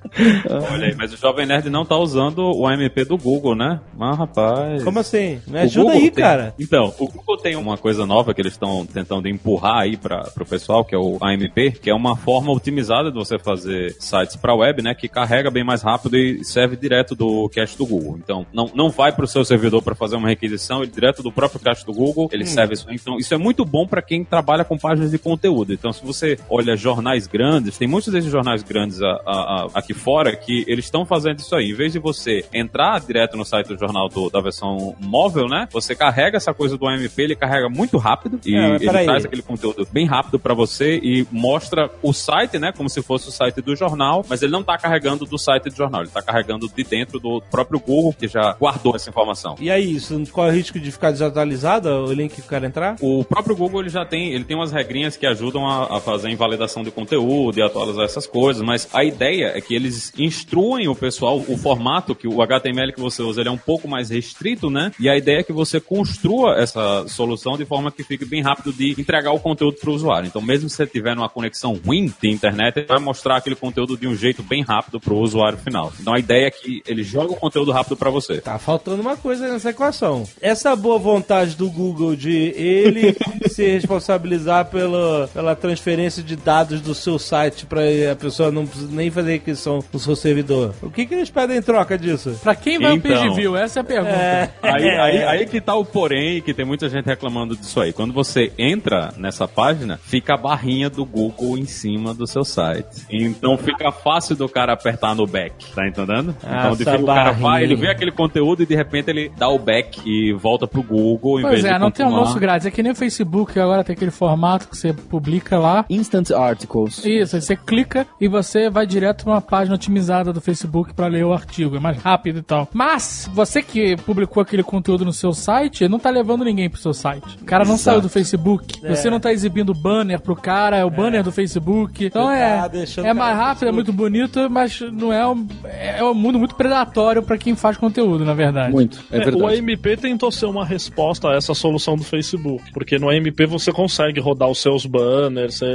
Olha 0.72 0.88
aí, 0.88 0.96
mas 0.96 1.14
o 1.14 1.18
Jovem 1.18 1.46
Nerd 1.46 1.70
não 1.70 1.86
tá 1.86 1.98
usando 1.98 2.40
o 2.40 2.68
AMP 2.68 3.04
do 3.08 3.18
Google, 3.18 3.56
né? 3.56 3.80
Mas, 3.98 4.18
rapaz. 4.18 4.84
Como 4.84 5.00
assim? 5.00 5.40
Me 5.48 5.60
ajuda 5.60 5.92
aí, 5.94 6.12
tem- 6.12 6.24
cara. 6.24 6.54
Então, 6.60 6.94
o 7.00 7.08
Google 7.08 7.38
tem 7.38 7.56
uma 7.56 7.78
coisa 7.78 8.06
nova 8.06 8.34
que 8.34 8.42
eles 8.42 8.54
estão 8.54 8.86
tentando 8.86 9.28
empurrar 9.28 9.78
aí 9.82 9.98
para 9.98 10.30
o 10.40 10.46
pessoal, 10.46 10.84
que 10.86 10.94
é 10.94 10.98
o 10.98 11.18
AMP, 11.22 11.72
que 11.82 11.90
é 11.90 11.94
uma 11.94 12.16
forma 12.16 12.52
otimizada 12.52 13.10
de 13.12 13.16
você 13.18 13.38
fazer 13.40 13.96
sites 14.00 14.36
para 14.36 14.54
web, 14.56 14.82
né, 14.82 14.94
que 14.94 15.08
carrega 15.08 15.50
bem 15.50 15.64
mais 15.64 15.82
rápido 15.82 16.18
e 16.18 16.44
serve 16.44 16.76
direto 16.76 17.16
do 17.16 17.50
cache 17.50 17.78
do 17.78 17.86
Google. 17.86 18.18
Então, 18.24 18.46
não, 18.54 18.70
não 18.74 18.90
vai 18.90 19.12
para 19.12 19.26
o 19.26 19.28
seu 19.28 19.44
servidor 19.46 19.82
para 19.82 19.96
fazer 19.96 20.16
uma 20.16 20.28
requisição, 20.28 20.84
ele 20.84 20.92
direto 20.92 21.24
do 21.24 21.32
próprio 21.32 21.60
cache 21.60 21.86
do 21.86 21.94
Google, 21.94 22.30
ele 22.32 22.46
serve 22.46 22.74
isso. 22.74 22.86
Então, 22.90 23.18
isso 23.18 23.34
é 23.34 23.38
muito 23.38 23.66
bom 23.66 23.88
para 23.88 24.02
quem 24.02 24.24
trabalha 24.24 24.64
com 24.64 24.78
páginas 24.78 25.12
de 25.12 25.18
conteúdo. 25.18 25.74
Então, 25.74 25.92
se 25.92 26.06
você 26.06 26.38
olha 26.50 26.76
jornais 26.76 27.28
grandes, 27.28 27.78
tem 27.78 27.88
muitos 27.88 28.12
desses 28.14 28.32
jornais 28.32 28.64
grandes 28.64 29.02
a- 29.02 29.22
a- 29.26 29.32
a- 29.64 29.68
aqui 29.74 29.93
fora 29.94 30.36
que 30.36 30.64
eles 30.68 30.86
estão 30.86 31.06
fazendo 31.06 31.40
isso 31.40 31.56
aí. 31.56 31.70
Em 31.72 31.74
vez 31.74 31.92
de 31.94 32.00
você 32.00 32.46
entrar 32.54 33.00
direto 33.00 33.38
no 33.38 33.46
site 33.46 33.68
do 33.68 33.78
jornal 33.78 34.10
do- 34.10 34.30
da 34.30 34.42
versão 34.42 34.96
móvel, 35.00 35.48
né? 35.48 35.68
Você 35.72 35.96
carrega 35.96 36.38
essa 36.38 36.54
coisa 36.54 36.78
do 36.78 36.88
AMP, 36.88 37.18
ele 37.20 37.36
carrega 37.36 37.70
muito 37.70 37.98
rápido 37.98 38.40
e 38.46 38.56
É, 38.56 38.70
ele 38.76 38.86
peraí. 38.86 39.06
traz 39.06 39.26
aquele 39.26 39.42
conteúdo 39.42 39.88
bem 39.92 40.06
rápido 40.06 40.40
pra 40.40 40.54
você 40.54 40.98
e 40.98 41.26
mostra 41.32 41.90
o 42.02 42.14
site, 42.14 42.58
né? 42.60 42.72
Como 42.72 42.90
se 42.90 43.02
fosse 43.02 43.30
o 43.30 43.32
site 43.32 43.62
do 43.62 43.76
jornal, 43.76 44.26
mas 44.28 44.42
ele 44.42 44.52
não 44.52 44.64
tá 44.64 44.78
carregando 44.78 45.26
do 45.26 45.38
site 45.38 45.70
do 45.70 45.76
jornal, 45.76 46.02
ele 46.02 46.10
tá 46.12 46.22
carregando 46.22 46.68
de 46.68 46.84
dentro 46.84 47.20
do 47.20 47.42
próprio 47.52 47.80
Google 47.80 48.14
que 48.18 48.28
já 48.28 48.54
guardou 48.54 48.96
essa 48.96 49.10
informação. 49.10 49.56
E 49.60 49.70
aí, 49.70 49.94
isso 49.96 50.22
qual 50.32 50.48
é 50.48 50.52
o 50.52 50.54
risco 50.54 50.80
de 50.80 50.92
ficar 50.92 51.12
desatualizado 51.12 51.90
o 51.90 52.14
link 52.14 52.34
que 52.36 52.42
o 52.42 52.44
cara 52.46 52.66
entrar? 52.66 52.96
O 53.02 53.24
próprio 53.24 53.56
Google 53.56 53.82
ele 53.82 53.90
já 53.90 54.06
tem, 54.06 54.34
ele 54.34 54.44
tem 54.44 54.56
umas 54.56 54.72
regrinhas 54.72 55.18
que 55.18 55.26
ajudam 55.26 55.68
a, 55.68 55.98
a 55.98 56.00
fazer 56.00 56.30
invalidação 56.30 56.84
de 56.84 56.92
conteúdo 56.92 57.58
e 57.58 57.62
atualizar 57.62 58.06
essas 58.06 58.26
coisas, 58.28 58.62
mas 58.64 58.88
a 58.94 59.04
ideia 59.04 59.52
é 59.56 59.62
que 59.62 59.73
eles 59.74 60.14
instruem 60.18 60.88
o 60.88 60.96
pessoal, 60.96 61.44
o 61.48 61.58
formato 61.58 62.16
que 62.16 62.28
o 62.28 62.42
HTML 62.42 62.94
que 62.94 63.00
você 63.00 63.22
usa 63.22 63.42
ele 63.42 63.50
é 63.50 63.52
um 63.52 63.58
pouco 63.58 63.88
mais 63.88 64.10
restrito, 64.10 64.70
né? 64.70 64.92
E 65.00 65.10
a 65.10 65.18
ideia 65.18 65.40
é 65.40 65.44
que 65.44 65.54
você 65.54 65.80
construa 65.80 66.56
essa 66.58 67.08
solução 67.08 67.58
de 67.58 67.66
forma 67.66 67.92
que 67.92 68.04
fique 68.04 68.26
bem 68.26 68.42
rápido 68.42 68.74
de 68.74 68.92
entregar 69.00 69.32
o 69.32 69.40
conteúdo 69.40 69.78
para 69.78 69.90
o 69.90 69.94
usuário. 69.94 70.28
Então, 70.28 70.42
mesmo 70.42 70.70
se 70.70 70.76
você 70.76 70.88
tiver 70.88 71.16
numa 71.16 71.30
conexão 71.30 71.80
ruim 71.86 72.12
de 72.22 72.30
internet, 72.30 72.78
ele 72.78 72.88
vai 72.88 73.00
mostrar 73.00 73.38
aquele 73.38 73.56
conteúdo 73.56 73.98
de 73.98 74.08
um 74.08 74.16
jeito 74.16 74.44
bem 74.44 74.64
rápido 74.64 75.00
para 75.00 75.14
o 75.14 75.20
usuário 75.20 75.58
final. 75.58 75.92
Então, 76.00 76.14
a 76.14 76.20
ideia 76.20 76.48
é 76.48 76.52
que 76.52 76.82
ele 76.88 77.04
joga 77.04 77.34
o 77.34 77.36
conteúdo 77.36 77.72
rápido 77.72 77.98
para 77.98 78.10
você. 78.10 78.42
Tá 78.42 78.58
faltando 78.58 79.02
uma 79.02 79.16
coisa 79.16 79.52
nessa 79.52 79.70
equação. 79.70 80.28
Essa 80.42 80.76
boa 80.76 80.98
vontade 80.98 81.56
do 81.56 81.70
Google 81.70 82.16
de 82.16 82.54
ele 82.56 83.16
se 83.50 83.66
responsabilizar 83.68 84.66
pela, 84.66 85.30
pela 85.34 85.56
transferência 85.56 86.24
de 86.24 86.36
dados 86.36 86.82
do 86.82 86.94
seu 86.94 87.18
site 87.18 87.66
pra 87.66 87.82
a 88.12 88.16
pessoa 88.16 88.52
não 88.52 88.68
nem 88.90 89.12
fazer 89.12 89.34
requisição 89.34 89.63
no 89.66 90.00
seu 90.00 90.16
servidor. 90.16 90.74
O 90.82 90.90
que, 90.90 91.06
que 91.06 91.14
eles 91.14 91.30
pedem 91.30 91.58
em 91.58 91.62
troca 91.62 91.98
disso? 91.98 92.38
Pra 92.42 92.56
quem 92.56 92.80
vai 92.80 92.94
Então. 92.96 93.12
o 93.12 93.16
page 93.16 93.36
view? 93.36 93.58
Essa 93.58 93.80
é 93.80 93.82
a 93.82 93.84
pergunta. 93.84 94.16
É. 94.16 94.50
Aí, 94.62 94.90
aí, 94.90 95.24
aí 95.24 95.46
que 95.46 95.60
tá 95.62 95.76
o 95.76 95.86
porém, 95.86 96.42
que 96.42 96.54
tem 96.54 96.66
muita 96.66 96.90
gente 96.90 97.06
reclamando 97.06 97.56
disso 97.56 97.80
aí. 97.80 97.94
Quando 97.94 98.14
você 98.14 98.52
entra 98.58 99.14
nessa 99.18 99.48
página, 99.48 99.98
fica 99.98 100.34
a 100.34 100.38
barrinha 100.38 100.90
do 100.90 101.06
Google 101.06 101.58
em 101.58 101.66
cima 101.66 102.14
do 102.14 102.26
seu 102.28 102.44
site. 102.44 103.06
Então 103.10 103.58
fica 103.58 103.92
fácil 103.92 104.36
do 104.36 104.48
cara 104.50 104.74
apertar 104.74 105.16
no 105.16 105.26
back, 105.26 105.74
tá 105.74 105.88
entendendo? 105.88 106.36
então 106.44 106.76
de 106.76 106.84
o 106.84 107.06
cara 107.06 107.32
vai, 107.32 107.64
ele 107.64 107.76
vê 107.76 107.90
aquele 107.90 108.12
conteúdo 108.12 108.64
e 108.64 108.66
de 108.66 108.76
repente 108.76 109.10
ele 109.10 109.32
dá 109.38 109.48
o 109.50 109.58
back 109.58 110.02
e 110.06 110.34
volta 110.34 110.68
pro 110.68 110.84
Google 110.84 111.40
em 111.40 111.44
Pois 111.44 111.54
vez 111.62 111.66
é, 111.66 111.74
de 111.74 111.80
não 111.80 111.92
tem 111.92 112.06
almoço 112.06 112.40
grátis. 112.40 112.68
É 112.68 112.72
que 112.72 112.84
nem 112.84 112.92
o 112.92 112.96
Facebook, 112.96 113.60
agora 113.60 113.84
tem 113.84 113.94
aquele 113.94 114.12
formato 114.12 114.68
que 114.68 114.78
você 114.78 114.94
publica 114.94 115.58
lá. 115.58 115.86
Instant 115.90 116.32
Articles. 116.32 117.04
Isso, 117.06 117.36
aí 117.36 117.42
você 117.42 117.56
clica 117.56 118.06
e 118.20 118.28
você 118.28 118.70
vai 118.70 118.86
direto 118.86 119.24
pra 119.24 119.34
uma 119.34 119.42
página 119.54 119.76
otimizada 119.76 120.34
do 120.34 120.42
Facebook 120.42 120.96
pra 120.96 121.06
ler 121.06 121.24
o 121.24 121.32
artigo. 121.32 121.76
É 121.76 121.80
mais 121.80 121.96
rápido 121.98 122.40
e 122.40 122.42
tal. 122.42 122.68
Mas, 122.74 123.30
você 123.36 123.62
que 123.62 123.96
publicou 123.98 124.42
aquele 124.42 124.64
conteúdo 124.64 125.06
no 125.06 125.14
seu 125.14 125.32
site, 125.32 125.88
não 125.88 126.00
tá 126.00 126.10
levando 126.10 126.44
ninguém 126.44 126.68
pro 126.68 126.82
seu 126.82 126.92
site. 126.92 127.38
O 127.40 127.46
cara 127.46 127.64
não 127.64 127.76
Exato. 127.76 127.84
saiu 127.84 128.02
do 128.02 128.10
Facebook. 128.10 128.80
É. 128.84 128.96
Você 128.96 129.12
não 129.12 129.20
tá 129.20 129.32
exibindo 129.32 129.72
banner 129.72 130.20
pro 130.20 130.36
cara, 130.36 130.78
é 130.78 130.84
o 130.84 130.90
banner 130.90 131.22
do 131.24 131.32
Facebook. 131.32 132.04
Então 132.04 132.32
é, 132.32 132.68
tá 132.68 133.08
é 133.08 133.14
o 133.14 133.16
mais 133.16 133.38
rápido, 133.38 133.68
é 133.68 133.72
muito 133.72 133.94
bonito, 133.94 134.50
mas 134.50 134.82
não 134.92 135.14
é 135.14 135.28
um, 135.28 135.48
é 135.66 136.04
um 136.04 136.16
mundo 136.16 136.40
muito 136.40 136.56
predatório 136.56 137.22
pra 137.22 137.38
quem 137.38 137.56
faz 137.56 137.78
conteúdo, 137.78 138.26
na 138.26 138.34
verdade. 138.34 138.72
Muito, 138.74 139.04
é, 139.12 139.18
É, 139.18 139.22
o 139.22 139.26
verdade. 139.26 139.60
AMP 139.60 139.98
tentou 140.02 140.32
ser 140.32 140.48
uma 140.48 140.66
resposta 140.66 141.30
a 141.30 141.36
essa 141.36 141.54
solução 141.54 141.96
do 141.96 142.04
Facebook, 142.04 142.72
porque 142.74 142.98
no 142.98 143.08
AMP 143.08 143.46
você 143.48 143.72
consegue 143.72 144.20
rodar 144.20 144.50
os 144.50 144.60
seus 144.60 144.88
banners, 144.88 145.60
você, 145.60 145.66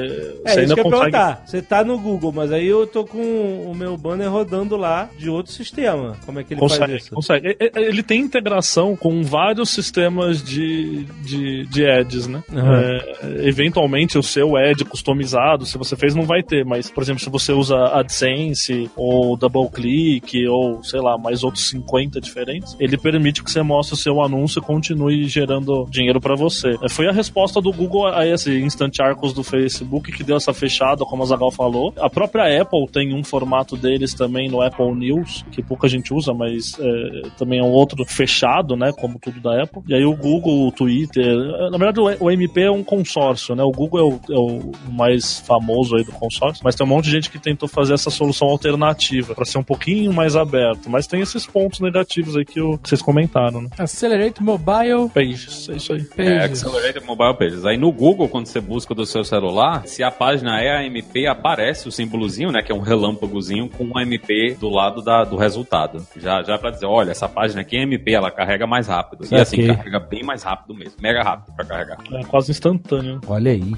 É 0.44 0.54
você 0.54 0.64
isso 0.64 0.74
que 0.74 0.80
ainda 0.80 0.82
consegue. 0.82 1.12
perguntar. 1.12 1.42
Você 1.46 1.62
tá 1.62 1.84
no 1.84 1.96
Google, 1.96 2.32
mas 2.32 2.50
aí 2.50 2.66
eu 2.66 2.84
tô 2.84 3.04
com 3.04 3.67
o 3.70 3.74
meu 3.74 3.96
banner 3.96 4.30
rodando 4.30 4.76
lá 4.76 5.08
de 5.18 5.28
outro 5.28 5.52
sistema. 5.52 6.16
Como 6.24 6.38
é 6.40 6.44
que 6.44 6.54
ele 6.54 6.60
faz 6.60 6.72
Consegue, 6.72 6.96
isso? 6.96 7.14
consegue. 7.14 7.56
Ele 7.74 8.02
tem 8.02 8.20
integração 8.20 8.96
com 8.96 9.22
vários 9.22 9.70
sistemas 9.70 10.42
de, 10.42 11.04
de, 11.22 11.66
de 11.66 11.86
ads, 11.88 12.26
né? 12.26 12.42
Uhum. 12.50 12.74
É, 12.74 13.48
eventualmente 13.48 14.18
o 14.18 14.22
seu 14.22 14.56
ad 14.56 14.84
customizado, 14.84 15.66
se 15.66 15.76
você 15.78 15.96
fez, 15.96 16.14
não 16.14 16.24
vai 16.24 16.42
ter, 16.42 16.64
mas, 16.64 16.90
por 16.90 17.02
exemplo, 17.02 17.22
se 17.22 17.30
você 17.30 17.52
usa 17.52 17.76
AdSense 17.98 18.90
ou 18.96 19.36
DoubleClick 19.36 20.46
ou, 20.48 20.82
sei 20.82 21.00
lá, 21.00 21.16
mais 21.18 21.44
outros 21.44 21.68
50 21.68 22.20
diferentes, 22.20 22.76
ele 22.78 22.96
permite 22.96 23.42
que 23.42 23.50
você 23.50 23.62
mostre 23.62 23.94
o 23.94 23.98
seu 23.98 24.22
anúncio 24.22 24.60
e 24.60 24.62
continue 24.62 25.26
gerando 25.28 25.86
dinheiro 25.90 26.20
pra 26.20 26.34
você. 26.34 26.76
É, 26.82 26.88
Foi 26.88 27.08
a 27.08 27.12
resposta 27.12 27.60
do 27.60 27.72
Google 27.72 28.06
a 28.06 28.26
esse 28.26 28.58
Instant 28.58 28.98
Arcos 29.00 29.32
do 29.32 29.42
Facebook 29.42 30.12
que 30.12 30.22
deu 30.22 30.36
essa 30.36 30.52
fechada, 30.52 31.04
como 31.04 31.22
a 31.22 31.26
Zagal 31.26 31.50
falou. 31.50 31.92
A 31.98 32.08
própria 32.08 32.62
Apple 32.62 32.86
tem 32.90 33.14
um 33.14 33.22
formato 33.22 33.57
deles 33.76 34.14
também 34.14 34.48
no 34.48 34.60
Apple 34.62 34.92
News, 34.94 35.44
que 35.52 35.62
pouca 35.62 35.88
gente 35.88 36.12
usa, 36.14 36.32
mas 36.34 36.76
é, 36.78 37.28
também 37.36 37.58
é 37.60 37.62
um 37.62 37.70
outro 37.70 38.04
fechado, 38.04 38.76
né? 38.76 38.92
Como 38.92 39.18
tudo 39.18 39.40
da 39.40 39.62
Apple. 39.62 39.82
E 39.88 39.94
aí 39.94 40.04
o 40.04 40.14
Google, 40.16 40.66
o 40.68 40.72
Twitter. 40.72 41.36
Na 41.70 41.78
verdade, 41.78 42.00
o 42.20 42.30
MP 42.30 42.62
é 42.62 42.70
um 42.70 42.82
consórcio, 42.84 43.54
né? 43.54 43.62
O 43.62 43.70
Google 43.70 44.00
é 44.00 44.02
o, 44.02 44.34
é 44.34 44.38
o 44.38 44.72
mais 44.92 45.40
famoso 45.40 45.96
aí 45.96 46.04
do 46.04 46.12
consórcio, 46.12 46.62
mas 46.64 46.74
tem 46.74 46.86
um 46.86 46.88
monte 46.90 47.04
de 47.06 47.10
gente 47.12 47.30
que 47.30 47.38
tentou 47.38 47.68
fazer 47.68 47.94
essa 47.94 48.10
solução 48.10 48.48
alternativa 48.48 49.34
para 49.34 49.44
ser 49.44 49.58
um 49.58 49.62
pouquinho 49.62 50.12
mais 50.12 50.36
aberto. 50.36 50.88
Mas 50.90 51.06
tem 51.06 51.20
esses 51.20 51.46
pontos 51.46 51.80
negativos 51.80 52.36
aí 52.36 52.44
que, 52.44 52.60
o- 52.60 52.78
que 52.78 52.88
vocês 52.88 53.02
comentaram, 53.02 53.62
né? 53.62 53.68
Accelerate 53.78 54.42
Mobile 54.42 55.08
Pages, 55.14 55.68
é 55.68 55.76
isso 55.76 55.92
aí. 55.92 56.00
É, 56.16 56.38
Pages. 56.40 56.64
Accelerated 56.64 57.04
Mobile 57.06 57.34
Pages. 57.34 57.64
Aí 57.64 57.76
no 57.76 57.90
Google, 57.92 58.28
quando 58.28 58.46
você 58.46 58.60
busca 58.60 58.94
do 58.94 59.04
seu 59.06 59.24
celular, 59.24 59.86
se 59.86 60.02
a 60.02 60.10
página 60.10 60.60
é 60.60 60.86
AMP, 60.86 61.26
aparece 61.26 61.88
o 61.88 61.92
símbolozinho, 61.92 62.50
né? 62.50 62.62
Que 62.62 62.72
é 62.72 62.74
um 62.74 62.80
relâmpagozinho 62.80 63.47
com 63.68 63.84
um 63.84 63.98
MP 64.00 64.56
do 64.60 64.68
lado 64.68 65.00
da- 65.02 65.24
do 65.24 65.36
resultado. 65.36 66.04
Já, 66.16 66.42
já 66.42 66.58
pra 66.58 66.70
dizer, 66.70 66.86
olha, 66.86 67.12
essa 67.12 67.28
página 67.28 67.60
aqui 67.62 67.76
é 67.76 67.82
MP, 67.82 68.12
ela 68.12 68.30
carrega 68.30 68.66
mais 68.66 68.86
rápido. 68.88 69.24
E 69.30 69.34
assim, 69.34 69.56
Saquei. 69.62 69.74
carrega 69.76 70.00
bem 70.00 70.22
mais 70.22 70.42
rápido 70.42 70.74
mesmo. 70.74 70.94
Mega 71.00 71.22
rápido 71.22 71.54
pra 71.56 71.64
carregar. 71.64 71.98
É 72.12 72.24
quase 72.24 72.50
instantâneo. 72.50 73.20
Olha 73.26 73.52
aí. 73.52 73.72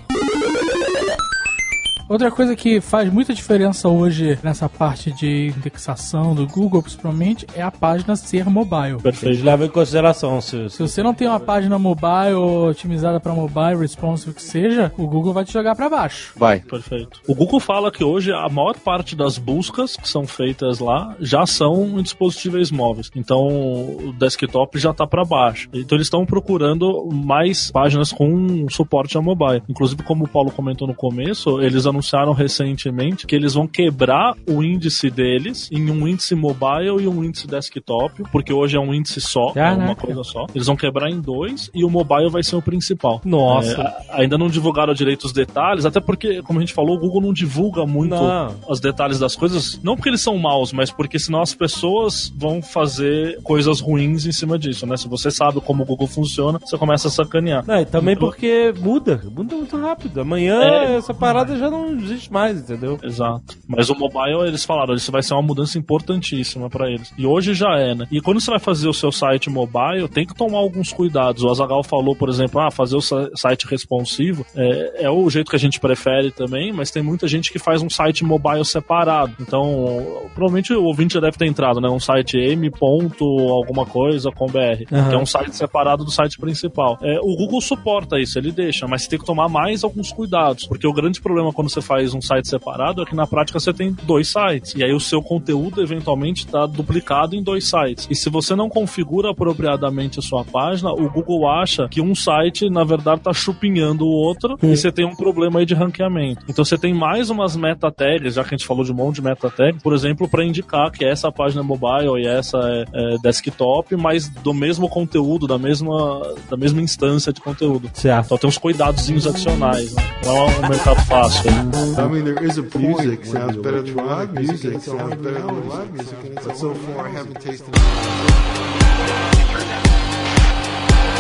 Outra 2.11 2.29
coisa 2.29 2.57
que 2.57 2.81
faz 2.81 3.09
muita 3.09 3.33
diferença 3.33 3.89
hoje 3.89 4.37
nessa 4.43 4.69
parte 4.69 5.13
de 5.13 5.55
indexação 5.57 6.35
do 6.35 6.45
Google, 6.45 6.83
principalmente, 6.83 7.47
é 7.55 7.63
a 7.63 7.71
página 7.71 8.17
ser 8.17 8.47
mobile. 8.47 9.01
Perfeito. 9.01 9.45
levam 9.45 9.69
em 9.69 9.71
consideração 9.71 10.41
se, 10.41 10.69
Se 10.71 10.83
você 10.83 11.05
não 11.05 11.15
tem 11.15 11.29
uma 11.29 11.39
página 11.39 11.79
mobile 11.79 12.35
otimizada 12.69 13.21
para 13.21 13.33
mobile, 13.33 13.77
responsive 13.77 14.35
que 14.35 14.43
seja, 14.43 14.93
o 14.99 15.07
Google 15.07 15.33
vai 15.33 15.45
te 15.45 15.53
jogar 15.53 15.77
para 15.77 15.89
baixo. 15.89 16.33
Vai. 16.35 16.59
Perfeito. 16.59 17.21
O 17.29 17.35
Google 17.37 17.61
fala 17.61 17.93
que 17.93 18.03
hoje 18.03 18.33
a 18.33 18.49
maior 18.49 18.77
parte 18.77 19.15
das 19.15 19.39
buscas 19.39 19.95
que 19.95 20.09
são 20.09 20.27
feitas 20.27 20.81
lá 20.81 21.15
já 21.21 21.47
são 21.47 21.97
em 21.97 22.03
dispositivos 22.03 22.73
móveis. 22.73 23.09
Então 23.15 23.47
o 23.47 24.13
desktop 24.19 24.77
já 24.81 24.91
está 24.91 25.07
para 25.07 25.25
baixo. 25.25 25.69
Então 25.73 25.97
eles 25.97 26.09
estão 26.09 26.27
procurando 26.27 27.09
mais 27.13 27.71
páginas 27.71 28.11
com 28.11 28.69
suporte 28.69 29.17
a 29.17 29.23
mobile. 29.23 29.63
Inclusive, 29.69 30.03
como 30.03 30.25
o 30.25 30.29
Paulo 30.29 30.51
comentou 30.51 30.89
no 30.89 30.95
começo, 30.95 31.63
eles 31.63 31.87
anunciaram 31.87 32.00
recentemente 32.33 33.27
que 33.27 33.35
eles 33.35 33.55
vão 33.55 33.67
quebrar 33.67 34.35
o 34.49 34.63
índice 34.63 35.11
deles 35.11 35.69
em 35.73 35.91
um 35.91 36.07
índice 36.07 36.35
mobile 36.35 37.03
e 37.03 37.09
um 37.09 37.23
índice 37.25 37.47
desktop, 37.47 38.23
porque 38.33 38.53
hoje 38.53 38.77
é 38.77 38.81
um 38.81 38.93
índice 38.93 39.21
só, 39.21 39.53
é 39.55 39.73
uma 39.73 39.95
coisa 39.95 40.23
só. 40.25 40.47
Eles 40.55 40.67
vão 40.67 40.77
quebrar 40.77 41.11
em 41.11 41.21
dois 41.21 41.71
e 41.75 41.85
o 41.85 41.91
mobile 41.91 42.31
vai 42.31 42.43
ser 42.43 42.57
o 42.57 42.63
principal. 42.63 43.21
Nossa. 43.25 43.81
É, 43.81 44.23
ainda 44.23 44.37
não 44.39 44.49
divulgaram 44.49 44.93
direito 44.95 45.25
os 45.25 45.33
detalhes, 45.33 45.85
até 45.85 46.01
porque, 46.01 46.43
como 46.43 46.59
a 46.59 46.63
gente 46.63 46.73
falou, 46.73 46.97
o 46.97 46.99
Google 46.99 47.21
não 47.23 47.33
divulga 47.33 47.87
muito 47.87 48.15
Não. 48.15 48.55
os 48.69 48.81
detalhes 48.81 49.19
das 49.19 49.37
coisas, 49.37 49.81
não 49.83 49.95
porque 49.97 50.09
eles 50.09 50.21
são 50.21 50.37
maus, 50.39 50.73
mas 50.73 50.91
porque 50.91 51.19
senão 51.19 51.41
as 51.41 51.55
pessoas 51.55 52.33
vão 52.37 52.61
fazer 52.63 53.41
coisas 53.43 53.81
ruins 53.81 54.27
em 54.27 54.33
cima 54.33 54.59
disso, 54.59 54.87
né? 54.87 54.97
Se 54.97 55.09
você 55.09 55.31
sabe 55.31 55.61
como 55.61 55.83
o 55.83 55.87
Google 55.87 56.07
funciona, 56.07 56.59
você 56.59 56.77
começa 56.79 57.09
a 57.09 57.11
sacanear. 57.11 57.65
Não, 57.67 57.81
e 57.81 57.85
também 57.85 58.17
porque 58.17 58.73
muda, 58.79 59.21
muda 59.35 59.55
muito 59.57 59.77
rápido. 59.77 60.21
Amanhã 60.21 60.61
É. 60.63 60.97
essa 60.97 61.15
parada 61.15 61.57
já 61.57 61.71
não 61.71 61.90
não 61.91 62.03
existe 62.03 62.33
mais, 62.33 62.59
entendeu? 62.59 62.99
Exato. 63.03 63.57
Mas 63.67 63.89
o 63.91 63.95
mobile, 63.95 64.47
eles 64.47 64.65
falaram, 64.65 64.95
isso 64.95 65.13
vai 65.13 65.23
ser 65.23 65.35
uma 65.35 65.43
mudança 65.43 65.79
importantíssima 65.79 66.69
pra 66.69 66.91
eles. 66.91 67.13
E 67.17 67.27
hoje 67.27 67.55
já 67.55 67.79
é, 67.79 67.95
né? 67.95 68.07
E 68.11 68.21
quando 68.21 68.41
você 68.41 68.51
vai 68.51 68.61
fazer 68.61 68.89
o 68.89 68.95
seu 68.95 69.13
site 69.13 69.51
mobile, 69.51 70.09
tem 70.09 70.27
que 70.27 70.35
tomar 70.35 70.59
alguns 70.59 70.93
cuidados. 70.93 71.43
O 71.43 71.49
Azagal 71.49 71.83
falou, 71.83 72.15
por 72.15 72.29
exemplo, 72.29 72.61
ah, 72.61 72.71
fazer 72.71 72.97
o 72.97 73.01
site 73.01 73.67
responsivo 73.67 74.45
é, 74.55 75.05
é 75.05 75.11
o 75.11 75.29
jeito 75.31 75.51
que 75.51 75.57
a 75.57 75.59
gente 75.59 75.81
prefere 75.81 76.31
também, 76.31 76.73
mas 76.73 76.91
tem 76.91 77.03
muita 77.03 77.27
gente 77.29 77.53
que 77.53 77.59
faz 77.59 77.83
um 77.83 77.91
site 77.91 78.25
mobile 78.25 78.65
separado. 78.65 79.35
Então, 79.41 80.29
provavelmente 80.35 80.73
o 80.73 80.85
ouvinte 80.85 81.15
já 81.15 81.21
deve 81.21 81.37
ter 81.37 81.47
entrado, 81.47 81.81
né? 81.81 81.89
Um 81.89 82.01
site 82.01 82.37
m. 82.37 82.71
alguma 82.81 83.87
coisa 83.87 84.31
com 84.31 84.47
br, 84.47 84.85
que 84.87 85.15
é 85.15 85.19
um 85.19 85.27
site 85.27 85.57
separado 85.57 86.05
do 86.05 86.11
site 86.11 86.39
principal. 86.39 86.99
É, 87.03 87.19
o 87.21 87.37
Google 87.37 87.61
suporta 87.61 88.19
isso, 88.19 88.39
ele 88.39 88.53
deixa, 88.53 88.87
mas 88.87 89.03
você 89.03 89.11
tem 89.11 89.19
que 89.19 89.25
tomar 89.25 89.49
mais 89.49 89.85
alguns 89.85 90.13
cuidados, 90.13 90.67
porque 90.67 90.87
o 90.87 90.93
grande 90.93 91.21
problema 91.21 91.53
quando 91.53 91.71
você 91.71 91.80
faz 91.81 92.15
um 92.15 92.21
site 92.21 92.49
separado 92.49 93.03
é 93.03 93.05
que 93.05 93.15
na 93.15 93.27
prática 93.27 93.59
você 93.59 93.73
tem 93.73 93.95
dois 94.03 94.29
sites, 94.29 94.75
e 94.75 94.83
aí 94.83 94.93
o 94.93 95.01
seu 95.01 95.23
conteúdo 95.23 95.83
eventualmente 95.83 96.47
está 96.47 96.67
duplicado 96.67 97.35
em 97.35 97.43
dois 97.43 97.69
sites. 97.69 98.07
E 98.11 98.15
se 98.15 98.29
você 98.31 98.55
não 98.55 98.69
configura 98.69 99.31
apropriadamente 99.31 100.19
a 100.19 100.23
sua 100.23 100.45
página, 100.45 100.93
o 100.93 101.11
Google 101.11 101.49
acha 101.49 101.89
que 101.89 102.01
um 102.01 102.15
site, 102.15 102.69
na 102.69 102.85
verdade, 102.85 103.19
está 103.19 103.33
chupinhando 103.33 104.05
o 104.05 104.11
outro, 104.11 104.59
e 104.63 104.77
você 104.77 104.91
tem 104.91 105.05
um 105.05 105.15
problema 105.15 105.61
aí 105.61 105.67
de 105.67 105.75
ranqueamento. 105.75 106.45
Então 106.49 106.65
você 106.65 106.79
tem 106.79 106.95
mais 106.95 107.31
umas 107.31 107.57
meta 107.57 107.91
tags, 107.91 108.35
já 108.35 108.43
que 108.45 108.55
a 108.55 108.57
gente 108.57 108.67
falou 108.67 108.85
de 108.85 108.93
um 108.93 108.95
monte 108.95 109.17
de 109.17 109.23
meta 109.23 109.51
tags, 109.51 109.83
por 109.83 109.95
exemplo, 109.95 110.29
para 110.29 110.45
indicar 110.45 110.91
que 110.91 111.05
essa 111.05 111.31
página 111.31 111.63
é 111.63 111.65
mobile 111.65 112.23
e 112.23 112.27
essa 112.27 112.59
é, 112.59 112.85
é 112.93 113.17
desktop, 113.23 113.97
mas 113.97 114.29
do 114.29 114.55
mesmo 114.55 114.89
conteúdo, 114.89 115.47
da 115.47 115.59
mesma, 115.59 116.23
da 116.49 116.57
mesma 116.57 116.81
instância 116.81 117.33
de 117.33 117.41
conteúdo. 117.41 117.91
Certo. 117.95 118.27
Então 118.27 118.39
tem 118.39 118.49
uns 118.49 118.59
cuidadozinhos 118.59 119.27
adicionais, 119.27 119.95
né? 119.95 120.03
Não 120.25 120.37
é 120.37 120.59
um 120.59 120.69
mercado 120.69 121.01
fácil. 121.07 121.51
né? 121.51 121.70
I 121.73 122.09
mean, 122.09 122.25
there 122.25 122.43
is 122.43 122.59
a 122.59 122.63
point 122.63 122.99
music 122.99 123.25
sounds 123.25 123.57
better 123.57 123.83
than 123.83 123.95
live 123.95 124.33
music. 124.33 124.81
Sounds 124.81 125.15
better 125.17 125.41
than 125.41 125.69
live 125.69 125.93
music, 125.93 126.35
but 126.35 126.57
so 126.57 126.75
far 126.75 127.07
I 127.07 127.11
haven't 127.11 127.41
tasted. 127.41 127.75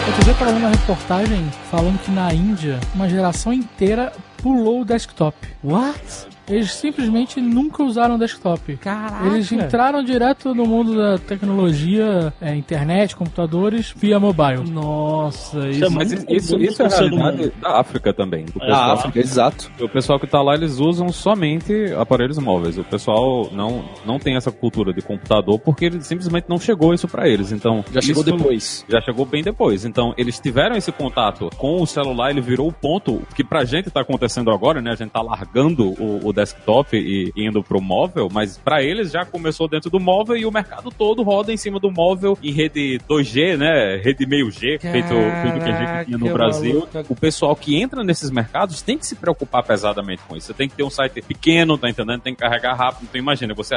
Outro 0.08 0.24
dia 0.24 0.34
vendo 0.34 0.58
uma 0.58 0.70
reportagem 0.70 1.50
falando 1.70 1.98
que 2.00 2.10
na 2.10 2.34
Índia 2.34 2.80
uma 2.94 3.08
geração 3.08 3.52
inteira 3.52 4.12
pulou 4.38 4.80
o 4.80 4.84
desktop. 4.84 5.36
What? 5.62 6.26
Eles 6.50 6.72
simplesmente 6.72 7.40
nunca 7.40 7.82
usaram 7.82 8.18
desktop. 8.18 8.76
Caraca. 8.78 9.26
Eles 9.26 9.50
entraram 9.52 10.02
direto 10.02 10.54
no 10.54 10.66
mundo 10.66 10.96
da 10.96 11.18
tecnologia, 11.18 12.32
é, 12.40 12.54
internet, 12.54 13.14
computadores, 13.16 13.92
via 13.96 14.18
mobile. 14.18 14.68
Nossa, 14.70 15.68
Isso 15.68 15.84
é 15.84 15.88
Mas 15.88 16.12
muito- 16.12 16.32
isso, 16.32 16.56
isso 16.58 16.82
é 16.82 16.86
humano. 16.86 17.20
realidade 17.36 17.52
da 17.60 17.80
África 17.80 18.12
também. 18.12 18.44
O 18.54 18.58
Na 18.58 18.64
pessoal, 18.66 18.92
África, 18.92 19.18
exato. 19.20 19.70
o 19.80 19.88
pessoal 19.88 20.18
que 20.20 20.26
tá 20.26 20.40
lá, 20.42 20.54
eles 20.54 20.78
usam 20.78 21.08
somente 21.10 21.72
aparelhos 21.98 22.38
móveis. 22.38 22.78
O 22.78 22.84
pessoal 22.84 23.48
não, 23.52 23.84
não 24.04 24.18
tem 24.18 24.36
essa 24.36 24.50
cultura 24.50 24.92
de 24.92 25.02
computador 25.02 25.58
porque 25.58 25.86
ele 25.86 26.00
simplesmente 26.02 26.46
não 26.48 26.58
chegou 26.58 26.94
isso 26.94 27.06
pra 27.08 27.28
eles. 27.28 27.52
Então, 27.52 27.84
Já 27.92 28.00
chegou 28.00 28.22
depois. 28.24 28.84
Já 28.88 29.00
chegou 29.00 29.24
bem 29.26 29.42
depois. 29.42 29.84
Então, 29.84 30.14
eles 30.16 30.38
tiveram 30.38 30.76
esse 30.76 30.92
contato 30.92 31.50
com 31.56 31.80
o 31.82 31.86
celular, 31.86 32.30
ele 32.30 32.40
virou 32.40 32.68
o 32.68 32.72
ponto 32.72 33.22
que 33.34 33.44
pra 33.44 33.64
gente 33.64 33.90
tá 33.90 34.00
acontecendo 34.00 34.50
agora, 34.50 34.80
né? 34.80 34.92
A 34.92 34.96
gente 34.96 35.10
tá 35.10 35.20
largando 35.22 35.90
o, 36.00 36.28
o 36.28 36.32
desktop 36.40 36.96
e 36.96 37.32
indo 37.36 37.62
pro 37.62 37.80
móvel, 37.80 38.28
mas 38.32 38.58
pra 38.58 38.82
eles 38.82 39.10
já 39.10 39.24
começou 39.24 39.68
dentro 39.68 39.90
do 39.90 40.00
móvel 40.00 40.36
e 40.36 40.46
o 40.46 40.50
mercado 40.50 40.90
todo 40.90 41.22
roda 41.22 41.52
em 41.52 41.56
cima 41.56 41.78
do 41.78 41.90
móvel 41.90 42.36
em 42.42 42.52
rede 42.52 43.00
2G, 43.08 43.56
né? 43.56 44.00
Rede 44.02 44.26
meio 44.26 44.50
G, 44.50 44.78
feito, 44.78 45.08
feito 45.08 45.64
que 45.64 45.70
a 45.70 45.76
gente 45.76 46.06
tinha 46.06 46.18
no 46.18 46.26
Caraca, 46.26 46.34
Brasil. 46.34 46.88
maluco. 46.92 47.12
O 47.12 47.16
pessoal 47.16 47.54
que 47.54 47.80
entra 47.80 48.02
nesses 48.02 48.30
mercados 48.30 48.82
tem 48.82 48.96
que 48.96 49.06
se 49.06 49.14
preocupar 49.14 49.62
pesadamente 49.62 50.22
com 50.26 50.36
isso. 50.36 50.46
Você 50.46 50.54
tem 50.54 50.68
que 50.68 50.74
ter 50.76 50.82
um 50.82 50.90
site 50.90 51.20
pequeno, 51.22 51.76
tá 51.76 51.88
entendendo? 51.88 52.20
Tem 52.20 52.34
que 52.34 52.40
carregar 52.40 52.74
rápido. 52.74 53.04
Então 53.04 53.18
imagina, 53.20 53.54
você 53.54 53.76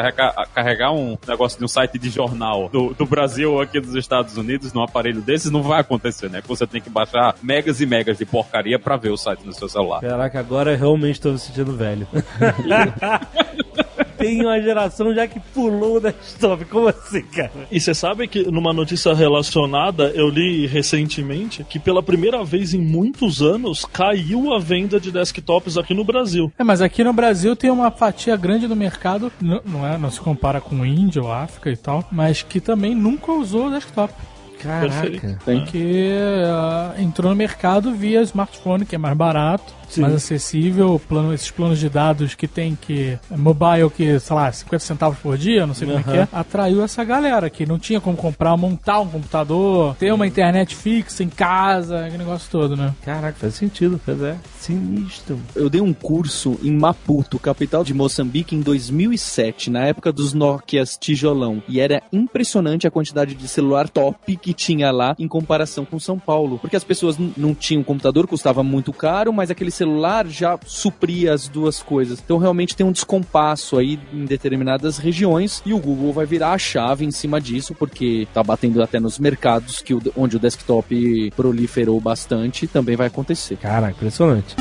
carregar 0.54 0.92
um 0.92 1.18
negócio 1.28 1.58
de 1.60 1.66
um 1.66 1.68
site 1.68 2.00
de 2.00 2.10
jornal 2.10 2.70
do, 2.70 2.94
do 2.94 3.06
Brasil 3.06 3.54
ou 3.54 3.62
aqui 3.62 3.80
dos 3.80 3.96
Estados 3.96 4.38
Unidos 4.38 4.74
num 4.74 4.82
aparelho 4.82 5.22
desses 5.22 5.52
não 5.52 5.62
vai 5.62 5.82
acontecer, 5.82 6.30
né? 6.30 6.42
Você 6.46 6.66
tem 6.66 6.82
que 6.82 6.90
baixar 6.90 7.36
megas 7.42 7.82
e 7.82 7.86
megas 7.86 8.18
de 8.18 8.26
porcaria 8.26 8.80
pra 8.80 8.96
ver 8.96 9.10
o 9.10 9.18
site 9.18 9.46
no 9.46 9.54
seu 9.54 9.68
celular. 9.68 10.02
Caraca, 10.02 10.40
agora 10.40 10.72
eu 10.72 10.78
realmente 10.78 11.20
tô 11.20 11.32
me 11.32 11.40
sentindo 11.40 11.76
velho. 11.76 12.08
Tem 14.18 14.42
uma 14.42 14.62
geração 14.62 15.14
já 15.14 15.28
que 15.28 15.40
pulou 15.40 15.98
o 15.98 16.00
desktop. 16.00 16.64
Como 16.66 16.88
assim, 16.88 17.22
cara? 17.24 17.52
E 17.72 17.80
você 17.80 17.94
sabe 17.94 18.28
que 18.28 18.50
numa 18.50 18.72
notícia 18.72 19.14
relacionada, 19.14 20.12
eu 20.16 20.30
li 20.30 20.66
recentemente 20.66 21.64
que 21.66 21.78
pela 21.80 22.02
primeira 22.02 22.44
vez 22.44 22.74
em 22.74 22.80
muitos 22.80 23.42
anos 23.42 23.84
caiu 23.86 24.54
a 24.54 24.60
venda 24.60 25.00
de 25.00 25.12
desktops 25.12 25.78
aqui 25.78 25.94
no 25.94 26.04
Brasil. 26.06 26.52
É, 26.58 26.64
mas 26.64 26.82
aqui 26.82 27.04
no 27.04 27.12
Brasil 27.12 27.56
tem 27.56 27.70
uma 27.70 27.92
fatia 27.92 28.36
grande 28.38 28.68
do 28.68 28.76
mercado, 28.76 29.32
n- 29.42 29.60
não, 29.66 29.86
é, 29.86 29.98
não 29.98 30.10
se 30.10 30.22
compara 30.22 30.62
com 30.62 30.86
Índia 30.86 31.22
ou 31.22 31.32
África 31.32 31.70
e 31.70 31.76
tal, 31.76 32.08
mas 32.12 32.42
que 32.44 32.62
também 32.62 32.96
nunca 32.96 33.32
usou 33.34 33.70
desktop. 33.72 34.14
Caraca. 34.62 35.40
Porque 35.44 36.14
ah, 36.46 36.94
entrou 36.98 37.30
no 37.32 37.36
mercado 37.36 37.92
via 37.94 38.22
smartphone, 38.22 38.86
que 38.86 38.96
é 38.96 38.98
mais 38.98 39.18
barato, 39.18 39.74
mais 40.00 40.14
acessível, 40.14 41.00
plano, 41.08 41.34
esses 41.34 41.52
planos 41.52 41.80
de 41.80 41.90
dados 41.90 42.36
que 42.36 42.48
tem 42.48 42.76
que. 42.76 43.18
mobile 43.30 43.90
que, 43.96 44.20
sei 44.20 44.36
lá, 44.36 44.52
50 44.52 44.80
centavos 44.80 45.20
por 45.20 45.38
dia, 45.38 45.66
não 45.66 45.74
sei 45.74 45.88
como 45.88 46.00
é 46.00 46.04
que 46.04 46.18
é, 46.18 46.28
atraiu 46.32 46.84
essa 46.84 47.04
galera 47.04 47.50
que 47.50 47.66
não 47.66 47.78
tinha 47.80 48.00
como 48.00 48.18
comprar, 48.18 48.56
montar 48.58 49.00
um 49.00 49.08
computador, 49.08 49.96
ter 49.96 50.14
uma 50.14 50.28
internet 50.28 50.76
fixa 50.76 51.24
em 51.24 51.30
casa, 51.30 52.02
aquele 52.02 52.20
negócio 52.20 52.50
todo, 52.50 52.76
né? 52.76 52.94
Caraca, 53.04 53.38
faz 53.40 53.56
sentido, 53.56 54.00
faz 54.04 54.22
é. 54.22 54.36
Sinistro. 54.60 55.40
Eu 55.56 55.70
dei 55.70 55.82
um 55.82 55.94
curso 55.94 56.58
em 56.64 56.72
Maputo, 56.72 57.38
capital 57.38 57.84
de 57.84 57.94
Moçambique, 57.94 58.56
em 58.56 58.62
2007, 58.62 59.70
na 59.70 59.86
época 59.86 60.12
dos 60.12 60.34
Nokias 60.34 60.98
tijolão. 60.98 61.62
E 61.68 61.80
era 61.80 62.02
impressionante 62.12 62.88
a 62.88 62.92
quantidade 62.92 63.36
de 63.36 63.48
celular 63.48 63.90
top 63.90 64.38
que 64.38 64.54
tinha 64.54 64.92
lá 64.92 65.16
em 65.20 65.28
comparação 65.28 65.84
com 65.84 66.00
São 66.00 66.18
Paulo. 66.18 66.60
Porque 66.60 66.76
as 66.76 66.84
pessoas 66.84 67.18
não 67.36 67.54
tinham 67.54 67.84
computador, 67.84 68.28
custava 68.28 68.64
muito 68.64 68.94
caro, 68.94 69.34
mas 69.34 69.52
aquele 69.52 69.72
celular 69.72 69.83
já 70.28 70.60
supria 70.66 71.34
as 71.34 71.48
duas 71.48 71.82
coisas. 71.82 72.20
Então 72.24 72.38
realmente 72.38 72.76
tem 72.76 72.86
um 72.86 72.92
descompasso 72.92 73.78
aí 73.78 74.00
em 74.12 74.26
determinadas 74.26 74.98
regiões 74.98 75.62
e 75.66 75.74
o 75.74 75.80
Google 75.80 76.14
vai 76.14 76.26
virar 76.26 76.54
a 76.54 76.58
chave 76.58 77.06
em 77.06 77.12
cima 77.12 77.40
disso, 77.40 77.74
porque 77.74 78.28
tá 78.34 78.44
batendo 78.44 78.82
até 78.82 79.00
nos 79.00 79.20
mercados 79.20 79.82
que 79.82 79.94
onde 80.16 80.38
o 80.38 80.40
desktop 80.40 81.32
proliferou 81.36 82.00
bastante, 82.00 82.68
também 82.68 82.96
vai 82.96 83.08
acontecer. 83.08 83.58
Caraca, 83.58 83.92
impressionante. 83.92 84.56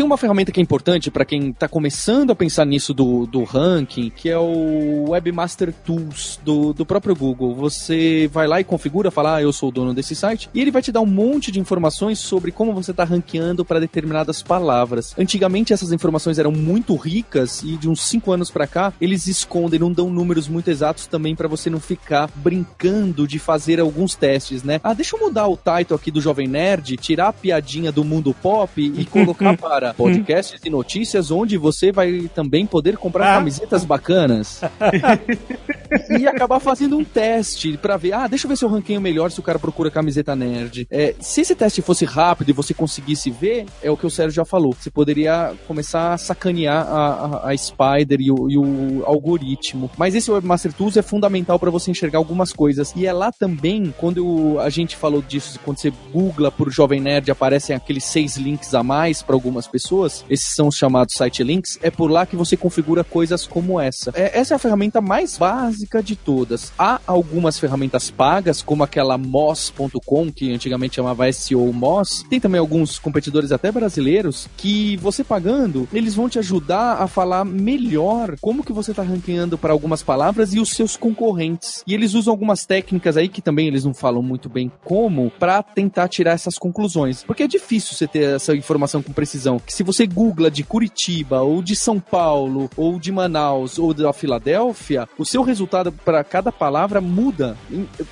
Tem 0.00 0.06
uma 0.06 0.16
ferramenta 0.16 0.50
que 0.50 0.58
é 0.58 0.62
importante 0.62 1.10
para 1.10 1.26
quem 1.26 1.52
tá 1.52 1.68
começando 1.68 2.30
a 2.30 2.34
pensar 2.34 2.64
nisso 2.64 2.94
do, 2.94 3.26
do 3.26 3.44
ranking, 3.44 4.08
que 4.08 4.30
é 4.30 4.38
o 4.38 5.10
Webmaster 5.10 5.74
Tools 5.84 6.40
do, 6.42 6.72
do 6.72 6.86
próprio 6.86 7.14
Google. 7.14 7.54
Você 7.54 8.26
vai 8.32 8.46
lá 8.46 8.58
e 8.58 8.64
configura, 8.64 9.10
fala, 9.10 9.34
ah, 9.34 9.42
eu 9.42 9.52
sou 9.52 9.68
o 9.68 9.72
dono 9.72 9.92
desse 9.92 10.16
site, 10.16 10.48
e 10.54 10.60
ele 10.62 10.70
vai 10.70 10.80
te 10.80 10.90
dar 10.90 11.02
um 11.02 11.06
monte 11.06 11.52
de 11.52 11.60
informações 11.60 12.18
sobre 12.18 12.50
como 12.50 12.72
você 12.72 12.94
tá 12.94 13.04
ranqueando 13.04 13.62
para 13.62 13.78
determinadas 13.78 14.42
palavras. 14.42 15.14
Antigamente 15.18 15.74
essas 15.74 15.92
informações 15.92 16.38
eram 16.38 16.50
muito 16.50 16.96
ricas 16.96 17.62
e 17.62 17.76
de 17.76 17.86
uns 17.86 18.00
5 18.00 18.32
anos 18.32 18.50
para 18.50 18.66
cá, 18.66 18.94
eles 19.02 19.26
escondem, 19.26 19.78
não 19.78 19.92
dão 19.92 20.08
números 20.08 20.48
muito 20.48 20.70
exatos 20.70 21.06
também 21.06 21.36
para 21.36 21.46
você 21.46 21.68
não 21.68 21.78
ficar 21.78 22.30
brincando 22.36 23.28
de 23.28 23.38
fazer 23.38 23.78
alguns 23.78 24.14
testes, 24.14 24.62
né? 24.62 24.80
Ah, 24.82 24.94
deixa 24.94 25.14
eu 25.14 25.20
mudar 25.20 25.46
o 25.46 25.58
title 25.58 25.94
aqui 25.94 26.10
do 26.10 26.22
Jovem 26.22 26.48
Nerd, 26.48 26.96
tirar 26.96 27.28
a 27.28 27.32
piadinha 27.34 27.92
do 27.92 28.02
mundo 28.02 28.32
pop 28.32 28.80
e 28.80 29.04
colocar 29.04 29.54
para 29.60 29.89
podcasts 29.96 30.60
e 30.64 30.70
notícias 30.70 31.30
onde 31.30 31.56
você 31.56 31.92
vai 31.92 32.30
também 32.34 32.66
poder 32.66 32.96
comprar 32.96 33.32
Ah. 33.32 33.38
camisetas 33.38 33.84
bacanas. 33.84 34.60
e 36.18 36.26
acabar 36.26 36.60
fazendo 36.60 36.96
um 36.96 37.04
teste 37.04 37.76
pra 37.76 37.96
ver, 37.96 38.12
ah, 38.12 38.26
deixa 38.26 38.46
eu 38.46 38.48
ver 38.48 38.56
se 38.56 38.64
eu 38.64 38.68
ranqueio 38.68 39.00
melhor 39.00 39.30
se 39.30 39.40
o 39.40 39.42
cara 39.42 39.58
procura 39.58 39.90
camiseta 39.90 40.34
nerd. 40.36 40.86
É, 40.90 41.14
se 41.20 41.40
esse 41.40 41.54
teste 41.54 41.82
fosse 41.82 42.04
rápido 42.04 42.50
e 42.50 42.52
você 42.52 42.72
conseguisse 42.72 43.30
ver, 43.30 43.66
é 43.82 43.90
o 43.90 43.96
que 43.96 44.06
o 44.06 44.10
Sérgio 44.10 44.36
já 44.36 44.44
falou. 44.44 44.74
Você 44.78 44.90
poderia 44.90 45.52
começar 45.66 46.12
a 46.14 46.18
sacanear 46.18 46.86
a, 46.86 47.40
a- 47.44 47.50
a 47.50 47.56
Spider 47.56 48.20
e 48.20 48.30
o, 48.30 48.48
e 48.50 48.56
o 48.56 49.02
algoritmo. 49.04 49.90
Mas 49.96 50.14
esse 50.14 50.30
Webmaster 50.30 50.72
Tools 50.72 50.96
é 50.96 51.02
fundamental 51.02 51.58
para 51.58 51.70
você 51.70 51.90
enxergar 51.90 52.18
algumas 52.18 52.52
coisas. 52.52 52.92
E 52.96 53.06
é 53.06 53.12
lá 53.12 53.32
também, 53.32 53.92
quando 53.98 54.58
a 54.60 54.70
gente 54.70 54.96
falou 54.96 55.22
disso, 55.22 55.58
quando 55.64 55.78
você 55.78 55.92
googla 56.12 56.50
por 56.50 56.70
Jovem 56.70 57.00
Nerd, 57.00 57.30
aparecem 57.30 57.74
aqueles 57.74 58.04
seis 58.04 58.36
links 58.36 58.74
a 58.74 58.82
mais 58.82 59.22
para 59.22 59.34
algumas 59.34 59.66
pessoas. 59.66 59.79
Esses 60.28 60.54
são 60.54 60.68
os 60.68 60.76
chamados 60.76 61.14
site 61.14 61.42
links. 61.42 61.78
É 61.82 61.90
por 61.90 62.10
lá 62.10 62.26
que 62.26 62.36
você 62.36 62.56
configura 62.56 63.04
coisas 63.04 63.46
como 63.46 63.80
essa. 63.80 64.12
É, 64.14 64.38
essa 64.38 64.54
é 64.54 64.56
a 64.56 64.58
ferramenta 64.58 65.00
mais 65.00 65.38
básica 65.38 66.02
de 66.02 66.16
todas. 66.16 66.72
Há 66.78 67.00
algumas 67.06 67.58
ferramentas 67.58 68.10
pagas, 68.10 68.62
como 68.62 68.82
aquela 68.82 69.18
Moz.com, 69.18 70.32
que 70.32 70.52
antigamente 70.52 70.96
chamava 70.96 71.30
SEO 71.32 71.72
Moz. 71.72 72.24
Tem 72.28 72.40
também 72.40 72.58
alguns 72.58 72.98
competidores 72.98 73.52
até 73.52 73.72
brasileiros 73.72 74.48
que 74.56 74.96
você 74.98 75.24
pagando, 75.24 75.88
eles 75.92 76.14
vão 76.14 76.28
te 76.28 76.38
ajudar 76.38 77.02
a 77.02 77.06
falar 77.06 77.44
melhor 77.44 78.36
como 78.40 78.64
que 78.64 78.72
você 78.72 78.90
está 78.90 79.02
ranqueando 79.02 79.56
para 79.56 79.72
algumas 79.72 80.02
palavras 80.02 80.54
e 80.54 80.60
os 80.60 80.70
seus 80.70 80.96
concorrentes. 80.96 81.82
E 81.86 81.94
eles 81.94 82.14
usam 82.14 82.32
algumas 82.32 82.66
técnicas 82.66 83.16
aí 83.16 83.28
que 83.28 83.42
também 83.42 83.66
eles 83.66 83.84
não 83.84 83.94
falam 83.94 84.22
muito 84.22 84.48
bem 84.48 84.70
como 84.84 85.30
para 85.30 85.62
tentar 85.62 86.08
tirar 86.08 86.32
essas 86.32 86.58
conclusões, 86.58 87.24
porque 87.24 87.44
é 87.44 87.48
difícil 87.48 87.94
você 87.94 88.06
ter 88.06 88.36
essa 88.36 88.54
informação 88.54 89.02
com 89.02 89.12
precisão. 89.12 89.59
Que 89.60 89.72
se 89.74 89.82
você 89.82 90.06
googla 90.06 90.50
de 90.50 90.62
Curitiba, 90.64 91.40
ou 91.42 91.62
de 91.62 91.76
São 91.76 91.98
Paulo, 92.00 92.70
ou 92.76 92.98
de 92.98 93.12
Manaus, 93.12 93.78
ou 93.78 93.92
da 93.94 94.12
Filadélfia, 94.12 95.08
o 95.18 95.24
seu 95.24 95.42
resultado 95.42 95.92
para 95.92 96.22
cada 96.24 96.50
palavra 96.50 97.00
muda. 97.00 97.56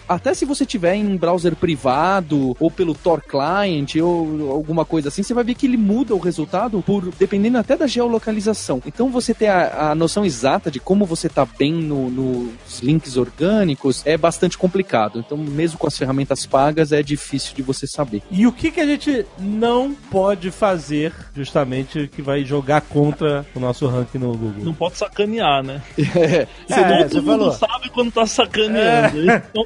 Até 0.09 0.35
se 0.35 0.45
você 0.45 0.65
tiver 0.67 0.95
em 0.95 1.07
um 1.07 1.17
browser 1.17 1.55
privado, 1.57 2.57
ou 2.61 2.71
pelo 2.71 2.95
Tor 2.95 3.23
Client, 3.23 3.97
ou 3.97 4.51
alguma 4.53 4.85
coisa 4.85 5.09
assim, 5.09 5.23
você 5.23 5.35
vai 5.35 5.45
ver 5.45 5.55
que 5.55 5.67
ele 5.67 5.77
muda 5.77 6.15
o 6.15 6.19
resultado 6.19 6.83
por 6.83 7.11
dependendo 7.19 7.59
até 7.59 7.77
da 7.77 7.87
geolocalização. 7.87 8.83
Então 8.87 9.11
você 9.11 9.33
ter 9.35 9.49
a, 9.49 9.91
a 9.91 9.95
noção 9.95 10.25
exata 10.25 10.71
de 10.71 10.81
como 10.81 11.05
você 11.07 11.29
tá 11.29 11.47
bem 11.47 11.73
no- 11.73 12.11
nos 12.11 12.81
links 12.83 13.17
orgânicos 13.17 14.03
é 14.05 14.17
bastante 14.17 14.59
complicado. 14.59 15.19
Então, 15.19 15.37
mesmo 15.39 15.79
com 15.79 15.87
as 15.87 15.97
ferramentas 15.97 16.45
pagas, 16.47 16.93
é 16.93 17.03
difícil 17.03 17.55
de 17.55 17.63
você 17.63 17.87
saber. 17.87 18.23
E 18.31 18.47
o 18.47 18.53
que, 18.53 18.71
que 18.71 18.81
a 18.81 18.87
gente 18.87 19.25
não 19.39 19.95
pode 20.11 20.51
fazer, 20.51 21.13
justamente, 21.39 22.09
que 22.15 22.21
vai 22.23 22.45
jogar 22.45 22.81
contra 22.83 23.45
o 23.55 23.61
nosso 23.61 23.87
ranking 23.87 24.19
no 24.19 24.33
Google? 24.37 24.65
Não 24.65 24.75
pode 24.75 24.97
sacanear, 24.97 25.63
né? 25.63 25.81
É, 26.71 27.05
Todo 27.05 27.09
você 27.11 27.21
mundo 27.21 27.27
falou. 27.39 27.53
sabe 27.53 27.89
quando 27.91 28.13
tá 28.13 28.27
sacaneando. 28.27 29.19
Então, 29.21 29.65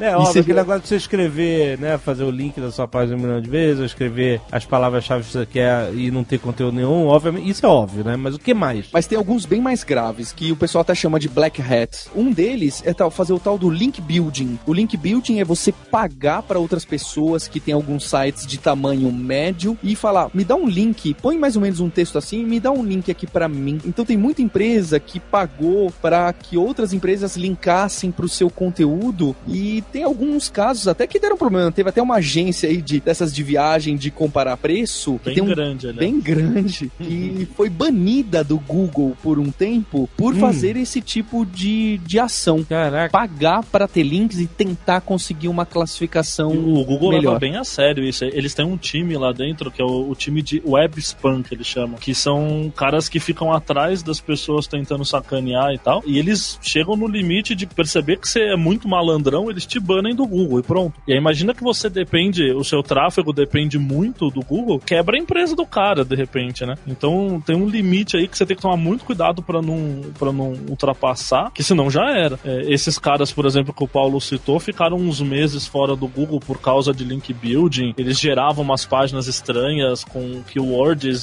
É 0.00 0.16
óbvio, 0.16 0.32
você- 0.32 0.38
aquele 0.40 0.58
negócio 0.58 0.80
de 0.82 0.88
você 0.88 0.96
escrever, 0.96 1.78
né? 1.78 1.98
Fazer 1.98 2.24
o 2.24 2.30
link 2.30 2.60
da 2.60 2.70
sua 2.70 2.86
página 2.88 3.16
um 3.16 3.20
milhão 3.20 3.40
de 3.40 3.48
vezes, 3.50 3.80
ou 3.80 3.84
escrever 3.86 4.40
as 4.50 4.64
palavras-chave 4.64 5.24
que 5.24 5.32
você 5.32 5.46
quer 5.46 5.92
e 5.94 6.10
não 6.10 6.24
ter 6.24 6.38
conteúdo 6.38 6.74
nenhum, 6.76 7.06
obviamente, 7.06 7.48
isso 7.48 7.64
é 7.66 7.68
óbvio, 7.68 8.04
né? 8.04 8.16
Mas 8.16 8.34
o 8.34 8.38
que 8.38 8.54
mais? 8.54 8.86
Mas 8.92 9.06
tem 9.06 9.18
alguns 9.18 9.44
bem 9.46 9.60
mais 9.60 9.84
graves, 9.84 10.32
que 10.32 10.50
o 10.52 10.56
pessoal 10.56 10.82
até 10.82 10.94
chama 10.94 11.18
de 11.20 11.28
black 11.28 11.60
hat. 11.60 12.08
Um 12.14 12.32
deles 12.32 12.82
é 12.86 12.92
tal, 12.94 13.10
fazer 13.10 13.32
o 13.32 13.38
tal 13.38 13.58
do 13.58 13.68
link 13.70 14.00
building. 14.00 14.58
O 14.66 14.72
link 14.72 14.96
building 14.96 15.40
é 15.40 15.44
você 15.44 15.72
pagar 15.72 16.42
para 16.42 16.58
outras 16.58 16.84
pessoas 16.84 17.46
que 17.48 17.60
tem 17.60 17.74
alguns 17.74 18.08
sites 18.08 18.46
de 18.46 18.58
tamanho 18.58 19.10
médio 19.12 19.76
e 19.82 19.94
falar, 19.94 20.30
me 20.34 20.44
dá 20.44 20.54
um 20.54 20.66
link, 20.68 20.99
põe 21.20 21.38
mais 21.38 21.56
ou 21.56 21.62
menos 21.62 21.80
um 21.80 21.88
texto 21.88 22.18
assim, 22.18 22.44
me 22.44 22.60
dá 22.60 22.70
um 22.70 22.84
link 22.84 23.10
aqui 23.10 23.26
para 23.26 23.48
mim. 23.48 23.80
Então 23.84 24.04
tem 24.04 24.16
muita 24.16 24.42
empresa 24.42 25.00
que 25.00 25.18
pagou 25.18 25.92
para 26.02 26.32
que 26.32 26.56
outras 26.56 26.92
empresas 26.92 27.36
linkassem 27.36 28.10
para 28.10 28.24
o 28.24 28.28
seu 28.28 28.50
conteúdo 28.50 29.34
e 29.48 29.82
tem 29.92 30.02
alguns 30.02 30.48
casos 30.48 30.88
até 30.88 31.06
que 31.06 31.18
deram 31.18 31.36
problema. 31.36 31.72
Teve 31.72 31.88
até 31.88 32.02
uma 32.02 32.16
agência 32.16 32.68
aí 32.68 32.82
de, 32.82 33.00
dessas 33.00 33.34
de 33.34 33.42
viagem 33.42 33.96
de 33.96 34.10
comparar 34.10 34.56
preço 34.56 35.20
bem 35.24 35.40
um 35.40 35.46
grande, 35.46 35.88
aliás. 35.88 35.98
bem 35.98 36.20
grande 36.20 36.90
que 36.98 37.48
foi 37.56 37.68
banida 37.68 38.44
do 38.44 38.58
Google 38.58 39.16
por 39.22 39.38
um 39.38 39.50
tempo 39.50 40.08
por 40.16 40.34
fazer 40.34 40.76
esse 40.76 41.00
tipo 41.00 41.44
de, 41.46 41.98
de 41.98 42.18
ação. 42.18 42.62
Caraca. 42.64 43.10
Pagar 43.10 43.64
para 43.64 43.88
ter 43.88 44.02
links 44.02 44.38
e 44.38 44.46
tentar 44.46 45.00
conseguir 45.00 45.48
uma 45.48 45.64
classificação 45.64 46.54
E 46.54 46.58
O 46.58 46.84
Google 46.84 47.10
melhor. 47.10 47.32
leva 47.32 47.38
bem 47.38 47.56
a 47.56 47.64
sério 47.64 48.04
isso. 48.04 48.24
Eles 48.24 48.54
têm 48.54 48.64
um 48.64 48.76
time 48.76 49.16
lá 49.16 49.32
dentro, 49.32 49.70
que 49.70 49.80
é 49.80 49.84
o, 49.84 50.10
o 50.10 50.14
time 50.14 50.42
de 50.42 50.62
web 50.64 50.89
spam, 50.98 51.42
que 51.42 51.54
eles 51.54 51.66
chamam. 51.66 51.98
Que 51.98 52.14
são 52.14 52.72
caras 52.74 53.08
que 53.08 53.20
ficam 53.20 53.52
atrás 53.52 54.02
das 54.02 54.20
pessoas 54.20 54.66
tentando 54.66 55.04
sacanear 55.04 55.72
e 55.72 55.78
tal. 55.78 56.02
E 56.06 56.18
eles 56.18 56.58
chegam 56.62 56.96
no 56.96 57.06
limite 57.06 57.54
de 57.54 57.66
perceber 57.66 58.18
que 58.18 58.28
você 58.28 58.52
é 58.52 58.56
muito 58.56 58.88
malandrão, 58.88 59.50
eles 59.50 59.66
te 59.66 59.78
banem 59.78 60.14
do 60.14 60.26
Google 60.26 60.60
e 60.60 60.62
pronto. 60.62 61.00
E 61.06 61.12
aí 61.12 61.18
imagina 61.18 61.54
que 61.54 61.62
você 61.62 61.88
depende, 61.88 62.52
o 62.52 62.64
seu 62.64 62.82
tráfego 62.82 63.32
depende 63.32 63.78
muito 63.78 64.30
do 64.30 64.40
Google, 64.40 64.78
quebra 64.78 65.16
a 65.16 65.18
empresa 65.20 65.54
do 65.54 65.66
cara, 65.66 66.04
de 66.04 66.14
repente, 66.14 66.64
né? 66.64 66.74
Então 66.86 67.42
tem 67.44 67.56
um 67.56 67.68
limite 67.68 68.16
aí 68.16 68.26
que 68.26 68.36
você 68.36 68.46
tem 68.46 68.56
que 68.56 68.62
tomar 68.62 68.76
muito 68.76 69.04
cuidado 69.04 69.42
para 69.42 69.60
não, 69.60 70.00
pra 70.18 70.32
não 70.32 70.52
ultrapassar, 70.68 71.50
que 71.52 71.62
senão 71.62 71.90
já 71.90 72.10
era. 72.10 72.38
É, 72.44 72.72
esses 72.72 72.98
caras, 72.98 73.32
por 73.32 73.46
exemplo, 73.46 73.74
que 73.74 73.84
o 73.84 73.88
Paulo 73.88 74.20
citou, 74.20 74.58
ficaram 74.60 74.96
uns 74.96 75.20
meses 75.20 75.66
fora 75.66 75.94
do 75.96 76.06
Google 76.06 76.40
por 76.40 76.60
causa 76.60 76.92
de 76.92 77.04
link 77.04 77.32
building. 77.32 77.94
Eles 77.96 78.18
geravam 78.18 78.64
umas 78.64 78.84
páginas 78.84 79.26
estranhas 79.26 80.04
com 80.04 80.42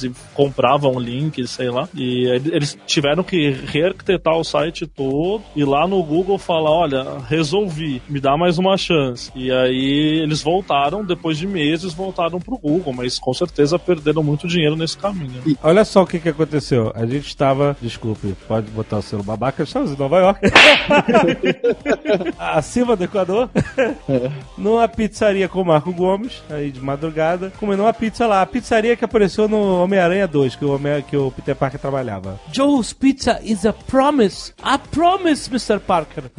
e 0.04 0.10
compravam 0.34 0.98
links, 0.98 1.50
sei 1.50 1.70
lá. 1.70 1.88
E 1.94 2.26
ele- 2.28 2.54
eles 2.54 2.78
tiveram 2.86 3.22
que 3.22 3.50
rearquitetar 3.50 4.36
o 4.36 4.44
site 4.44 4.86
todo 4.86 5.42
e 5.56 5.64
lá 5.64 5.86
no 5.86 6.02
Google 6.02 6.38
falar: 6.38 6.70
olha, 6.70 7.04
resolvi, 7.28 8.00
me 8.08 8.20
dá 8.20 8.36
mais 8.36 8.58
uma 8.58 8.76
chance. 8.76 9.30
E 9.34 9.50
aí 9.50 10.20
eles 10.22 10.42
voltaram, 10.42 11.04
depois 11.04 11.36
de 11.38 11.46
meses, 11.46 11.92
voltaram 11.94 12.40
pro 12.40 12.58
Google, 12.58 12.92
mas 12.92 13.18
com 13.18 13.32
certeza 13.34 13.78
perderam 13.78 14.22
muito 14.22 14.46
dinheiro 14.46 14.76
nesse 14.76 14.96
caminho. 14.96 15.42
né? 15.44 15.54
Olha 15.62 15.84
só 15.84 16.02
o 16.02 16.06
que, 16.06 16.18
que 16.18 16.28
aconteceu. 16.28 16.92
A 16.94 17.04
gente 17.06 17.26
estava. 17.28 17.76
Desculpe, 17.80 18.34
pode 18.46 18.70
botar 18.70 18.98
o 18.98 19.02
selo 19.02 19.22
babaca. 19.22 19.62
Estamos 19.62 19.92
em 19.92 19.96
Nova 19.96 20.18
York. 20.18 20.40
Acima 22.38 22.96
do 22.96 23.04
Equador. 23.04 23.48
numa 24.56 24.88
pizzaria 24.88 25.48
com 25.48 25.62
o 25.62 25.64
Marco 25.64 25.92
Gomes, 25.92 26.42
aí 26.50 26.70
de 26.70 26.80
madrugada. 26.80 27.52
Comendo 27.58 27.82
uma 27.82 27.92
pizza 27.92 28.26
lá. 28.26 28.42
A 28.42 28.46
pizzaria 28.46 28.96
que 28.96 29.04
apareceu 29.04 29.47
no 29.48 29.82
Homem-Aranha 29.82 30.26
2, 30.26 30.56
que 30.56 30.64
o, 30.64 30.74
Homem 30.74 31.02
que 31.02 31.16
o 31.16 31.30
Peter 31.30 31.56
Parker 31.56 31.80
trabalhava. 31.80 32.38
Joe's 32.52 32.92
Pizza 32.92 33.40
is 33.42 33.64
a 33.66 33.72
promise. 33.72 34.52
A 34.62 34.78
promise, 34.78 35.48
Mr. 35.50 35.78
Parker. 35.80 36.24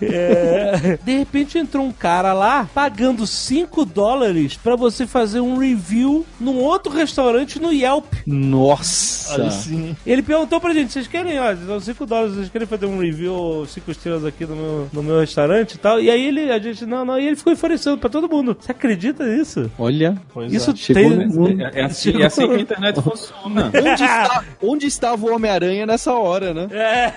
É, 0.00 0.98
De 1.04 1.18
repente 1.18 1.58
entrou 1.58 1.84
um 1.84 1.92
cara 1.92 2.32
lá 2.32 2.68
pagando 2.74 3.26
5 3.26 3.84
dólares 3.84 4.56
pra 4.56 4.76
você 4.76 5.06
fazer 5.06 5.40
um 5.40 5.56
review 5.58 6.24
num 6.40 6.56
outro 6.56 6.92
restaurante 6.92 7.60
no 7.60 7.72
Yelp. 7.72 8.04
Nossa! 8.26 9.42
Aí 9.42 9.50
sim. 9.50 9.96
Ele 10.06 10.22
perguntou 10.22 10.60
pra 10.60 10.72
gente, 10.72 10.92
vocês 10.92 11.06
querem, 11.06 11.38
ó, 11.38 11.54
são 11.54 11.80
5 11.80 12.06
dólares, 12.06 12.34
vocês 12.34 12.48
querem 12.48 12.66
fazer 12.66 12.86
um 12.86 12.98
review 12.98 13.66
5 13.66 13.90
estrelas 13.90 14.24
aqui 14.24 14.46
no 14.46 14.56
meu, 14.56 14.88
no 14.92 15.02
meu 15.02 15.20
restaurante 15.20 15.74
e 15.74 15.78
tal? 15.78 16.00
E 16.00 16.10
aí 16.10 16.26
ele, 16.26 16.50
a 16.50 16.58
gente, 16.58 16.84
não, 16.86 17.04
não, 17.04 17.18
e 17.18 17.26
ele 17.26 17.36
ficou 17.36 17.52
oferecendo 17.52 17.98
pra 17.98 18.10
todo 18.10 18.28
mundo. 18.28 18.56
Você 18.58 18.72
acredita 18.72 19.24
nisso? 19.24 19.70
Olha, 19.78 20.14
Pois 20.32 20.52
Isso 20.52 20.70
é. 20.70 20.76
Chegou 20.76 21.02
tem... 21.02 21.26
no 21.28 21.34
mundo. 21.34 21.62
É, 21.74 21.80
é 21.80 21.84
assim, 21.84 22.22
é 22.22 22.26
assim 22.26 22.46
que 22.48 22.54
a 22.54 22.60
internet 22.60 23.00
funciona. 23.02 23.70
onde, 23.74 24.02
está- 24.04 24.44
onde 24.62 24.86
estava 24.86 25.26
o 25.26 25.34
Homem-Aranha 25.34 25.86
nessa 25.86 26.12
hora, 26.14 26.52
né? 26.54 26.68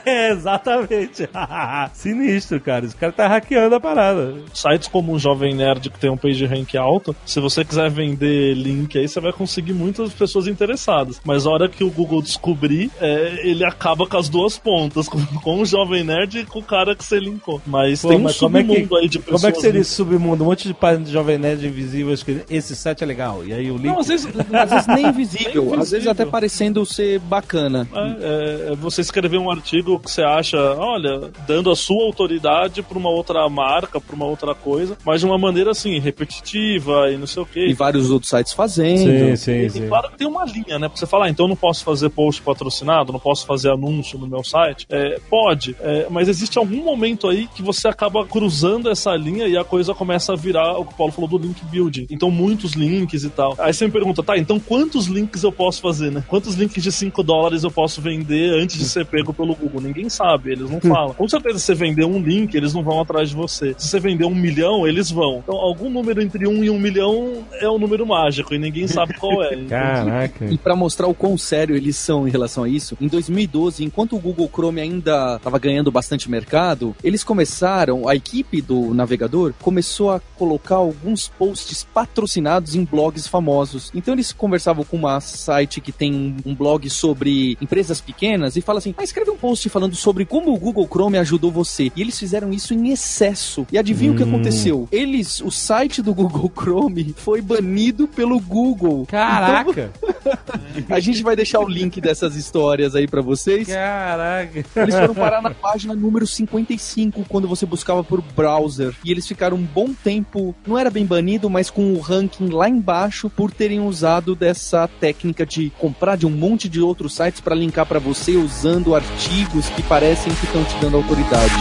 É, 0.05 0.29
exatamente. 0.31 1.27
Sinistro, 1.93 2.59
cara. 2.59 2.85
Esse 2.85 2.95
cara 2.95 3.11
tá 3.11 3.27
hackeando 3.27 3.75
a 3.75 3.79
parada. 3.79 4.35
Sites 4.53 4.87
como 4.87 5.13
o 5.13 5.19
Jovem 5.19 5.55
Nerd, 5.55 5.89
que 5.89 5.99
tem 5.99 6.09
um 6.09 6.17
page 6.17 6.45
rank 6.45 6.75
alto, 6.75 7.15
se 7.25 7.39
você 7.39 7.63
quiser 7.63 7.89
vender 7.89 8.53
link 8.55 8.97
aí, 8.97 9.07
você 9.07 9.19
vai 9.19 9.31
conseguir 9.33 9.73
muitas 9.73 10.13
pessoas 10.13 10.47
interessadas. 10.47 11.19
Mas 11.23 11.45
a 11.45 11.49
hora 11.49 11.69
que 11.69 11.83
o 11.83 11.89
Google 11.89 12.21
descobrir, 12.21 12.91
é, 12.99 13.41
ele 13.47 13.63
acaba 13.65 14.05
com 14.07 14.17
as 14.17 14.29
duas 14.29 14.57
pontas, 14.57 15.07
com, 15.09 15.23
com 15.25 15.61
o 15.61 15.65
Jovem 15.65 16.03
Nerd 16.03 16.39
e 16.39 16.45
com 16.45 16.59
o 16.59 16.63
cara 16.63 16.95
que 16.95 17.03
você 17.03 17.19
linkou. 17.19 17.61
Mas 17.65 18.01
Pô, 18.01 18.09
tem 18.09 18.17
um 18.17 18.21
mas 18.21 18.37
como 18.37 18.57
é 18.57 18.63
que- 18.63 18.67
submundo 18.69 18.95
aí 18.97 19.09
de 19.09 19.19
pessoas. 19.19 19.41
Como 19.41 19.49
é 19.49 19.55
que 19.55 19.61
seria 19.61 19.81
esse 19.81 19.91
submundo? 19.91 20.43
Um 20.43 20.47
monte 20.47 20.67
de 20.67 20.73
páginas 20.73 21.07
de 21.07 21.13
Jovem 21.13 21.37
Nerd 21.37 21.65
invisíveis 21.65 22.23
que 22.23 22.41
esse 22.49 22.75
site 22.75 23.03
é 23.03 23.07
legal. 23.07 23.45
E 23.45 23.53
aí 23.53 23.69
o 23.71 23.75
link. 23.75 23.85
Não, 23.87 23.99
às 23.99 24.07
vezes, 24.07 24.27
Às 24.57 24.69
vezes 24.69 24.87
nem 24.87 25.11
visível, 25.11 25.65
Nem 25.65 25.79
às 25.79 25.91
vezes 25.91 26.07
até 26.07 26.25
parecendo 26.25 26.85
ser 26.85 27.19
bacana. 27.19 27.87
É, 27.93 28.71
é, 28.71 28.75
você 28.75 29.01
escrever 29.01 29.37
um 29.37 29.49
artigo 29.51 29.99
que 29.99 30.09
você 30.11 30.21
acha, 30.23 30.57
olha, 30.57 31.31
dando 31.47 31.69
a 31.71 31.75
sua 31.75 32.03
autoridade 32.05 32.81
pra 32.81 32.97
uma 32.97 33.09
outra 33.09 33.47
marca, 33.49 33.99
pra 33.99 34.15
uma 34.15 34.25
outra 34.25 34.53
coisa, 34.55 34.97
mas 35.05 35.21
de 35.21 35.25
uma 35.25 35.37
maneira 35.37 35.71
assim, 35.71 35.99
repetitiva 35.99 37.11
e 37.11 37.17
não 37.17 37.27
sei 37.27 37.43
o 37.43 37.47
E 37.55 37.67
quê. 37.67 37.73
vários 37.73 38.09
outros 38.09 38.29
sites 38.29 38.53
fazendo. 38.53 39.35
sim, 39.37 39.51
E 39.51 39.87
claro 39.87 40.09
que 40.11 40.17
tem 40.17 40.27
uma 40.27 40.45
linha, 40.45 40.79
né? 40.79 40.87
Pra 40.87 40.97
você 40.97 41.05
falar, 41.05 41.25
ah, 41.25 41.29
então 41.29 41.45
eu 41.45 41.49
não 41.49 41.55
posso 41.55 41.83
fazer 41.83 42.09
post 42.09 42.41
patrocinado, 42.41 43.11
não 43.11 43.19
posso 43.19 43.45
fazer 43.45 43.71
anúncio 43.71 44.17
no 44.19 44.27
meu 44.27 44.43
site. 44.43 44.85
É, 44.89 45.19
pode, 45.29 45.75
é, 45.79 46.07
mas 46.09 46.27
existe 46.27 46.57
algum 46.57 46.83
momento 46.83 47.27
aí 47.27 47.47
que 47.47 47.61
você 47.61 47.87
acaba 47.87 48.25
cruzando 48.25 48.89
essa 48.89 49.15
linha 49.15 49.47
e 49.47 49.57
a 49.57 49.63
coisa 49.63 49.93
começa 49.93 50.33
a 50.33 50.35
virar 50.35 50.77
o 50.77 50.85
que 50.85 50.93
o 50.93 50.97
Paulo 50.97 51.11
falou 51.13 51.29
do 51.29 51.37
link 51.37 51.63
building. 51.65 52.07
Então, 52.09 52.29
muitos 52.31 52.73
links 52.73 53.23
e 53.23 53.29
tal. 53.29 53.55
Aí 53.57 53.73
você 53.73 53.85
me 53.85 53.91
pergunta, 53.91 54.21
tá, 54.27 54.37
então 54.37 54.59
quantos 54.59 55.07
links 55.07 55.41
eu 55.43 55.51
posso 55.51 55.81
fazer, 55.81 56.11
né? 56.11 56.23
Quantos 56.27 56.55
links 56.55 56.83
de 56.83 56.91
5 56.91 57.23
dólares 57.23 57.63
eu 57.63 57.71
posso 57.71 58.01
vender 58.01 58.53
antes 58.61 58.77
de 58.77 58.85
ser 58.85 59.05
pego 59.05 59.33
pelo 59.33 59.55
Google? 59.55 59.81
Ninguém 59.81 60.09
sabe, 60.09 60.51
eles 60.51 60.69
não 60.69 60.79
falam. 60.81 61.13
Com 61.13 61.27
certeza, 61.27 61.59
se 61.59 61.65
você 61.65 61.75
vender 61.75 62.05
um 62.05 62.19
link, 62.19 62.53
eles 62.53 62.73
não 62.73 62.83
vão 62.83 62.99
atrás 62.99 63.29
de 63.29 63.35
você. 63.35 63.73
Se 63.77 63.87
você 63.87 63.99
vender 63.99 64.25
um 64.25 64.35
milhão, 64.35 64.85
eles 64.85 65.09
vão. 65.09 65.39
Então, 65.43 65.55
algum 65.55 65.89
número 65.89 66.21
entre 66.21 66.45
um 66.47 66.63
e 66.63 66.69
um 66.69 66.77
milhão 66.77 67.45
é 67.53 67.69
um 67.69 67.79
número 67.79 68.05
mágico 68.05 68.53
e 68.53 68.59
ninguém 68.59 68.87
sabe 68.87 69.13
qual 69.13 69.41
é. 69.43 69.55
Caraca. 69.69 70.45
E 70.45 70.57
pra 70.57 70.75
mostrar 70.75 71.07
o 71.07 71.13
quão 71.13 71.37
sério 71.37 71.75
eles 71.75 71.95
são 71.95 72.27
em 72.27 72.31
relação 72.31 72.63
a 72.63 72.69
isso, 72.69 72.97
em 72.99 73.07
2012, 73.07 73.83
enquanto 73.83 74.15
o 74.15 74.19
Google 74.19 74.49
Chrome 74.53 74.81
ainda 74.81 75.37
estava 75.37 75.57
ganhando 75.57 75.91
bastante 75.91 76.29
mercado, 76.29 76.95
eles 77.03 77.23
começaram, 77.23 78.07
a 78.07 78.15
equipe 78.15 78.61
do 78.61 78.93
navegador 78.93 79.53
começou 79.61 80.11
a 80.11 80.19
colocar 80.37 80.75
alguns 80.75 81.29
posts 81.29 81.83
patrocinados 81.83 82.75
em 82.75 82.83
blogs 82.83 83.27
famosos. 83.27 83.91
Então 83.95 84.16
eles 84.17 84.31
conversavam 84.33 84.83
com 84.83 84.97
uma 84.97 85.19
site 85.21 85.79
que 85.79 85.91
tem 85.91 86.35
um- 86.45 86.55
blog 86.57 86.89
sobre 86.89 87.55
empresas 87.61 88.01
pequenas 88.01 88.55
e 88.55 88.61
fala 88.61 88.79
assim: 88.79 88.93
"Ah, 88.97 89.03
escreve 89.03 89.29
um 89.29 89.37
post 89.37 89.69
falando 89.69 89.95
sobre 89.95 90.25
como 90.25 90.51
o 90.53 90.57
Google 90.57 90.87
Chrome 90.91 91.17
ajudou 91.19 91.51
você". 91.51 91.91
E 91.95 92.01
eles 92.01 92.17
fizeram 92.17 92.51
isso 92.51 92.73
em 92.73 92.89
excesso. 92.89 93.65
E 93.71 93.77
adivinha 93.77 94.11
o 94.11 94.15
que 94.15 94.23
aconteceu? 94.23 94.87
Eles, 94.91 95.39
o 95.41 95.51
site 95.51 96.01
do 96.01 96.13
Google 96.15 96.51
Chrome 96.59 97.13
foi 97.15 97.41
banido 97.41 98.07
pelo 98.07 98.39
Google. 98.39 99.05
Caraca. 99.05 99.91
A 100.89 100.99
gente 100.99 101.23
vai 101.23 101.35
deixar 101.35 101.59
o 101.59 101.67
link 101.67 101.99
dessas 102.01 102.35
histórias 102.35 102.95
aí 102.95 103.07
pra 103.07 103.21
vocês. 103.21 103.67
Caraca. 103.67 104.65
Eles 104.75 104.95
foram 104.95 105.15
parar 105.15 105.41
na 105.41 105.51
página 105.51 105.95
número 105.95 106.25
55 106.25 107.25
quando 107.27 107.47
você 107.47 107.65
buscava 107.65 108.03
por 108.03 108.21
browser. 108.21 108.93
E 109.03 109.11
eles 109.11 109.27
ficaram 109.27 109.57
um 109.57 109.63
bom 109.63 109.93
tempo, 109.93 110.55
não 110.65 110.77
era 110.77 110.89
bem 110.89 111.05
banido, 111.05 111.49
mas 111.49 111.69
com 111.69 111.93
o 111.93 111.99
ranking 111.99 112.49
lá 112.49 112.69
embaixo 112.69 113.29
por 113.29 113.51
terem 113.51 113.79
usado 113.79 114.35
dessa 114.35 114.87
técnica 114.87 115.45
de 115.45 115.69
comprar 115.71 116.15
de 116.15 116.25
um 116.25 116.31
monte 116.31 116.69
de 116.69 116.81
outros 116.81 117.15
sites 117.15 117.41
pra 117.41 117.55
linkar 117.55 117.85
pra 117.85 117.99
você 117.99 118.35
usando 118.35 118.95
artigos 118.95 119.69
que 119.69 119.83
parecem 119.83 120.33
que 120.33 120.45
estão 120.45 120.63
te 120.63 120.75
dando 120.79 120.97
autoridade. 120.97 121.53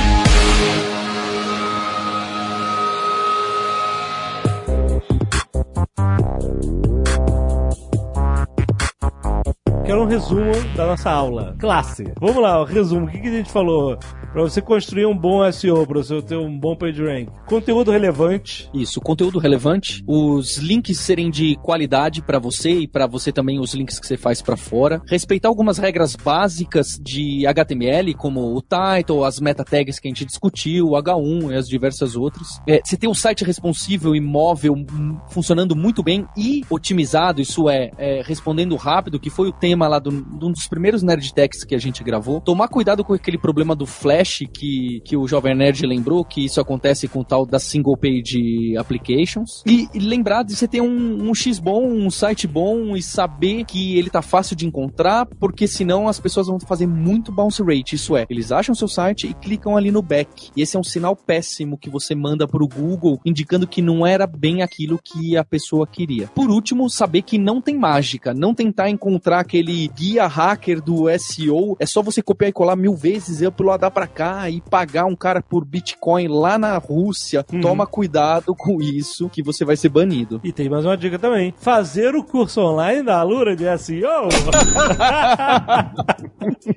Quero 9.87 10.03
um 10.03 10.07
resumo 10.07 10.53
da 10.75 10.85
nossa 10.85 11.09
aula. 11.09 11.55
Classe. 11.61 12.13
Vamos 12.21 12.43
lá, 12.43 12.61
o 12.61 12.65
resumo. 12.65 13.07
O 13.07 13.09
que, 13.09 13.21
que 13.21 13.29
a 13.29 13.31
gente 13.31 13.53
falou? 13.53 13.97
Pra 14.33 14.43
você 14.43 14.61
construir 14.61 15.07
um 15.07 15.17
bom 15.17 15.51
SEO, 15.53 15.87
pra 15.87 16.03
você 16.03 16.21
ter 16.21 16.37
um 16.37 16.59
bom 16.59 16.75
PageRank. 16.75 17.31
Conteúdo 17.47 17.93
relevante. 17.93 18.69
Isso, 18.75 19.01
conteúdo 19.01 19.39
relevante, 19.39 20.03
os 20.05 20.57
links 20.57 20.99
serem 20.99 21.31
de 21.31 21.55
qualidade 21.63 22.21
pra 22.21 22.41
você 22.41 22.71
e 22.81 22.89
pra 22.89 23.07
você 23.07 23.31
também 23.31 23.61
os 23.61 23.75
links 23.75 24.01
que 24.01 24.07
você 24.07 24.17
faz 24.17 24.43
pra 24.43 24.57
fora. 24.57 25.01
Respeitar 25.09 25.49
algumas 25.49 25.79
regras 25.79 26.17
básicas 26.17 26.89
de 27.01 27.47
HTML, 27.47 28.13
como 28.15 28.57
o 28.57 28.61
title, 28.61 29.25
as 29.25 29.39
meta 29.39 29.65
tags 29.65 30.01
que 30.01 30.09
a 30.09 30.11
gente 30.11 30.27
discutiu, 30.27 30.89
o 30.89 31.01
H1 31.01 31.53
e 31.53 31.55
as 31.55 31.69
diversas 31.69 32.17
outras. 32.17 32.61
É, 32.67 32.81
você 32.85 32.97
tem 32.97 33.09
um 33.09 33.15
site 33.15 33.45
responsível 33.45 34.17
e 34.17 34.21
móvel 34.21 34.75
hum, 34.75 35.17
funcionando 35.31 35.77
muito 35.77 36.03
bem 36.03 36.27
e 36.37 36.63
otimizado, 36.69 37.41
isso 37.41 37.71
é, 37.71 37.93
é, 37.97 38.21
respondendo 38.23 38.75
rápido, 38.75 39.21
que 39.21 39.31
foi 39.31 39.49
o 39.49 39.53
tema 39.53 39.76
lá 39.77 39.99
do- 39.99 40.11
de 40.11 40.45
um 40.45 40.53
dos 40.53 40.67
primeiros 40.67 41.03
Nerd 41.03 41.35
Techs 41.35 41.65
que 41.65 41.75
a 41.75 41.79
gente 41.79 42.03
gravou. 42.03 42.41
Tomar 42.41 42.69
cuidado 42.69 43.05
com 43.05 43.13
aquele 43.13 43.37
problema 43.39 43.75
do 43.77 43.85
Flash 43.85 44.45
que, 44.53 45.01
que 45.05 45.17
o 45.17 45.27
Jovem 45.29 45.55
Nerd 45.55 45.85
lembrou, 45.87 46.25
que 46.25 46.45
isso 46.45 46.61
acontece 46.61 47.09
com 47.09 47.21
o 47.21 47.25
tal 47.25 47.45
das 47.45 47.63
single 47.65 47.97
page 47.97 48.75
applications. 48.79 49.63
E, 49.67 49.89
e 49.93 49.99
lembrar 49.99 50.43
de 50.43 50.55
você 50.55 50.67
ter 50.67 50.81
um, 50.81 51.29
um 51.31 51.35
X 51.35 51.59
bom, 51.59 51.87
um 51.87 52.11
site 52.11 52.47
bom 52.47 52.97
e 52.97 53.03
saber 53.03 53.65
que 53.65 53.99
ele 53.99 54.09
tá 54.09 54.23
fácil 54.23 54.57
de 54.57 54.67
encontrar, 54.67 55.27
porque 55.27 55.67
senão 55.67 56.09
as 56.09 56.19
pessoas 56.19 56.47
vão 56.47 56.59
fazer 56.61 56.87
muito 56.87 57.33
bounce 57.33 57.63
rate. 57.63 57.95
Isso 57.97 58.17
é, 58.17 58.27
eles 58.31 58.53
acham 58.53 58.75
seu 58.75 58.89
site 58.89 59.27
e 59.27 59.35
clicam 59.35 59.77
ali 59.77 59.91
no 59.91 60.03
back. 60.03 60.51
E 60.57 60.63
esse 60.63 60.77
é 60.77 60.81
um 60.81 60.85
sinal 60.85 61.17
péssimo 61.17 61.77
que 61.79 61.91
você 61.91 62.15
manda 62.15 62.47
pro 62.47 62.69
Google, 62.69 63.21
indicando 63.25 63.67
que 63.67 63.83
não 63.83 64.07
era 64.07 64.27
bem 64.27 64.63
aquilo 64.63 64.99
que 65.03 65.37
a 65.37 65.45
pessoa 65.45 65.87
queria. 65.87 66.29
Por 66.29 66.51
último, 66.51 66.89
saber 66.89 67.23
que 67.23 67.39
não 67.39 67.61
tem 67.61 67.77
mágica, 67.77 68.33
não 68.33 68.55
tentar 68.55 68.89
encontrar 68.89 69.41
aquele 69.41 69.66
guia 69.95 70.27
hacker 70.27 70.81
do 70.81 71.07
SEO, 71.19 71.77
é 71.79 71.87
só 71.87 72.03
você 72.03 72.23
copiar 72.23 72.51
e 72.51 72.53
colar 72.53 72.77
mil 72.77 72.95
vezes, 72.95 73.43
eu 73.43 73.49
uploadar 73.49 73.91
pra 73.91 74.07
cá 74.07 74.49
e 74.51 74.61
pagar 74.61 75.07
um 75.07 75.17
cara 75.17 75.43
por 75.43 75.65
Bitcoin 75.65 76.29
lá 76.29 76.59
na 76.59 76.77
Rússia. 76.77 77.45
Uhum. 77.53 77.61
Toma 77.61 77.87
cuidado 77.87 78.55
com 78.55 78.83
isso, 78.83 79.29
que 79.31 79.43
você 79.43 79.65
vai 79.65 79.77
ser 79.77 79.89
banido. 79.89 80.41
E 80.45 80.53
tem 80.53 80.69
mais 80.69 80.85
uma 80.85 80.97
dica 80.97 81.19
também. 81.19 81.55
Fazer 81.59 82.15
o 82.15 82.23
curso 82.23 82.61
online 82.61 83.03
da 83.03 83.19
Alura 83.21 83.57
de 83.57 83.65
SEO. 83.79 84.29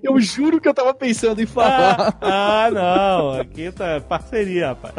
Eu 0.02 0.20
juro 0.20 0.60
que 0.60 0.68
eu 0.68 0.74
tava 0.74 0.94
pensando 0.94 1.42
em 1.42 1.46
falar. 1.46 2.18
ah, 2.22 2.70
não. 2.72 3.40
Aqui 3.40 3.72
tá 3.72 4.02
parceria, 4.02 4.70
rapaz. 4.70 4.94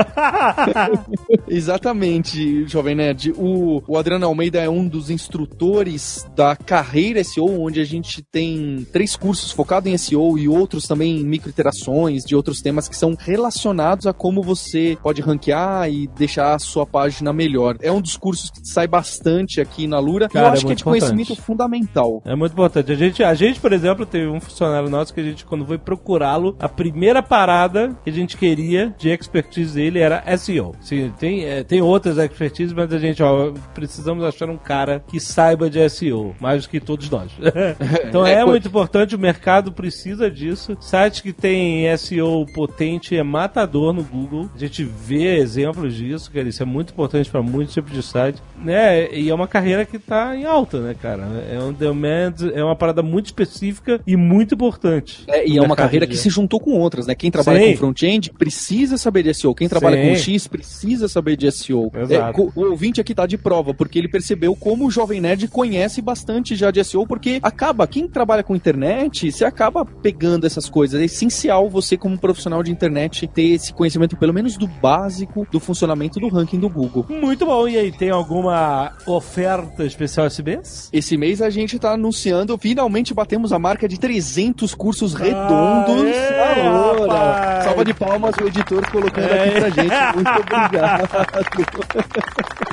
Exatamente, 1.48 2.66
Jovem 2.66 2.94
Nerd. 2.94 3.32
O, 3.36 3.82
o 3.86 3.98
Adriano 3.98 4.26
Almeida 4.26 4.60
é 4.60 4.68
um 4.68 4.86
dos 4.86 5.10
instrutores 5.10 6.26
da 6.34 6.54
carreira 6.56 7.22
SEO, 7.24 7.60
onde 7.60 7.79
a 7.80 7.84
gente 7.84 8.22
tem 8.22 8.86
três 8.92 9.16
cursos 9.16 9.50
focados 9.50 9.90
em 9.90 9.96
SEO 9.96 10.38
e 10.38 10.48
outros 10.48 10.86
também 10.86 11.18
em 11.18 11.24
microiterações 11.24 12.24
de 12.24 12.34
outros 12.36 12.60
temas 12.60 12.88
que 12.88 12.96
são 12.96 13.16
relacionados 13.18 14.06
a 14.06 14.12
como 14.12 14.42
você 14.42 14.96
pode 15.02 15.20
ranquear 15.20 15.90
e 15.90 16.06
deixar 16.08 16.54
a 16.54 16.58
sua 16.58 16.86
página 16.86 17.32
melhor. 17.32 17.76
É 17.80 17.90
um 17.90 18.00
dos 18.00 18.16
cursos 18.16 18.50
que 18.50 18.60
sai 18.64 18.86
bastante 18.86 19.60
aqui 19.60 19.86
na 19.86 19.98
Lura. 19.98 20.26
e 20.26 20.28
Cara, 20.28 20.46
eu 20.46 20.50
é 20.50 20.52
acho 20.54 20.66
que 20.66 20.72
é 20.72 20.74
de 20.74 20.84
conhecimento 20.84 21.32
importante. 21.32 21.46
fundamental. 21.46 22.22
É 22.24 22.34
muito 22.34 22.52
importante. 22.52 22.92
A 22.92 22.96
gente, 22.96 23.22
a 23.22 23.34
gente, 23.34 23.60
por 23.60 23.72
exemplo, 23.72 24.06
teve 24.06 24.26
um 24.28 24.40
funcionário 24.40 24.88
nosso 24.88 25.12
que 25.12 25.20
a 25.20 25.24
gente, 25.24 25.44
quando 25.44 25.66
foi 25.66 25.78
procurá-lo, 25.78 26.56
a 26.58 26.68
primeira 26.68 27.22
parada 27.22 27.96
que 28.04 28.10
a 28.10 28.12
gente 28.12 28.36
queria 28.36 28.94
de 28.98 29.08
expertise 29.08 29.74
dele 29.74 29.98
era 29.98 30.22
SEO. 30.36 30.74
Sim, 30.80 31.12
tem, 31.18 31.44
é, 31.44 31.62
tem 31.62 31.80
outras 31.80 32.18
expertise, 32.18 32.74
mas 32.74 32.92
a 32.92 32.98
gente, 32.98 33.22
ó, 33.22 33.52
precisamos 33.74 34.24
achar 34.24 34.48
um 34.48 34.56
cara 34.56 35.02
que 35.06 35.18
saiba 35.20 35.68
de 35.70 35.88
SEO, 35.88 36.34
mais 36.40 36.64
do 36.64 36.68
que 36.68 36.80
todos 36.80 37.08
nós. 37.10 37.30
então 38.08 38.26
é, 38.26 38.40
É, 38.40 38.44
muito 38.44 38.68
importante, 38.68 39.14
o 39.14 39.18
mercado 39.18 39.72
precisa 39.72 40.30
disso. 40.30 40.76
Sites 40.80 41.20
que 41.20 41.32
tem 41.32 41.84
SEO 41.96 42.46
potente 42.54 43.16
é 43.16 43.22
matador 43.22 43.92
no 43.92 44.02
Google. 44.02 44.48
A 44.54 44.58
gente 44.58 44.84
vê 44.84 45.36
exemplos 45.36 45.94
disso, 45.94 46.30
cara. 46.30 46.48
Isso 46.48 46.62
é 46.62 46.66
muito 46.66 46.92
importante 46.92 47.30
para 47.30 47.42
muitos 47.42 47.74
tipos 47.74 47.92
de 47.92 48.02
site, 48.02 48.40
né? 48.56 49.12
E 49.12 49.28
é 49.28 49.34
uma 49.34 49.48
carreira 49.48 49.84
que 49.84 49.98
tá 49.98 50.36
em 50.36 50.44
alta, 50.44 50.80
né, 50.80 50.94
cara? 51.00 51.22
É 51.50 51.58
um 51.58 51.72
demand, 51.72 52.34
é 52.54 52.62
uma 52.62 52.76
parada 52.76 53.02
muito 53.02 53.26
específica 53.26 54.00
e 54.06 54.16
muito 54.16 54.54
importante. 54.54 55.24
É, 55.28 55.46
e 55.46 55.58
é 55.58 55.62
uma 55.62 55.76
carreira 55.76 56.06
que 56.06 56.16
se 56.16 56.30
juntou 56.30 56.60
com 56.60 56.72
outras, 56.72 57.06
né? 57.06 57.14
Quem 57.14 57.30
trabalha 57.30 57.60
Sim. 57.60 57.72
com 57.72 57.78
front-end 57.78 58.30
precisa 58.32 58.96
saber 58.96 59.22
de 59.22 59.34
SEO. 59.34 59.54
Quem 59.54 59.68
trabalha 59.68 60.00
Sim. 60.00 60.08
com 60.08 60.16
X 60.16 60.46
precisa 60.46 61.08
saber 61.08 61.36
de 61.36 61.50
SEO. 61.50 61.90
Exato. 61.94 62.40
É, 62.40 62.60
o 62.60 62.70
ouvinte 62.70 63.00
aqui 63.00 63.14
tá 63.14 63.26
de 63.26 63.36
prova, 63.36 63.74
porque 63.74 63.98
ele 63.98 64.08
percebeu 64.08 64.54
como 64.54 64.86
o 64.86 64.90
Jovem 64.90 65.20
Nerd 65.20 65.48
conhece 65.48 66.00
bastante 66.00 66.56
já 66.56 66.70
de 66.70 66.82
SEO, 66.84 67.06
porque 67.06 67.38
acaba, 67.60 67.86
quem 67.86 68.08
trabalha 68.08 68.42
com 68.42 68.56
internet, 68.56 69.30
você 69.30 69.44
acaba 69.44 69.84
pegando 69.84 70.46
essas 70.46 70.66
coisas. 70.70 70.98
É 70.98 71.04
essencial 71.04 71.68
você, 71.68 71.94
como 71.94 72.16
profissional 72.18 72.62
de 72.62 72.70
internet, 72.72 73.26
ter 73.26 73.50
esse 73.50 73.74
conhecimento, 73.74 74.16
pelo 74.16 74.32
menos 74.32 74.56
do 74.56 74.66
básico, 74.66 75.46
do 75.52 75.60
funcionamento 75.60 76.18
do 76.18 76.28
ranking 76.28 76.58
do 76.58 76.70
Google. 76.70 77.04
Muito 77.10 77.44
bom. 77.44 77.68
E 77.68 77.76
aí, 77.76 77.92
tem 77.92 78.08
alguma 78.08 78.92
oferta 79.06 79.84
especial 79.84 80.26
esse 80.26 80.42
mês? 80.42 80.88
Esse 80.90 81.18
mês 81.18 81.42
a 81.42 81.50
gente 81.50 81.78
tá 81.78 81.92
anunciando, 81.92 82.56
finalmente 82.56 83.12
batemos 83.12 83.52
a 83.52 83.58
marca 83.58 83.86
de 83.86 84.00
300 84.00 84.74
cursos 84.74 85.12
redondos. 85.12 86.06
Aê! 86.06 87.62
Salva 87.62 87.84
de 87.84 87.92
palmas 87.92 88.34
o 88.42 88.46
editor 88.46 88.90
colocando 88.90 89.28
É. 89.28 89.44
aqui 89.48 89.60
pra 89.60 89.68
gente. 89.70 90.14
Muito 90.14 90.30
obrigado. 90.40 91.08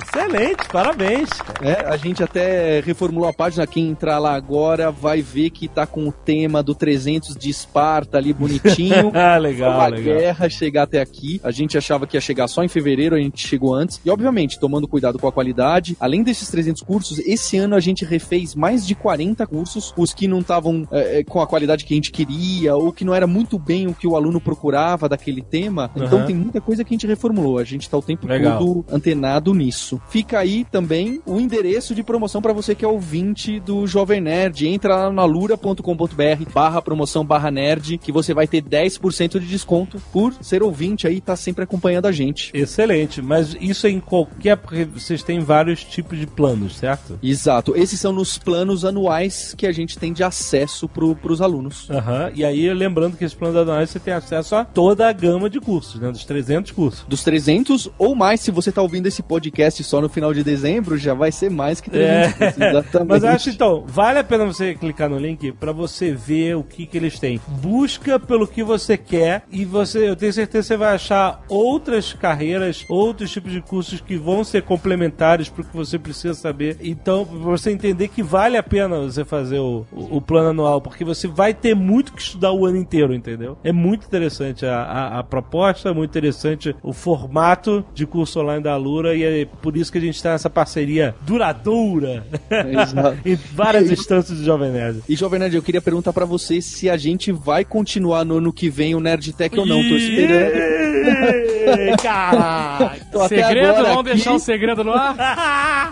Excelente, 0.07 0.67
parabéns. 0.71 1.29
É, 1.61 1.85
a 1.85 1.97
gente 1.97 2.23
até 2.23 2.79
reformulou 2.79 3.27
a 3.27 3.33
página. 3.33 3.67
Quem 3.67 3.89
entrar 3.89 4.19
lá 4.19 4.35
agora 4.35 4.89
vai 4.89 5.21
ver 5.21 5.49
que 5.49 5.67
tá 5.67 5.85
com 5.85 6.07
o 6.07 6.11
tema 6.11 6.63
do 6.63 6.73
300 6.73 7.35
de 7.35 7.49
Esparta 7.49 8.17
ali 8.17 8.33
bonitinho. 8.33 9.11
Ah, 9.17 9.37
legal, 9.37 9.73
uma 9.73 9.87
legal. 9.87 10.17
guerra 10.17 10.49
chegar 10.49 10.83
até 10.83 11.01
aqui. 11.01 11.41
A 11.43 11.49
gente 11.49 11.77
achava 11.77 12.05
que 12.05 12.15
ia 12.15 12.21
chegar 12.21 12.47
só 12.47 12.63
em 12.63 12.67
fevereiro, 12.67 13.15
a 13.15 13.19
gente 13.19 13.45
chegou 13.45 13.73
antes. 13.73 13.99
E, 14.05 14.09
obviamente, 14.09 14.59
tomando 14.59 14.87
cuidado 14.87 15.17
com 15.17 15.27
a 15.27 15.31
qualidade. 15.31 15.97
Além 15.99 16.23
desses 16.23 16.49
300 16.49 16.81
cursos, 16.83 17.19
esse 17.19 17.57
ano 17.57 17.75
a 17.75 17.79
gente 17.79 18.05
refez 18.05 18.53
mais 18.53 18.85
de 18.85 18.93
40 18.95 19.45
cursos. 19.47 19.93
Os 19.97 20.13
que 20.13 20.27
não 20.27 20.39
estavam 20.39 20.87
é, 20.91 21.19
é, 21.19 21.23
com 21.23 21.41
a 21.41 21.47
qualidade 21.47 21.83
que 21.83 21.93
a 21.93 21.97
gente 21.97 22.11
queria, 22.11 22.75
ou 22.75 22.93
que 22.93 23.03
não 23.03 23.13
era 23.13 23.25
muito 23.25 23.57
bem 23.57 23.87
o 23.87 23.93
que 23.93 24.07
o 24.07 24.15
aluno 24.15 24.39
procurava 24.39 25.09
daquele 25.09 25.41
tema. 25.41 25.89
Então, 25.95 26.19
Aham. 26.19 26.27
tem 26.27 26.35
muita 26.35 26.61
coisa 26.61 26.83
que 26.83 26.93
a 26.93 26.95
gente 26.95 27.07
reformulou. 27.07 27.57
A 27.57 27.63
gente 27.63 27.89
tá 27.89 27.97
o 27.97 28.01
tempo 28.01 28.27
Legal. 28.27 28.59
todo 28.59 28.85
antenado 28.91 29.53
nisso. 29.53 29.96
Fica 30.09 30.39
aí 30.39 30.63
também 30.65 31.21
o 31.25 31.39
endereço 31.39 31.93
de 31.93 32.03
promoção 32.03 32.41
para 32.41 32.53
você 32.53 32.73
que 32.73 32.85
é 32.85 32.87
ouvinte 32.87 33.59
do 33.59 33.85
Jovem 33.85 34.21
Nerd. 34.21 34.67
Entra 34.67 34.95
lá 34.95 35.11
na 35.11 35.25
lura.com.br 35.25 36.51
barra 36.53 36.81
promoção 36.81 37.25
barra 37.25 37.51
nerd 37.51 37.97
que 37.97 38.11
você 38.11 38.33
vai 38.33 38.47
ter 38.47 38.63
10% 38.63 39.39
de 39.39 39.47
desconto 39.47 40.01
por 40.11 40.33
ser 40.41 40.63
ouvinte 40.63 41.07
aí 41.07 41.17
e 41.17 41.21
tá 41.21 41.35
sempre 41.35 41.63
acompanhando 41.63 42.05
a 42.05 42.11
gente. 42.11 42.51
Excelente, 42.53 43.21
mas 43.21 43.55
isso 43.59 43.87
é 43.87 43.89
em 43.89 43.99
qualquer. 43.99 44.57
Porque 44.57 44.85
vocês 44.85 45.23
têm 45.23 45.39
vários 45.39 45.83
tipos 45.83 46.17
de 46.17 46.27
planos, 46.27 46.77
certo? 46.77 47.19
Exato. 47.21 47.75
Esses 47.75 47.99
são 47.99 48.13
nos 48.13 48.37
planos 48.37 48.85
anuais 48.85 49.53
que 49.57 49.65
a 49.65 49.71
gente 49.71 49.97
tem 49.97 50.13
de 50.13 50.23
acesso 50.23 50.87
pro, 50.87 51.15
pros 51.15 51.41
alunos. 51.41 51.89
Aham. 51.89 52.31
E 52.35 52.45
aí, 52.45 52.71
lembrando 52.73 53.17
que 53.17 53.25
esses 53.25 53.37
planos 53.37 53.57
anuais 53.57 53.89
você 53.89 53.99
tem 53.99 54.13
acesso 54.13 54.55
a 54.55 54.65
toda 54.65 55.07
a 55.07 55.11
gama 55.11 55.49
de 55.49 55.59
cursos, 55.59 55.99
né? 55.99 56.11
Dos 56.11 56.25
300 56.25 56.71
cursos. 56.71 57.05
Dos 57.07 57.23
300 57.23 57.89
ou 57.97 58.15
mais, 58.15 58.41
se 58.41 58.51
você 58.51 58.71
tá 58.71 58.81
ouvindo 58.81 59.07
esse 59.07 59.23
podcast 59.23 59.83
só 59.87 60.01
no 60.01 60.09
final 60.09 60.33
de 60.33 60.43
dezembro, 60.43 60.97
já 60.97 61.13
vai 61.13 61.31
ser 61.31 61.49
mais 61.49 61.79
que 61.79 61.89
300. 61.89 62.41
É. 62.41 62.69
Exatamente. 62.69 63.09
Mas 63.09 63.23
eu 63.23 63.29
acho 63.29 63.49
então, 63.49 63.83
vale 63.87 64.19
a 64.19 64.23
pena 64.23 64.45
você 64.45 64.75
clicar 64.75 65.09
no 65.09 65.17
link 65.17 65.51
pra 65.53 65.71
você 65.71 66.11
ver 66.11 66.55
o 66.55 66.63
que, 66.63 66.85
que 66.85 66.97
eles 66.97 67.19
têm. 67.19 67.39
Busca 67.47 68.19
pelo 68.19 68.47
que 68.47 68.63
você 68.63 68.97
quer 68.97 69.43
e 69.49 69.63
você, 69.63 70.09
eu 70.09 70.15
tenho 70.15 70.33
certeza 70.33 70.63
que 70.63 70.67
você 70.67 70.77
vai 70.77 70.95
achar 70.95 71.41
outras 71.47 72.13
carreiras, 72.13 72.85
outros 72.89 73.31
tipos 73.31 73.51
de 73.51 73.61
cursos 73.61 74.01
que 74.01 74.17
vão 74.17 74.43
ser 74.43 74.63
complementares 74.63 75.47
pro 75.47 75.63
que 75.63 75.75
você 75.75 75.97
precisa 75.97 76.33
saber. 76.33 76.77
Então, 76.81 77.25
pra 77.25 77.37
você 77.37 77.71
entender 77.71 78.09
que 78.09 78.21
vale 78.21 78.57
a 78.57 78.63
pena 78.63 78.99
você 78.99 79.23
fazer 79.23 79.59
o, 79.59 79.85
o, 79.91 80.17
o 80.17 80.21
plano 80.21 80.49
anual, 80.49 80.81
porque 80.81 81.05
você 81.05 81.27
vai 81.27 81.53
ter 81.53 81.75
muito 81.75 82.11
que 82.11 82.21
estudar 82.21 82.51
o 82.51 82.65
ano 82.65 82.77
inteiro, 82.77 83.13
entendeu? 83.13 83.57
É 83.63 83.71
muito 83.71 84.05
interessante 84.05 84.65
a, 84.65 84.81
a, 84.81 85.19
a 85.19 85.23
proposta, 85.23 85.89
é 85.89 85.93
muito 85.93 86.09
interessante 86.09 86.75
o 86.83 86.91
formato 86.91 87.85
de 87.93 88.05
curso 88.05 88.41
online 88.41 88.63
da 88.63 88.73
Alura 88.73 89.15
e 89.15 89.23
é 89.23 89.45
por 89.45 89.76
isso 89.79 89.91
que 89.91 89.97
a 89.97 90.01
gente 90.01 90.21
tá 90.21 90.31
nessa 90.31 90.49
parceria 90.49 91.15
duradoura 91.21 92.25
em 93.25 93.35
várias 93.53 93.89
instâncias 93.91 94.37
do 94.39 94.43
Jovem 94.45 94.71
Nerd. 94.71 95.01
E 95.07 95.15
Jovem 95.15 95.39
Nerd, 95.39 95.55
eu 95.55 95.61
queria 95.61 95.81
perguntar 95.81 96.11
pra 96.13 96.25
você 96.25 96.61
se 96.61 96.89
a 96.89 96.97
gente 96.97 97.31
vai 97.31 97.63
continuar 97.65 98.25
no 98.25 98.37
ano 98.37 98.51
que 98.53 98.69
vem 98.69 98.95
o 98.95 98.99
Nerdtech 98.99 99.59
ou 99.59 99.65
não. 99.65 99.77
Tô 99.77 99.95
esperando. 99.95 100.77
Caraca! 102.01 102.97
Tô 103.11 103.21
até 103.21 103.43
segredo, 103.43 103.67
agora 103.69 103.83
vamos 103.89 103.99
aqui. 103.99 104.09
deixar 104.15 104.33
o 104.33 104.39
segredo 104.39 104.83
no 104.83 104.93
ar? 104.93 105.89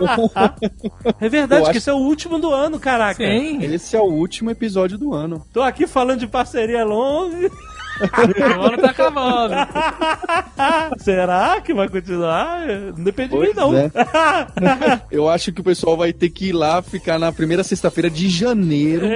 É 1.19 1.29
verdade 1.29 1.61
Eu 1.61 1.63
que 1.65 1.69
acho- 1.71 1.77
esse 1.79 1.89
é 1.89 1.93
o 1.93 1.97
último 1.97 2.39
do 2.39 2.51
ano, 2.51 2.79
caraca. 2.79 3.23
Sim. 3.25 3.61
Esse 3.63 3.95
é 3.95 3.99
o 3.99 4.03
último 4.05 4.49
episódio 4.51 4.97
do 4.97 5.13
ano. 5.13 5.45
Tô 5.53 5.61
aqui 5.61 5.87
falando 5.87 6.19
de 6.19 6.27
parceria 6.27 6.83
longa. 6.83 7.49
O 8.57 8.61
ano 8.63 8.77
tá 8.77 8.89
acabando. 8.89 9.53
Será 10.99 11.61
que 11.61 11.73
vai 11.73 11.87
continuar? 11.89 12.65
Não 12.97 13.03
depende 13.03 13.29
de 13.31 13.37
mim, 13.37 13.51
Pois 13.53 13.55
não. 13.55 13.75
é. 13.77 13.91
Eu 15.11 15.29
acho 15.29 15.51
que 15.51 15.61
o 15.61 15.63
pessoal 15.63 15.95
vai 15.97 16.11
ter 16.13 16.29
que 16.29 16.49
ir 16.49 16.53
lá 16.53 16.81
ficar 16.81 17.17
na 17.19 17.31
primeira 17.31 17.63
sexta-feira 17.63 18.09
de 18.09 18.29
janeiro 18.29 19.05
Ê, 19.05 19.09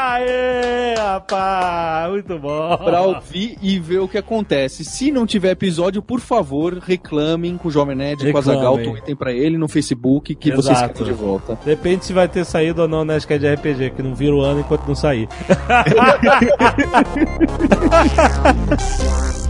aê, 0.00 0.94
rapaz! 0.96 2.10
Muito 2.10 2.38
bom. 2.38 2.76
pra 2.78 3.02
ouvir 3.02 3.58
e 3.62 3.78
ver 3.78 3.98
o 3.98 4.08
que 4.08 4.18
acontece. 4.18 4.84
Se 4.84 5.10
não 5.10 5.26
tiver 5.26 5.50
episódio, 5.50 6.02
por 6.02 6.20
favor, 6.20 6.78
reclamem 6.78 7.56
com 7.56 7.68
o 7.68 7.70
Jovem 7.70 7.96
Nerd, 7.96 8.30
com 8.32 8.38
a 8.38 8.40
Zagal, 8.40 8.78
tweetem 8.78 9.16
pra 9.16 9.32
ele 9.32 9.58
no 9.58 9.68
Facebook 9.68 10.34
que 10.34 10.50
vocês 10.52 10.76
Exato. 10.76 10.94
querem 10.94 11.12
de 11.12 11.18
volta. 11.18 11.58
Depende 11.64 12.04
se 12.04 12.12
vai 12.12 12.28
ter 12.28 12.44
saído 12.44 12.82
ou 12.82 12.88
não 12.88 13.00
o 13.00 13.04
Nerdcast 13.04 13.40
de 13.40 13.54
RPG, 13.54 13.90
que 13.90 14.02
não 14.02 14.14
vira 14.14 14.34
o 14.34 14.40
ano 14.40 14.60
enquanto 14.60 14.86
não 14.86 14.94
sair. 14.94 15.28